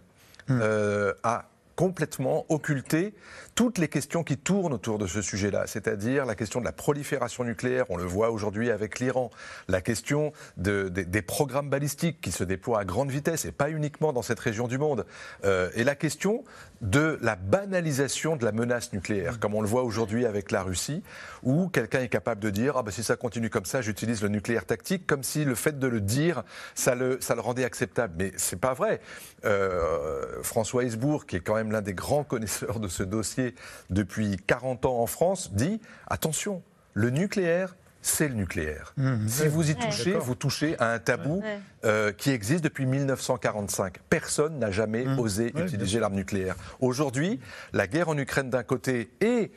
mm. 0.48 0.60
euh, 0.62 1.14
a 1.24 1.46
complètement 1.76 2.46
occulté 2.50 3.16
toutes 3.56 3.78
les 3.78 3.88
questions 3.88 4.24
qui 4.24 4.38
tournent 4.38 4.74
autour 4.74 4.98
de 4.98 5.08
ce 5.08 5.22
sujet-là, 5.22 5.68
c'est-à-dire 5.68 6.26
la 6.26 6.36
question 6.36 6.60
de 6.60 6.66
la 6.66 6.72
prolifération 6.72 7.44
nucléaire, 7.44 7.86
on 7.90 7.98
le 7.98 8.04
voit 8.04 8.32
aujourd'hui 8.32 8.72
avec 8.72 9.00
l'Iran, 9.00 9.30
la 9.68 9.82
question 9.82 10.34
des 10.58 11.22
programmes 11.22 11.70
balistiques 11.70 12.20
qui 12.22 12.32
se 12.32 12.44
déploient 12.44 12.80
à 12.80 12.86
grande 12.86 13.12
vitesse 13.12 13.46
et 13.46 13.52
pas 13.52 13.70
uniquement 13.70 14.14
dans 14.14 14.22
cette 14.22 14.40
région 14.40 14.68
du 14.68 14.78
monde, 14.78 15.06
euh, 15.46 15.70
et 15.76 15.84
la 15.84 15.96
question 15.96 16.44
de 16.82 17.18
la 17.22 17.36
banalisation 17.36 18.36
de 18.36 18.44
la 18.44 18.52
menace 18.52 18.92
nucléaire, 18.92 19.40
comme 19.40 19.56
on 19.56 19.62
le 19.62 19.68
voit 19.68 19.84
aujourd'hui 19.84 20.26
avec 20.26 20.52
la 20.52 20.64
Russie, 20.64 21.04
où 21.44 21.70
quelqu'un 21.70 22.02
est 22.02 22.10
capable 22.10 22.42
de 22.42 22.50
dire 22.50 22.78
ah 22.78 22.84
ben 22.84 22.92
si 22.92 23.04
ça 23.04 23.16
continue 23.16 23.50
comme 23.50 23.66
ça, 23.66 23.82
j'utilise 23.82 24.22
le 24.22 24.30
nucléaire 24.30 24.66
tactique, 24.66 25.06
comme 25.08 25.24
si 25.24 25.46
le 25.46 25.56
fait 25.56 25.78
de 25.80 25.88
le 25.88 26.02
dire, 26.02 26.44
ça 26.76 26.96
le, 26.96 27.20
rendait 27.38 27.64
acceptable. 27.64 28.14
Mais 28.18 28.32
c'est 28.38 28.60
pas 28.60 28.74
vrai. 28.74 29.00
Euh, 29.46 30.42
François 30.44 30.84
Hesbourg, 30.84 31.26
qui 31.26 31.38
est 31.38 31.40
quand 31.40 31.56
même 31.56 31.72
l'un 31.72 31.82
des 31.82 31.94
grands 31.94 32.24
connaisseurs 32.24 32.80
de 32.80 32.88
ce 32.88 33.04
dossier 33.04 33.43
depuis 33.90 34.38
40 34.48 34.86
ans 34.86 35.00
en 35.00 35.08
France, 35.08 35.54
dit 35.54 35.82
attention, 36.08 36.62
le 36.94 37.10
nucléaire, 37.10 37.76
c'est 38.04 38.28
le 38.28 38.36
nucléaire. 38.36 38.94
Mmh. 38.98 39.28
si 39.28 39.48
vous 39.48 39.72
y 39.72 39.76
touchez, 39.76 40.12
vous 40.12 40.36
touchez 40.36 40.78
à 40.80 40.92
un 40.92 41.00
tabou 41.00 41.42
euh, 41.86 42.12
qui 42.12 42.32
existe 42.32 42.64
depuis 42.64 42.86
1945. 42.86 44.00
Personne 44.10 44.60
n'a 44.60 44.72
jamais 44.72 45.06
mmh. 45.06 45.20
osé 45.20 45.54
utiliser 45.58 46.00
l'arme 46.00 46.16
nucléaire. 46.16 46.56
Aujourd'hui, 46.82 47.40
la 47.72 47.88
guerre 47.88 48.10
en 48.10 48.18
Ukraine 48.18 48.50
d'un 48.50 48.64
côté 48.64 49.10
et 49.22 49.52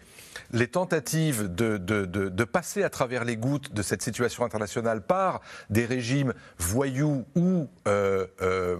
les 0.53 0.69
tentatives 0.69 1.53
de, 1.53 1.77
de, 1.77 2.45
passer 2.45 2.85
à 2.85 2.91
travers 2.91 3.25
les 3.25 3.37
gouttes 3.37 3.73
de 3.73 3.83
cette 3.83 4.03
situation 4.03 4.45
internationale 4.45 5.03
par 5.03 5.41
des 5.71 5.85
régimes 5.85 6.33
voyous 6.59 7.25
ou 7.35 7.69
euh, 7.89 8.27
euh, 8.43 8.77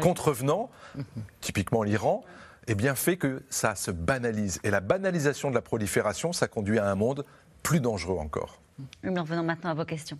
contrevenants, 0.00 0.70
mmh. 0.94 1.02
typiquement 1.42 1.82
l'Iran, 1.82 2.24
eh 2.66 2.74
bien 2.74 2.94
fait 2.94 3.16
que 3.16 3.42
ça 3.50 3.74
se 3.74 3.90
banalise. 3.90 4.60
Et 4.64 4.70
la 4.70 4.80
banalisation 4.80 5.50
de 5.50 5.54
la 5.54 5.62
prolifération, 5.62 6.32
ça 6.32 6.48
conduit 6.48 6.78
à 6.78 6.90
un 6.90 6.94
monde 6.94 7.24
plus 7.62 7.80
dangereux 7.80 8.18
encore. 8.18 8.60
Nous 9.02 9.20
revenons 9.20 9.42
maintenant 9.42 9.70
à 9.70 9.74
vos 9.74 9.84
questions. 9.84 10.18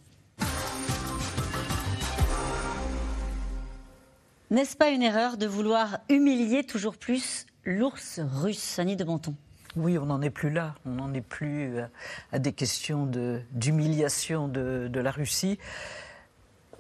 N'est-ce 4.50 4.76
pas 4.76 4.90
une 4.90 5.02
erreur 5.02 5.36
de 5.36 5.46
vouloir 5.46 6.00
humilier 6.08 6.64
toujours 6.64 6.96
plus 6.96 7.46
l'ours 7.64 8.18
russe, 8.18 8.80
Annie 8.80 8.96
de 8.96 9.04
Menton? 9.04 9.36
Oui, 9.76 9.96
on 9.96 10.06
n'en 10.06 10.20
est 10.20 10.30
plus 10.30 10.50
là. 10.50 10.74
On 10.84 10.90
n'en 10.90 11.14
est 11.14 11.20
plus 11.20 11.76
à 12.32 12.40
des 12.40 12.52
questions 12.52 13.06
d'humiliation 13.52 14.48
de, 14.48 14.88
de, 14.90 15.00
la 15.00 15.12
Russie 15.12 15.60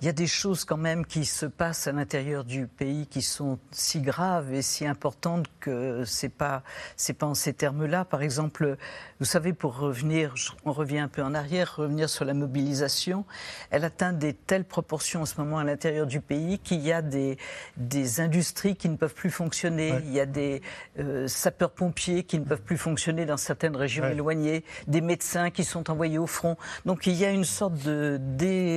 il 0.00 0.06
y 0.06 0.08
a 0.08 0.12
des 0.12 0.26
choses 0.26 0.64
quand 0.64 0.78
même 0.78 1.04
qui 1.04 1.26
se 1.26 1.44
passent 1.44 1.86
à 1.86 1.92
l'intérieur 1.92 2.44
du 2.44 2.66
pays 2.66 3.06
qui 3.06 3.20
sont 3.20 3.58
si 3.70 4.00
graves 4.00 4.54
et 4.54 4.62
si 4.62 4.86
importantes 4.86 5.46
que 5.60 6.04
c'est 6.06 6.30
pas 6.30 6.62
c'est 6.96 7.12
pas 7.12 7.26
en 7.26 7.34
ces 7.34 7.52
termes-là. 7.52 8.06
Par 8.06 8.22
exemple, 8.22 8.78
vous 9.18 9.26
savez, 9.26 9.52
pour 9.52 9.78
revenir, 9.78 10.34
on 10.64 10.72
revient 10.72 11.00
un 11.00 11.08
peu 11.08 11.22
en 11.22 11.34
arrière, 11.34 11.76
revenir 11.76 12.08
sur 12.08 12.24
la 12.24 12.32
mobilisation, 12.32 13.26
elle 13.70 13.84
atteint 13.84 14.14
des 14.14 14.32
telles 14.32 14.64
proportions 14.64 15.22
en 15.22 15.26
ce 15.26 15.38
moment 15.38 15.58
à 15.58 15.64
l'intérieur 15.64 16.06
du 16.06 16.20
pays 16.20 16.58
qu'il 16.58 16.80
y 16.80 16.92
a 16.92 17.02
des 17.02 17.36
des 17.76 18.20
industries 18.20 18.76
qui 18.76 18.88
ne 18.88 18.96
peuvent 18.96 19.14
plus 19.14 19.30
fonctionner. 19.30 19.94
Il 20.04 20.12
y 20.12 20.20
a 20.20 20.26
des 20.26 20.62
euh, 20.98 21.28
sapeurs-pompiers 21.28 22.24
qui 22.24 22.38
ne 22.38 22.44
peuvent 22.44 22.62
plus 22.62 22.78
fonctionner 22.78 23.26
dans 23.26 23.36
certaines 23.36 23.76
régions 23.76 24.08
éloignées, 24.08 24.64
des 24.86 25.02
médecins 25.02 25.50
qui 25.50 25.64
sont 25.64 25.90
envoyés 25.90 26.18
au 26.18 26.26
front. 26.26 26.56
Donc 26.86 27.06
il 27.06 27.14
y 27.14 27.26
a 27.26 27.30
une 27.30 27.44
sorte 27.44 27.74
de 27.74 28.18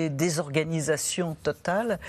désorganisation 0.10 1.13
totale. 1.42 2.00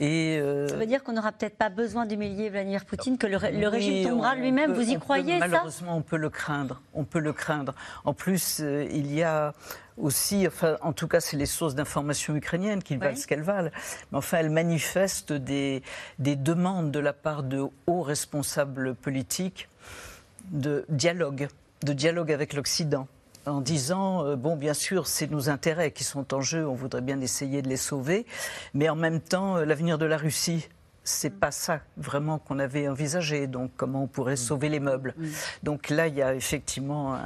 Et 0.00 0.38
euh, 0.40 0.68
Ça 0.68 0.76
veut 0.76 0.86
dire 0.86 1.02
qu'on 1.02 1.12
n'aura 1.12 1.32
peut-être 1.32 1.56
pas 1.56 1.68
besoin 1.68 2.06
d'humilier 2.06 2.48
Vladimir 2.48 2.84
Poutine, 2.84 3.18
que 3.18 3.26
le, 3.26 3.36
régime 3.36 4.08
tombera 4.08 4.34
lui-même. 4.34 4.72
Vous 4.72 4.88
y 4.88 4.98
croyez 4.98 5.38
Malheureusement, 5.38 5.96
on 5.96 6.02
peut 6.02 6.16
le 6.16 6.30
craindre. 6.30 6.80
On 6.94 7.04
peut 7.04 7.18
le 7.18 7.32
craindre. 7.32 7.74
En 8.04 8.14
plus, 8.14 8.60
euh, 8.60 8.86
il 8.90 9.12
y 9.14 9.22
a 9.22 9.54
aussi, 9.96 10.46
enfin, 10.46 10.76
en 10.80 10.92
tout 10.92 11.08
cas, 11.08 11.20
c'est 11.20 11.36
les 11.36 11.46
sources 11.46 11.74
d'information 11.74 12.34
ukrainiennes 12.34 12.82
qui 12.82 12.96
valent 12.96 13.16
ce 13.16 13.26
qu'elles 13.26 13.42
valent. 13.42 13.70
Mais 14.10 14.18
enfin, 14.18 14.38
elles 14.38 14.50
manifestent 14.50 15.32
des, 15.32 15.82
des 16.18 16.36
demandes 16.36 16.90
de 16.90 16.98
la 16.98 17.12
part 17.12 17.42
de 17.42 17.64
hauts 17.86 18.02
responsables 18.02 18.94
politiques 18.94 19.68
de 20.50 20.84
dialogue, 20.88 21.48
de 21.84 21.92
dialogue 21.92 22.32
avec 22.32 22.54
l'Occident 22.54 23.06
en 23.46 23.60
disant 23.60 24.24
euh, 24.24 24.36
bon, 24.36 24.56
bien 24.56 24.74
sûr, 24.74 25.06
c'est 25.06 25.30
nos 25.30 25.48
intérêts 25.48 25.92
qui 25.92 26.04
sont 26.04 26.34
en 26.34 26.40
jeu, 26.40 26.66
on 26.66 26.74
voudrait 26.74 27.00
bien 27.00 27.20
essayer 27.20 27.62
de 27.62 27.68
les 27.68 27.76
sauver, 27.76 28.26
mais 28.74 28.88
en 28.88 28.96
même 28.96 29.20
temps, 29.20 29.56
euh, 29.56 29.64
l'avenir 29.64 29.98
de 29.98 30.06
la 30.06 30.16
Russie. 30.16 30.68
C'est 31.02 31.40
pas 31.40 31.50
ça 31.50 31.80
vraiment 31.96 32.38
qu'on 32.38 32.58
avait 32.58 32.86
envisagé. 32.86 33.46
Donc, 33.46 33.70
comment 33.76 34.04
on 34.04 34.06
pourrait 34.06 34.34
mm. 34.34 34.36
sauver 34.36 34.68
les 34.68 34.80
meubles 34.80 35.14
mm. 35.16 35.28
Donc 35.62 35.88
là, 35.88 36.06
il 36.06 36.14
y 36.14 36.22
a 36.22 36.34
effectivement 36.34 37.18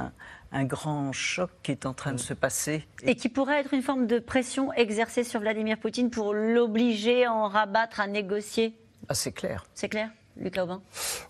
un, 0.51 0.63
grand 0.63 1.11
choc 1.11 1.51
qui 1.61 1.71
est 1.71 1.85
en 1.85 1.93
train 1.93 2.11
de 2.11 2.15
mm. 2.15 2.19
se 2.19 2.33
passer. 2.33 2.87
Et 3.03 3.15
qui 3.15 3.27
pourrait 3.27 3.59
être 3.59 3.73
une 3.73 3.81
forme 3.81 4.07
de 4.07 4.17
pression 4.19 4.71
exercée 4.73 5.25
sur 5.25 5.41
Vladimir 5.41 5.77
Poutine 5.77 6.09
pour 6.09 6.33
l'obliger 6.33 7.25
à 7.25 7.33
en 7.33 7.49
rabattre, 7.49 7.99
à 7.99 8.07
négocier? 8.07 8.73
Ah, 9.09 9.13
C'est 9.13 9.33
clair. 9.33 9.65
C'est 9.75 9.89
clair? 9.89 10.09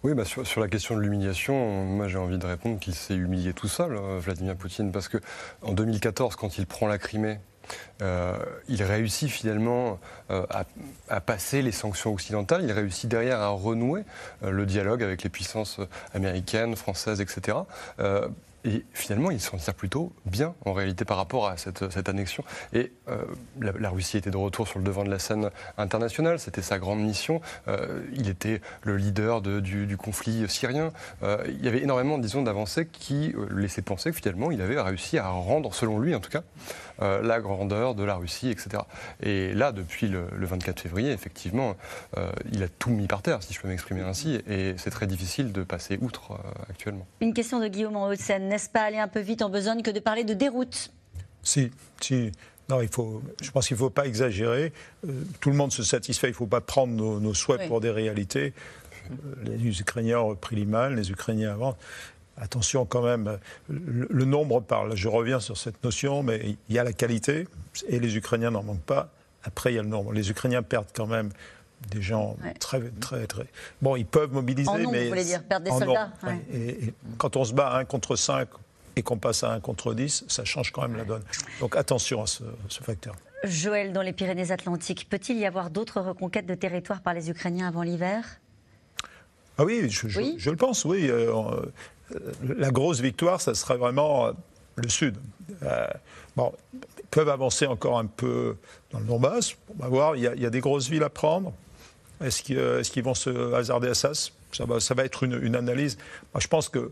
Oui, 0.03 0.13
bah 0.13 0.23
sur, 0.25 0.59
la 0.59 0.67
question 0.67 0.95
de 0.95 1.01
l'humiliation, 1.01 1.85
moi 1.85 2.07
j'ai 2.07 2.17
envie 2.17 2.37
de 2.37 2.45
répondre 2.45 2.79
qu'il 2.79 2.95
s'est 2.95 3.15
humilié 3.15 3.53
tout 3.53 3.67
seul, 3.67 3.95
euh, 3.95 4.19
Vladimir 4.19 4.55
Poutine, 4.55 4.91
parce 4.91 5.07
que 5.07 5.17
en 5.61 5.73
2014, 5.73 6.35
quand 6.35 6.57
il 6.57 6.65
prend 6.65 6.87
la 6.87 6.97
Crimée, 6.97 7.39
euh, 8.01 8.37
il 8.67 8.83
réussit 8.83 9.29
finalement 9.29 9.99
euh, 10.31 10.45
à, 11.09 11.21
passer 11.21 11.61
les 11.61 11.71
sanctions 11.71 12.13
occidentales, 12.13 12.63
il 12.63 12.71
réussit 12.71 13.09
derrière 13.09 13.39
à 13.39 13.49
renouer 13.49 14.03
le 14.43 14.65
dialogue 14.65 15.01
avec 15.01 15.23
les 15.23 15.29
puissances 15.29 15.79
américaines, 16.13 16.75
françaises, 16.75 17.21
etc. 17.21 17.57
Et 18.65 18.83
finalement, 18.93 19.29
il 19.29 19.39
s'en 19.39 19.57
tire 19.57 19.75
plutôt 19.75 20.11
bien, 20.25 20.55
en 20.65 20.73
réalité, 20.73 21.05
par 21.05 21.17
rapport 21.17 21.47
à 21.47 21.55
cette, 21.57 22.09
annexion. 22.09 22.43
Et 22.73 22.91
euh, 23.09 23.23
la, 23.61 23.89
Russie 23.89 24.17
était 24.17 24.31
de 24.31 24.37
retour 24.37 24.67
sur 24.67 24.79
le 24.79 24.85
devant 24.85 25.03
de 25.03 25.09
la 25.09 25.19
scène 25.19 25.51
internationale, 25.77 26.39
c'était 26.39 26.63
sa 26.63 26.79
grande 26.79 26.99
mission. 26.99 27.41
Euh, 27.67 28.01
il 28.13 28.27
était 28.27 28.61
le 28.81 28.97
leader 28.97 29.41
du, 29.41 29.97
conflit 29.97 30.49
syrien. 30.49 30.91
Euh, 31.21 31.43
il 31.47 31.63
y 31.63 31.67
avait 31.67 31.83
énormément, 31.83 32.17
disons, 32.17 32.41
d'avancées 32.41 32.87
qui 32.87 33.33
laissaient 33.51 33.83
penser 33.83 34.09
que 34.09 34.17
finalement, 34.17 34.49
il 34.49 34.61
avait 34.61 34.81
réussi 34.81 35.19
à 35.19 35.27
rendre, 35.27 35.73
selon 35.73 35.99
lui 35.99 36.15
en 36.15 36.19
tout 36.19 36.31
cas, 36.31 36.43
la 36.99 37.39
grandeur 37.39 37.95
de 37.95 38.03
la 38.03 38.15
Russie, 38.15 38.49
etc. 38.49 38.83
Et 39.21 39.53
là, 39.53 39.71
depuis 39.71 40.07
le, 40.07 40.27
24 40.31 40.79
février, 40.79 41.11
effectivement, 41.11 41.75
il 42.51 42.63
a 42.63 42.67
tout 42.67 42.89
mis 42.89 43.07
par 43.07 43.21
terre, 43.21 43.43
si 43.43 43.53
je 43.53 43.61
peux 43.61 43.67
m'exprimer 43.67 44.01
ainsi, 44.01 44.39
et 44.47 44.75
c'est 44.77 44.89
très 44.91 45.07
difficile 45.07 45.51
de 45.51 45.63
passer 45.63 45.97
outre 46.01 46.37
actuellement. 46.69 47.05
Une 47.21 47.33
question 47.33 47.59
de 47.59 47.67
Guillaume 47.67 47.95
en 47.95 48.07
Haute-Seine 48.07 48.47
n'est-ce 48.47 48.69
pas 48.69 48.81
aller 48.81 48.97
un 48.97 49.07
peu 49.07 49.19
vite 49.19 49.41
en 49.41 49.49
besogne 49.49 49.81
que 49.81 49.91
de 49.91 49.99
parler 49.99 50.23
de 50.23 50.33
déroute? 50.33 50.91
Si, 51.43 51.71
si. 52.01 52.31
Non, 52.69 52.81
il 52.81 52.87
faut, 52.87 53.21
je 53.41 53.51
pense 53.51 53.67
qu'il 53.67 53.75
ne 53.75 53.79
faut 53.79 53.91
pas 53.91 54.07
exagérer. 54.07 54.73
Euh, 55.07 55.23
tout 55.39 55.51
le 55.51 55.55
monde 55.55 55.71
se 55.71 55.83
satisfait, 55.83 56.27
il 56.27 56.31
ne 56.31 56.35
faut 56.35 56.47
pas 56.47 56.61
prendre 56.61 57.19
nos, 57.19 57.33
souhaits 57.33 57.67
pour 57.67 57.79
des 57.79 57.91
réalités. 57.91 58.53
Euh, 59.11 59.55
les 59.57 59.79
Ukrainiens 59.79 60.19
ont 60.19 60.29
repris 60.29 60.55
l'image, 60.55 60.93
les 60.93 61.11
Ukrainiens 61.11 61.53
avancent. 61.53 61.75
Attention 62.37 62.85
quand 62.85 63.01
même, 63.01 63.37
le, 63.69 64.25
nombre 64.25 64.59
parle. 64.59 64.95
Je 64.95 65.07
reviens 65.07 65.39
sur 65.39 65.57
cette 65.57 65.81
notion, 65.83 66.21
mais 66.21 66.57
il 66.67 66.75
y 66.75 66.79
a 66.79 66.83
la 66.83 66.91
qualité, 66.91 67.47
et 67.87 67.99
les 67.99 68.17
Ukrainiens 68.17 68.51
n'en 68.51 68.63
manquent 68.63 68.81
pas. 68.81 69.09
Après, 69.43 69.71
il 69.71 69.75
y 69.75 69.79
a 69.79 69.83
le 69.83 69.87
nombre. 69.87 70.11
Les 70.11 70.29
Ukrainiens 70.29 70.61
perdent 70.61 70.91
quand 70.93 71.07
même 71.07 71.29
des 71.91 72.01
gens 72.01 72.35
très, 72.59 72.81
très, 72.99 73.25
très. 73.27 73.45
Bon, 73.81 73.95
ils 73.95 74.05
peuvent 74.05 74.33
mobiliser, 74.33 74.69
en 74.69 74.91
mais. 74.91 75.03
Vous 75.03 75.09
voulez 75.09 75.23
dire 75.23 75.43
perdre 75.43 75.65
des 75.65 75.71
soldats 75.71 76.11
et, 76.51 76.93
quand 77.17 77.37
on 77.37 77.45
se 77.45 77.53
bat 77.53 77.75
un 77.75 77.85
contre 77.85 78.15
5 78.15 78.49
et 78.97 79.03
qu'on 79.03 79.17
passe 79.17 79.43
à 79.43 79.51
un 79.51 79.59
contre 79.59 79.93
10, 79.93 80.25
ça 80.27 80.45
change 80.45 80.71
quand 80.71 80.81
même 80.81 80.97
la 80.97 81.05
donne. 81.05 81.23
Donc 81.59 81.75
attention 81.75 82.23
à 82.23 82.27
ce, 82.27 82.43
facteur. 82.81 83.15
Joël, 83.43 83.93
dans 83.93 84.01
les 84.01 84.13
Pyrénées-Atlantiques, 84.13 85.07
peut-il 85.09 85.37
y 85.37 85.45
avoir 85.45 85.69
d'autres 85.69 86.01
reconquêtes 86.01 86.47
de 86.47 86.55
territoire 86.55 87.01
par 87.01 87.13
les 87.13 87.29
Ukrainiens 87.29 87.67
avant 87.67 87.83
l'hiver? 87.83 88.39
Ah 89.57 89.63
oui 89.63 89.89
je, 89.89 90.09
je, 90.09 90.49
le 90.49 90.57
pense, 90.57 90.83
oui. 90.83 91.09
Euh, 92.13 92.19
euh, 92.19 92.55
la 92.57 92.71
grosse 92.71 92.99
victoire, 92.99 93.41
ça 93.41 93.55
serait 93.55 93.77
vraiment 93.77 94.27
euh, 94.27 94.31
le 94.75 94.89
Sud. 94.89 95.15
bon, 96.35 96.53
ils 96.73 97.07
peuvent 97.09 97.29
avancer 97.29 97.65
encore 97.65 97.97
un 97.97 98.05
peu 98.05 98.57
dans 98.91 98.99
le 98.99 99.05
Donbass. 99.05 99.55
On 99.77 99.83
va 99.83 99.89
voir, 99.89 100.15
il 100.15 100.21
y, 100.21 100.41
y, 100.41 100.45
a 100.45 100.49
des 100.49 100.59
grosses 100.59 100.89
villes 100.89 101.03
à 101.03 101.09
prendre. 101.09 101.53
Est-ce 102.23 102.41
qu'ils 102.91 103.03
vont 103.03 103.13
se 103.13 103.53
hasarder 103.53 103.89
à 103.89 103.93
ça? 103.93 104.11
Ça 104.13 104.65
va, 104.65 104.79
ça 104.79 104.93
va 104.93 105.03
être 105.03 105.23
une, 105.23 105.55
analyse. 105.55 105.97
Moi, 106.33 106.39
je 106.39 106.47
pense 106.47 106.69
que 106.69 106.91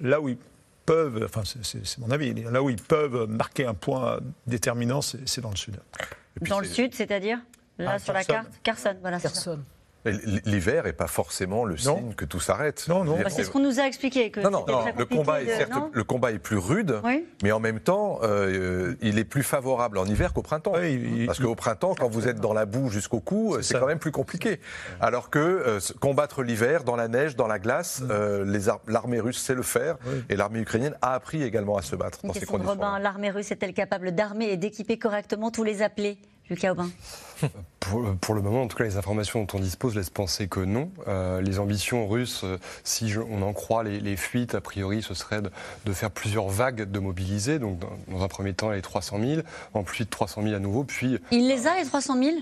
là 0.00 0.20
où 0.20 0.28
ils 0.28 0.38
peuvent, 0.84 1.22
enfin 1.24 1.42
c'est 1.44 1.98
mon 1.98 2.10
avis, 2.10 2.34
là 2.34 2.62
où 2.62 2.70
ils 2.70 2.82
peuvent 2.82 3.28
marquer 3.28 3.66
un 3.66 3.74
point 3.74 4.18
déterminant, 4.46 5.00
c'est 5.00 5.40
dans 5.40 5.50
le 5.50 5.56
sud. 5.56 5.76
Dans 6.40 6.58
le 6.58 6.66
sud, 6.66 6.94
c'est-à-dire? 6.94 7.38
Là, 7.78 7.92
ah, 7.94 7.98
sur 7.98 8.12
la 8.12 8.24
carte? 8.24 8.48
Carson, 8.62 8.96
voilà. 9.00 9.20
Carson. 9.20 9.60
L'hiver 10.04 10.84
n'est 10.84 10.92
pas 10.92 11.06
forcément 11.06 11.64
le 11.64 11.76
signe 11.76 12.14
que 12.14 12.24
tout 12.24 12.40
s'arrête. 12.40 12.86
Non, 12.88 13.04
non. 13.04 13.16
Bah, 13.16 13.30
c'est 13.30 13.44
ce 13.44 13.50
qu'on 13.50 13.60
nous 13.60 13.80
a 13.80 13.84
expliqué. 13.84 14.30
Que 14.30 14.40
non, 14.40 14.50
non, 14.50 14.66
le, 14.96 15.04
combat 15.06 15.42
est, 15.42 15.46
certes, 15.46 15.72
le 15.92 16.04
combat 16.04 16.32
est 16.32 16.38
plus 16.38 16.58
rude, 16.58 17.00
mais 17.42 17.52
en 17.52 17.60
même 17.60 17.80
temps, 17.80 18.18
euh, 18.22 18.94
il 19.00 19.18
est 19.18 19.24
plus 19.24 19.42
favorable 19.42 19.98
en 19.98 20.04
hiver 20.04 20.32
qu'au 20.32 20.42
printemps. 20.42 20.74
Parce 21.26 21.38
qu'au 21.38 21.54
printemps, 21.54 21.94
quand 21.98 22.08
vous 22.08 22.28
êtes 22.28 22.40
dans 22.40 22.52
la 22.52 22.66
boue 22.66 22.90
jusqu'au 22.90 23.20
cou, 23.20 23.56
c'est 23.62 23.78
quand 23.78 23.86
même 23.86 23.98
plus 23.98 24.12
compliqué. 24.12 24.60
Alors 25.00 25.30
que 25.30 25.38
euh, 25.38 25.80
combattre 26.00 26.42
l'hiver 26.42 26.84
dans 26.84 26.96
la 26.96 27.08
neige, 27.08 27.36
dans 27.36 27.46
la 27.46 27.58
glace, 27.58 28.00
mm. 28.00 28.08
euh, 28.10 28.74
l'armée 28.86 29.20
russe 29.20 29.40
sait 29.40 29.54
le 29.54 29.62
faire, 29.62 29.96
et 30.28 30.36
l'armée 30.36 30.60
ukrainienne 30.60 30.96
a 31.00 31.14
appris 31.14 31.42
également 31.42 31.76
à 31.76 31.82
se 31.82 31.96
battre 31.96 32.18
dans 32.24 32.32
ces 32.32 32.46
conditions. 32.46 32.78
L'armée 33.00 33.30
russe 33.30 33.50
est-elle 33.50 33.74
capable 33.74 34.12
d'armer 34.12 34.50
et 34.50 34.56
d'équiper 34.56 34.98
correctement 34.98 35.50
tous 35.50 35.64
les 35.64 35.82
appelés? 35.82 36.18
Lucas 36.50 36.72
Aubin 36.72 36.90
pour, 37.80 38.34
le 38.34 38.40
moment, 38.40 38.62
en 38.62 38.68
tout 38.68 38.76
cas, 38.76 38.84
les 38.84 38.96
informations 38.96 39.44
dont 39.44 39.58
on 39.58 39.60
dispose 39.60 39.96
laissent 39.96 40.10
penser 40.10 40.48
que 40.48 40.60
non. 40.60 40.90
Euh, 41.08 41.40
les 41.40 41.58
ambitions 41.58 42.08
russes, 42.08 42.42
euh, 42.44 42.58
si 42.82 43.12
on 43.30 43.42
en 43.42 43.52
croit 43.52 43.82
les, 43.84 44.16
fuites, 44.16 44.54
a 44.54 44.60
priori, 44.60 45.02
ce 45.02 45.14
serait 45.14 45.42
de, 45.42 45.92
faire 45.92 46.10
plusieurs 46.10 46.48
vagues 46.48 46.90
de 46.90 46.98
mobilisés. 46.98 47.58
Donc, 47.58 47.80
dans, 48.08 48.22
un 48.22 48.28
premier 48.28 48.54
temps, 48.54 48.70
les 48.70 48.82
300 48.82 49.18
000, 49.20 49.42
ensuite 49.74 50.10
300 50.10 50.42
000 50.42 50.54
à 50.54 50.58
nouveau, 50.58 50.84
puis... 50.84 51.18
Il 51.30 51.48
les 51.48 51.66
a, 51.66 51.76
les 51.76 51.84
300 51.84 52.22
000 52.22 52.36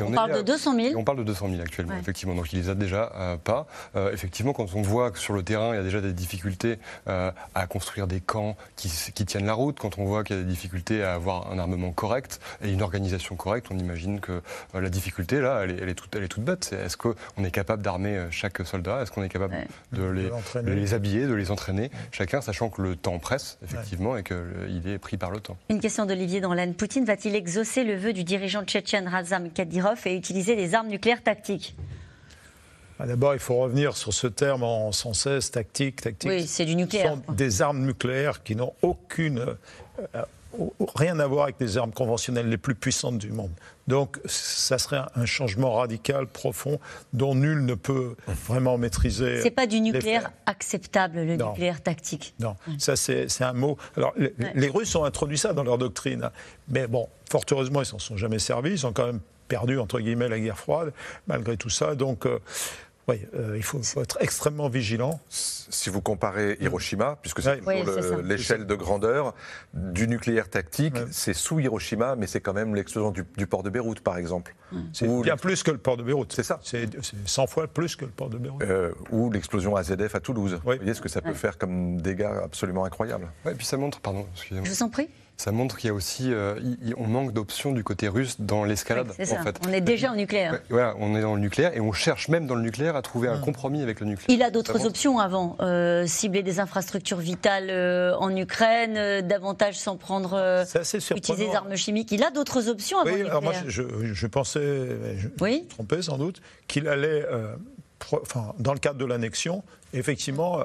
on 0.00 0.12
parle 0.12 0.34
de 0.34 0.42
200 0.42 0.74
000 0.74 0.98
On 0.98 1.04
parle 1.04 1.18
de 1.18 1.24
200 1.24 1.48
000 1.50 1.60
actuellement, 1.60 1.96
effectivement. 1.98 2.34
Donc 2.34 2.52
il 2.52 2.58
les 2.58 2.68
a 2.68 2.74
déjà 2.74 3.12
euh, 3.14 3.36
pas. 3.36 3.66
Euh, 3.96 4.12
effectivement, 4.12 4.52
quand 4.52 4.74
on 4.74 4.82
voit 4.82 5.10
que 5.10 5.18
sur 5.18 5.34
le 5.34 5.42
terrain, 5.42 5.72
il 5.72 5.76
y 5.76 5.80
a 5.80 5.82
déjà 5.82 6.00
des 6.00 6.12
difficultés 6.12 6.78
euh, 7.08 7.30
à 7.54 7.66
construire 7.66 8.06
des 8.06 8.20
camps 8.20 8.56
qui, 8.76 8.88
tiennent 9.24 9.46
la 9.46 9.54
route, 9.54 9.78
quand 9.78 9.98
on 9.98 10.04
voit 10.04 10.24
qu'il 10.24 10.36
y 10.36 10.38
a 10.38 10.42
des 10.42 10.48
difficultés 10.48 11.02
à 11.02 11.14
avoir 11.14 11.52
un 11.52 11.58
armement 11.58 11.92
correct 11.92 12.40
et 12.62 12.72
une 12.72 12.82
organisation 12.82 13.36
correcte, 13.36 13.68
on 13.70 13.78
imagine 13.78 14.20
que 14.20 14.42
la 14.74 14.88
difficulté, 14.88 15.40
là, 15.40 15.62
elle 15.62 15.88
est, 15.88 15.94
toute, 15.94 16.14
elle 16.16 16.24
est 16.24 16.28
toute 16.28 16.44
bête. 16.44 16.72
Est-ce 16.72 16.96
qu'on 16.96 17.14
est 17.44 17.50
capable 17.50 17.82
d'armer 17.82 18.26
chaque 18.30 18.66
soldat? 18.66 19.02
Est-ce 19.02 19.10
qu'on 19.10 19.22
est 19.22 19.28
capable 19.28 19.56
de, 19.92 20.02
les, 20.04 20.30
les, 20.62 20.94
habiller, 20.94 21.26
de 21.26 21.34
les 21.34 21.50
entraîner 21.50 21.90
Chacun, 22.10 22.40
sachant 22.40 22.68
que 22.68 22.82
le 22.82 22.96
temps 22.96 23.18
presse, 23.18 23.58
effectivement, 23.62 24.16
et 24.16 24.22
qu'il 24.22 24.82
est 24.86 24.98
pris 24.98 25.16
par 25.16 25.30
le 25.30 25.40
temps. 25.40 25.56
Une 25.68 25.80
question 25.80 26.06
d'Olivier 26.06 26.40
Danlaine. 26.40 26.74
Poutine 26.74 27.04
va-t-il 27.04 27.34
exaucer 27.34 27.84
le 27.84 27.96
vœu 27.96 28.12
du 28.12 28.24
dirigeant 28.24 28.64
tchétchène 28.64 29.08
Razam 29.08 29.50
Kadyrov? 29.50 29.81
Et 30.04 30.16
utiliser 30.16 30.56
des 30.56 30.74
armes 30.74 30.88
nucléaires 30.88 31.22
tactiques 31.22 31.76
ah, 32.98 33.06
D'abord, 33.06 33.34
il 33.34 33.40
faut 33.40 33.56
revenir 33.56 33.96
sur 33.96 34.12
ce 34.12 34.26
terme 34.26 34.62
en 34.62 34.92
sans 34.92 35.14
cesse, 35.14 35.50
tactique, 35.50 36.02
tactique. 36.02 36.30
Oui, 36.30 36.46
c'est 36.46 36.64
du 36.64 36.76
nucléaire. 36.76 37.16
Ce 37.20 37.26
sont 37.26 37.32
des 37.32 37.62
armes 37.62 37.84
nucléaires 37.84 38.42
qui 38.42 38.54
n'ont 38.54 38.74
aucune, 38.82 39.56
euh, 40.14 40.22
rien 40.94 41.18
à 41.18 41.26
voir 41.26 41.44
avec 41.44 41.56
les 41.60 41.78
armes 41.78 41.92
conventionnelles 41.92 42.48
les 42.48 42.58
plus 42.58 42.74
puissantes 42.74 43.18
du 43.18 43.30
monde. 43.30 43.50
Donc, 43.88 44.20
ça 44.26 44.78
serait 44.78 45.00
un 45.16 45.26
changement 45.26 45.74
radical, 45.74 46.26
profond, 46.26 46.78
dont 47.12 47.34
nul 47.34 47.64
ne 47.64 47.74
peut 47.74 48.14
vraiment 48.46 48.78
maîtriser. 48.78 49.40
C'est 49.42 49.50
pas 49.50 49.66
du 49.66 49.80
nucléaire 49.80 50.30
acceptable, 50.46 51.16
le 51.16 51.36
nucléaire 51.36 51.82
tactique. 51.82 52.34
Non, 52.38 52.56
ça 52.78 52.96
c'est 52.96 53.26
un 53.40 53.52
mot. 53.52 53.76
Alors, 53.96 54.12
les, 54.16 54.32
les 54.54 54.68
Russes 54.68 54.94
ont 54.94 55.04
introduit 55.04 55.38
ça 55.38 55.52
dans 55.52 55.64
leur 55.64 55.78
doctrine, 55.78 56.30
mais 56.68 56.86
bon, 56.86 57.08
fort 57.30 57.44
heureusement, 57.50 57.82
ils 57.82 57.86
s'en 57.86 57.98
sont 57.98 58.16
jamais 58.16 58.38
servis. 58.38 58.72
Ils 58.72 58.86
ont 58.86 58.92
quand 58.92 59.06
même 59.06 59.20
perdu, 59.52 59.78
entre 59.78 60.00
guillemets, 60.00 60.30
la 60.30 60.40
guerre 60.40 60.58
froide, 60.58 60.94
malgré 61.26 61.58
tout 61.58 61.68
ça. 61.68 61.94
Donc, 61.94 62.24
euh, 62.24 62.38
oui, 63.06 63.20
euh, 63.34 63.52
il 63.56 63.62
faut, 63.62 63.80
être 64.00 64.16
extrêmement 64.20 64.70
vigilant. 64.70 65.20
Si 65.28 65.90
vous 65.90 66.00
comparez 66.00 66.56
Hiroshima, 66.58 67.18
puisque 67.20 67.42
c'est 67.42 67.60
l'échelle 68.24 68.64
de 68.64 68.74
grandeur 68.74 69.34
du 69.74 70.08
nucléaire 70.08 70.48
tactique, 70.48 70.94
c'est 71.10 71.34
sous 71.34 71.60
Hiroshima, 71.60 72.16
mais 72.16 72.26
c'est 72.26 72.40
quand 72.40 72.54
même 72.54 72.74
l'explosion 72.74 73.10
du, 73.10 73.46
port 73.46 73.62
de 73.62 73.68
Beyrouth, 73.68 74.00
par 74.00 74.16
exemple. 74.16 74.54
C'est 74.94 75.06
bien 75.22 75.36
plus 75.36 75.62
que 75.62 75.70
le 75.70 75.76
port 75.76 75.98
de 75.98 76.02
Beyrouth. 76.02 76.32
C'est 76.32 76.44
ça. 76.44 76.60
C'est 76.62 76.88
100 77.26 77.46
fois 77.46 77.66
plus 77.66 77.94
que 77.94 78.06
le 78.06 78.10
port 78.10 78.30
de 78.30 78.38
Beyrouth. 78.38 78.62
Euh, 78.62 78.92
ou 79.10 79.30
l'explosion 79.30 79.76
AZF 79.76 80.14
à 80.14 80.20
Toulouse. 80.20 80.54
Vous 80.54 80.60
voyez 80.76 80.94
ce 80.94 81.02
que 81.02 81.10
ça 81.10 81.20
peut 81.20 81.34
faire 81.34 81.58
comme 81.58 82.00
dégâts 82.00 82.30
absolument 82.42 82.86
incroyables. 82.86 83.28
Oui, 83.44 83.52
et 83.52 83.54
puis 83.54 83.66
ça 83.66 83.76
montre, 83.76 84.00
pardon, 84.00 84.26
excusez-moi. 84.32 84.64
Je 84.64 84.70
vous 84.70 84.82
en 84.82 84.88
prie 84.88 85.08
ça 85.42 85.50
montre 85.50 85.76
qu'il 85.76 85.88
y 85.88 85.90
a 85.90 85.94
aussi, 85.94 86.32
euh, 86.32 86.54
on 86.96 87.08
manque 87.08 87.32
d'options 87.32 87.72
du 87.72 87.82
côté 87.82 88.06
russe 88.06 88.36
dans 88.38 88.62
l'escalade. 88.62 89.10
en 89.10 89.42
fait. 89.42 89.56
On 89.68 89.72
est 89.72 89.80
déjà 89.80 90.12
en 90.12 90.14
nucléaire. 90.14 90.60
Voilà, 90.70 90.94
on 91.00 91.16
est 91.16 91.20
dans 91.20 91.34
le 91.34 91.40
nucléaire 91.40 91.76
et 91.76 91.80
on 91.80 91.90
cherche 91.90 92.28
même 92.28 92.46
dans 92.46 92.54
le 92.54 92.62
nucléaire 92.62 92.94
à 92.94 93.02
trouver 93.02 93.26
un 93.26 93.38
compromis 93.38 93.82
avec 93.82 93.98
le 93.98 94.06
nucléaire. 94.06 94.38
Il 94.38 94.40
a 94.44 94.52
d'autres 94.52 94.86
options 94.86 95.18
avant, 95.18 95.56
euh, 95.58 96.06
cibler 96.06 96.44
des 96.44 96.60
infrastructures 96.60 97.18
vitales 97.18 97.70
euh, 97.70 98.14
en 98.18 98.34
Ukraine, 98.36 99.26
davantage 99.26 99.80
s'en 99.80 99.96
prendre, 99.96 100.64
utiliser 100.94 101.48
des 101.48 101.56
armes 101.56 101.74
chimiques. 101.74 102.12
Il 102.12 102.22
a 102.22 102.30
d'autres 102.30 102.68
options 102.68 103.00
avant 103.00 103.10
oui, 103.10 103.18
le 103.18 103.24
nucléaire. 103.24 103.42
Alors 103.42 103.42
moi, 103.42 103.62
je, 103.66 104.26
pensais, 104.28 104.86
je 105.16 105.28
oui 105.40 105.66
trompais 105.70 106.02
sans 106.02 106.18
doute, 106.18 106.40
qu'il 106.68 106.86
allait, 106.86 107.26
enfin, 108.12 108.54
dans 108.60 108.74
le 108.74 108.78
cadre 108.78 108.98
de 109.00 109.06
l'annexion, 109.06 109.64
effectivement 109.92 110.60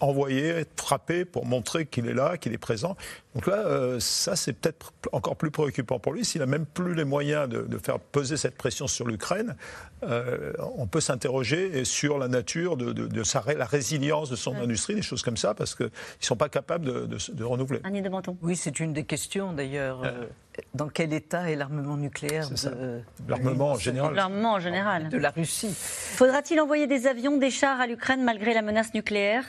envoyer, 0.00 0.64
frapper 0.76 1.24
pour 1.24 1.46
montrer 1.46 1.86
qu'il 1.86 2.06
est 2.06 2.14
là, 2.14 2.36
qu'il 2.36 2.52
est 2.52 2.58
présent. 2.58 2.96
Donc 3.34 3.46
là, 3.46 3.58
euh, 3.58 4.00
ça, 4.00 4.36
c'est 4.36 4.52
peut-être 4.52 4.92
encore 5.12 5.36
plus 5.36 5.50
préoccupant 5.50 5.98
pour 5.98 6.12
lui. 6.12 6.24
S'il 6.24 6.40
n'a 6.40 6.46
même 6.46 6.66
plus 6.66 6.94
les 6.94 7.04
moyens 7.04 7.48
de, 7.48 7.78
faire 7.78 8.00
peser 8.00 8.36
cette 8.36 8.56
pression 8.56 8.86
sur 8.86 9.06
l'Ukraine, 9.06 9.56
euh, 10.02 10.52
on 10.76 10.86
peut 10.86 11.00
s'interroger 11.00 11.84
sur 11.84 12.18
la 12.18 12.28
nature 12.28 12.76
de, 12.76 12.92
de, 12.92 13.22
sa, 13.22 13.44
la 13.56 13.64
résilience 13.64 14.30
de 14.30 14.36
son 14.36 14.54
industrie, 14.56 14.94
des 14.94 15.02
choses 15.02 15.22
comme 15.22 15.36
ça, 15.36 15.54
parce 15.54 15.74
qu'ils 15.74 15.86
ne 15.86 15.90
sont 16.20 16.36
pas 16.36 16.48
capables 16.48 17.08
de, 17.08 17.44
renouveler. 17.44 17.80
Annie 17.84 18.02
de 18.02 18.08
Menton. 18.08 18.36
Oui, 18.42 18.56
c'est 18.56 18.80
une 18.80 18.92
des 18.92 19.04
questions 19.04 19.52
d'ailleurs. 19.52 20.02
Euh, 20.04 20.26
dans 20.74 20.88
quel 20.88 21.12
état 21.12 21.50
est 21.50 21.54
l'armement 21.54 21.96
nucléaire 21.96 22.50
de... 22.50 23.00
L'armement 23.28 23.72
en 23.72 23.78
général. 23.78 24.14
L'armement 24.14 24.54
en 24.54 24.60
général. 24.60 25.08
De 25.08 25.18
la 25.18 25.30
Russie. 25.30 25.72
Faudra-t-il 25.72 26.60
envoyer 26.60 26.88
des 26.88 27.06
avions, 27.06 27.36
des 27.36 27.50
chars 27.50 27.80
à 27.80 27.86
l'Ukraine 27.86 28.24
malgré 28.24 28.54
la 28.54 28.62
menace 28.62 28.92
nucléaire? 28.94 29.44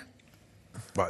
Bah, 0.95 1.09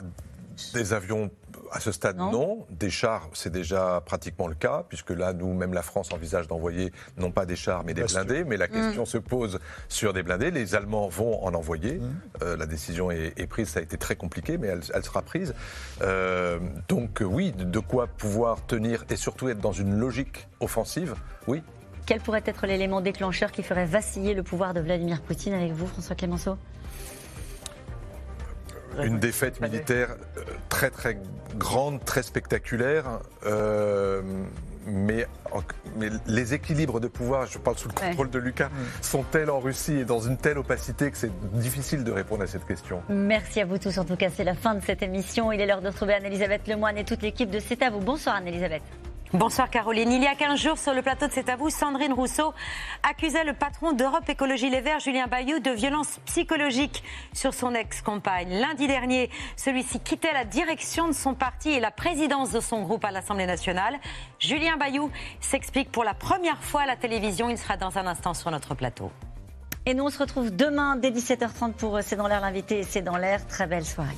des 0.74 0.94
avions 0.94 1.30
à 1.72 1.80
ce 1.80 1.92
stade, 1.92 2.18
non. 2.18 2.66
Des 2.70 2.90
chars, 2.90 3.30
c'est 3.34 3.52
déjà 3.52 4.02
pratiquement 4.06 4.48
le 4.48 4.56
cas, 4.56 4.86
puisque 4.88 5.12
là, 5.12 5.34
nous, 5.34 5.54
même 5.54 5.74
la 5.74 5.82
France 5.82 6.12
envisage 6.12 6.48
d'envoyer 6.48 6.92
non 7.18 7.32
pas 7.32 7.46
des 7.46 7.56
chars, 7.56 7.84
mais 7.84 7.94
des 7.94 8.04
blindés. 8.04 8.44
Mais 8.44 8.58
la 8.58 8.68
mm. 8.68 8.72
question 8.72 9.06
se 9.06 9.18
pose 9.18 9.60
sur 9.88 10.14
des 10.14 10.24
blindés. 10.24 10.52
Les 10.52 10.76
Allemands 10.76 11.08
vont 11.08 11.44
en 11.44 11.54
envoyer. 11.54 11.96
Mm. 11.96 12.22
Euh, 12.44 12.58
la 12.58 12.66
décision 12.66 13.12
est, 13.12 13.48
prise. 13.48 13.70
Ça 13.70 13.80
a 13.80 13.84
été 13.84 13.98
très 13.98 14.16
compliqué, 14.16 14.58
mais 14.58 14.68
elle, 14.68 15.04
sera 15.04 15.22
prise. 15.22 15.54
Euh, 16.02 16.60
donc, 16.88 17.22
oui, 17.22 17.52
de 17.52 17.80
quoi 17.80 18.08
pouvoir 18.08 18.66
tenir 18.66 19.06
et 19.10 19.16
surtout 19.16 19.50
être 19.50 19.62
dans 19.62 19.72
une 19.72 19.98
logique 19.98 20.48
offensive, 20.60 21.16
oui. 21.48 21.62
Quel 22.06 22.22
pourrait 22.22 22.44
être 22.46 22.66
l'élément 22.66 23.02
déclencheur 23.02 23.52
qui 23.52 23.62
ferait 23.62 23.86
vaciller 23.86 24.34
le 24.34 24.42
pouvoir 24.42 24.74
de 24.74 24.80
Vladimir 24.80 25.22
Poutine 25.22 25.54
avec 25.54 25.74
vous, 25.74 25.86
François 25.86 26.16
Clémenceau 26.16 26.58
une 29.04 29.20
défaite 29.20 29.62
militaire 29.62 30.16
euh, 30.38 30.42
très 30.70 30.90
très 30.90 31.18
grande, 31.56 32.04
très 32.04 32.24
spectaculaire. 32.24 33.20
Euh, 33.46 34.22
mais, 34.86 35.28
mais, 35.98 36.10
les 36.26 36.54
équilibres 36.54 37.00
de 37.00 37.08
pouvoir, 37.08 37.46
je 37.46 37.58
parle 37.60 37.78
sous 37.78 37.90
le 37.90 37.94
contrôle 37.94 38.30
de 38.30 38.40
Lucas, 38.40 38.70
sont 39.02 39.24
tels 39.24 39.50
en 39.52 39.60
Russie 39.60 39.98
et 39.98 40.06
dans 40.06 40.20
une 40.20 40.38
telle 40.38 40.58
opacité 40.58 41.12
que 41.12 41.18
c'est 41.18 41.32
difficile 41.54 42.04
de 42.04 42.12
répondre 42.12 42.44
à 42.44 42.48
cette 42.48 42.66
question? 42.66 43.02
Merci 43.10 43.62
à 43.62 43.66
vous 43.66 43.78
tous. 43.78 43.98
En 43.98 44.06
tout 44.06 44.16
cas, 44.16 44.30
c'est 44.30 44.44
la 44.44 44.56
fin 44.56 44.76
de 44.76 44.82
cette 44.84 45.04
émission. 45.04 45.52
Il 45.52 45.62
est 45.62 45.66
l'heure 45.66 45.82
de 45.82 45.90
retrouver 45.90 46.14
Anne-Elisabeth 46.14 46.68
Lemoine 46.68 46.98
et 46.98 47.04
toute 47.04 47.22
l'équipe 47.22 47.50
de 47.50 47.60
C'est 47.60 47.82
à 47.84 47.90
vous. 47.90 48.00
Bonsoir 48.00 48.36
Anne-Elisabeth. 48.36 48.84
Bonsoir 49.34 49.70
Caroline. 49.70 50.12
Il 50.12 50.24
y 50.24 50.28
a 50.28 50.34
15 50.34 50.60
jours, 50.60 50.78
sur 50.80 50.92
le 50.92 51.04
plateau 51.04 51.28
de 51.28 51.32
C'est 51.32 51.50
à 51.50 51.56
vous, 51.56 51.70
Sandrine 51.70 52.14
Rousseau 52.14 52.52
accusait 53.08 53.44
le 53.44 53.54
patron 53.54 53.92
d'Europe 53.92 54.28
Écologie 54.28 54.72
Les 54.72 54.82
Verts, 54.82 55.02
Julien 55.02 55.28
Bayou, 55.28 55.60
de 55.60 55.70
violence 55.70 56.20
psychologique 56.26 57.04
sur 57.32 57.54
son 57.54 57.76
ex-compagne. 57.76 58.60
Lundi 58.60 58.88
dernier, 58.88 59.30
celui-ci 59.56 60.00
quittait 60.00 60.34
la 60.34 60.46
direction 60.46 61.08
de 61.08 61.14
son 61.14 61.36
parti 61.36 61.70
et 61.70 61.80
la 61.80 61.92
présidence 61.92 62.50
de 62.50 62.60
son 62.60 62.82
groupe 62.82 63.06
à 63.06 63.12
l'Assemblée 63.12 63.46
nationale. 63.46 64.00
Julien 64.40 64.78
Bayou 64.78 65.12
s'explique 65.42 65.92
pour 65.92 66.04
la 66.04 66.16
première 66.16 66.64
fois 66.64 66.82
à 66.82 66.86
la 66.88 66.96
télévision. 66.96 67.52
Il 67.52 67.58
sera 67.60 67.78
dans 67.78 68.00
un 68.00 68.08
instant 68.08 68.34
sur 68.34 68.50
notre 68.50 68.74
plateau. 68.74 69.12
Et 69.86 69.94
nous, 69.94 70.06
on 70.06 70.10
se 70.10 70.18
retrouve 70.18 70.56
demain 70.56 70.96
dès 70.96 71.12
17h30 71.12 71.74
pour 71.74 72.00
C'est 72.02 72.16
dans 72.16 72.28
l'air 72.28 72.42
l'invité 72.42 72.80
et 72.80 72.84
C'est 72.84 73.04
dans 73.04 73.18
l'air. 73.18 73.46
Très 73.46 73.68
belle 73.68 73.86
soirée. 73.86 74.18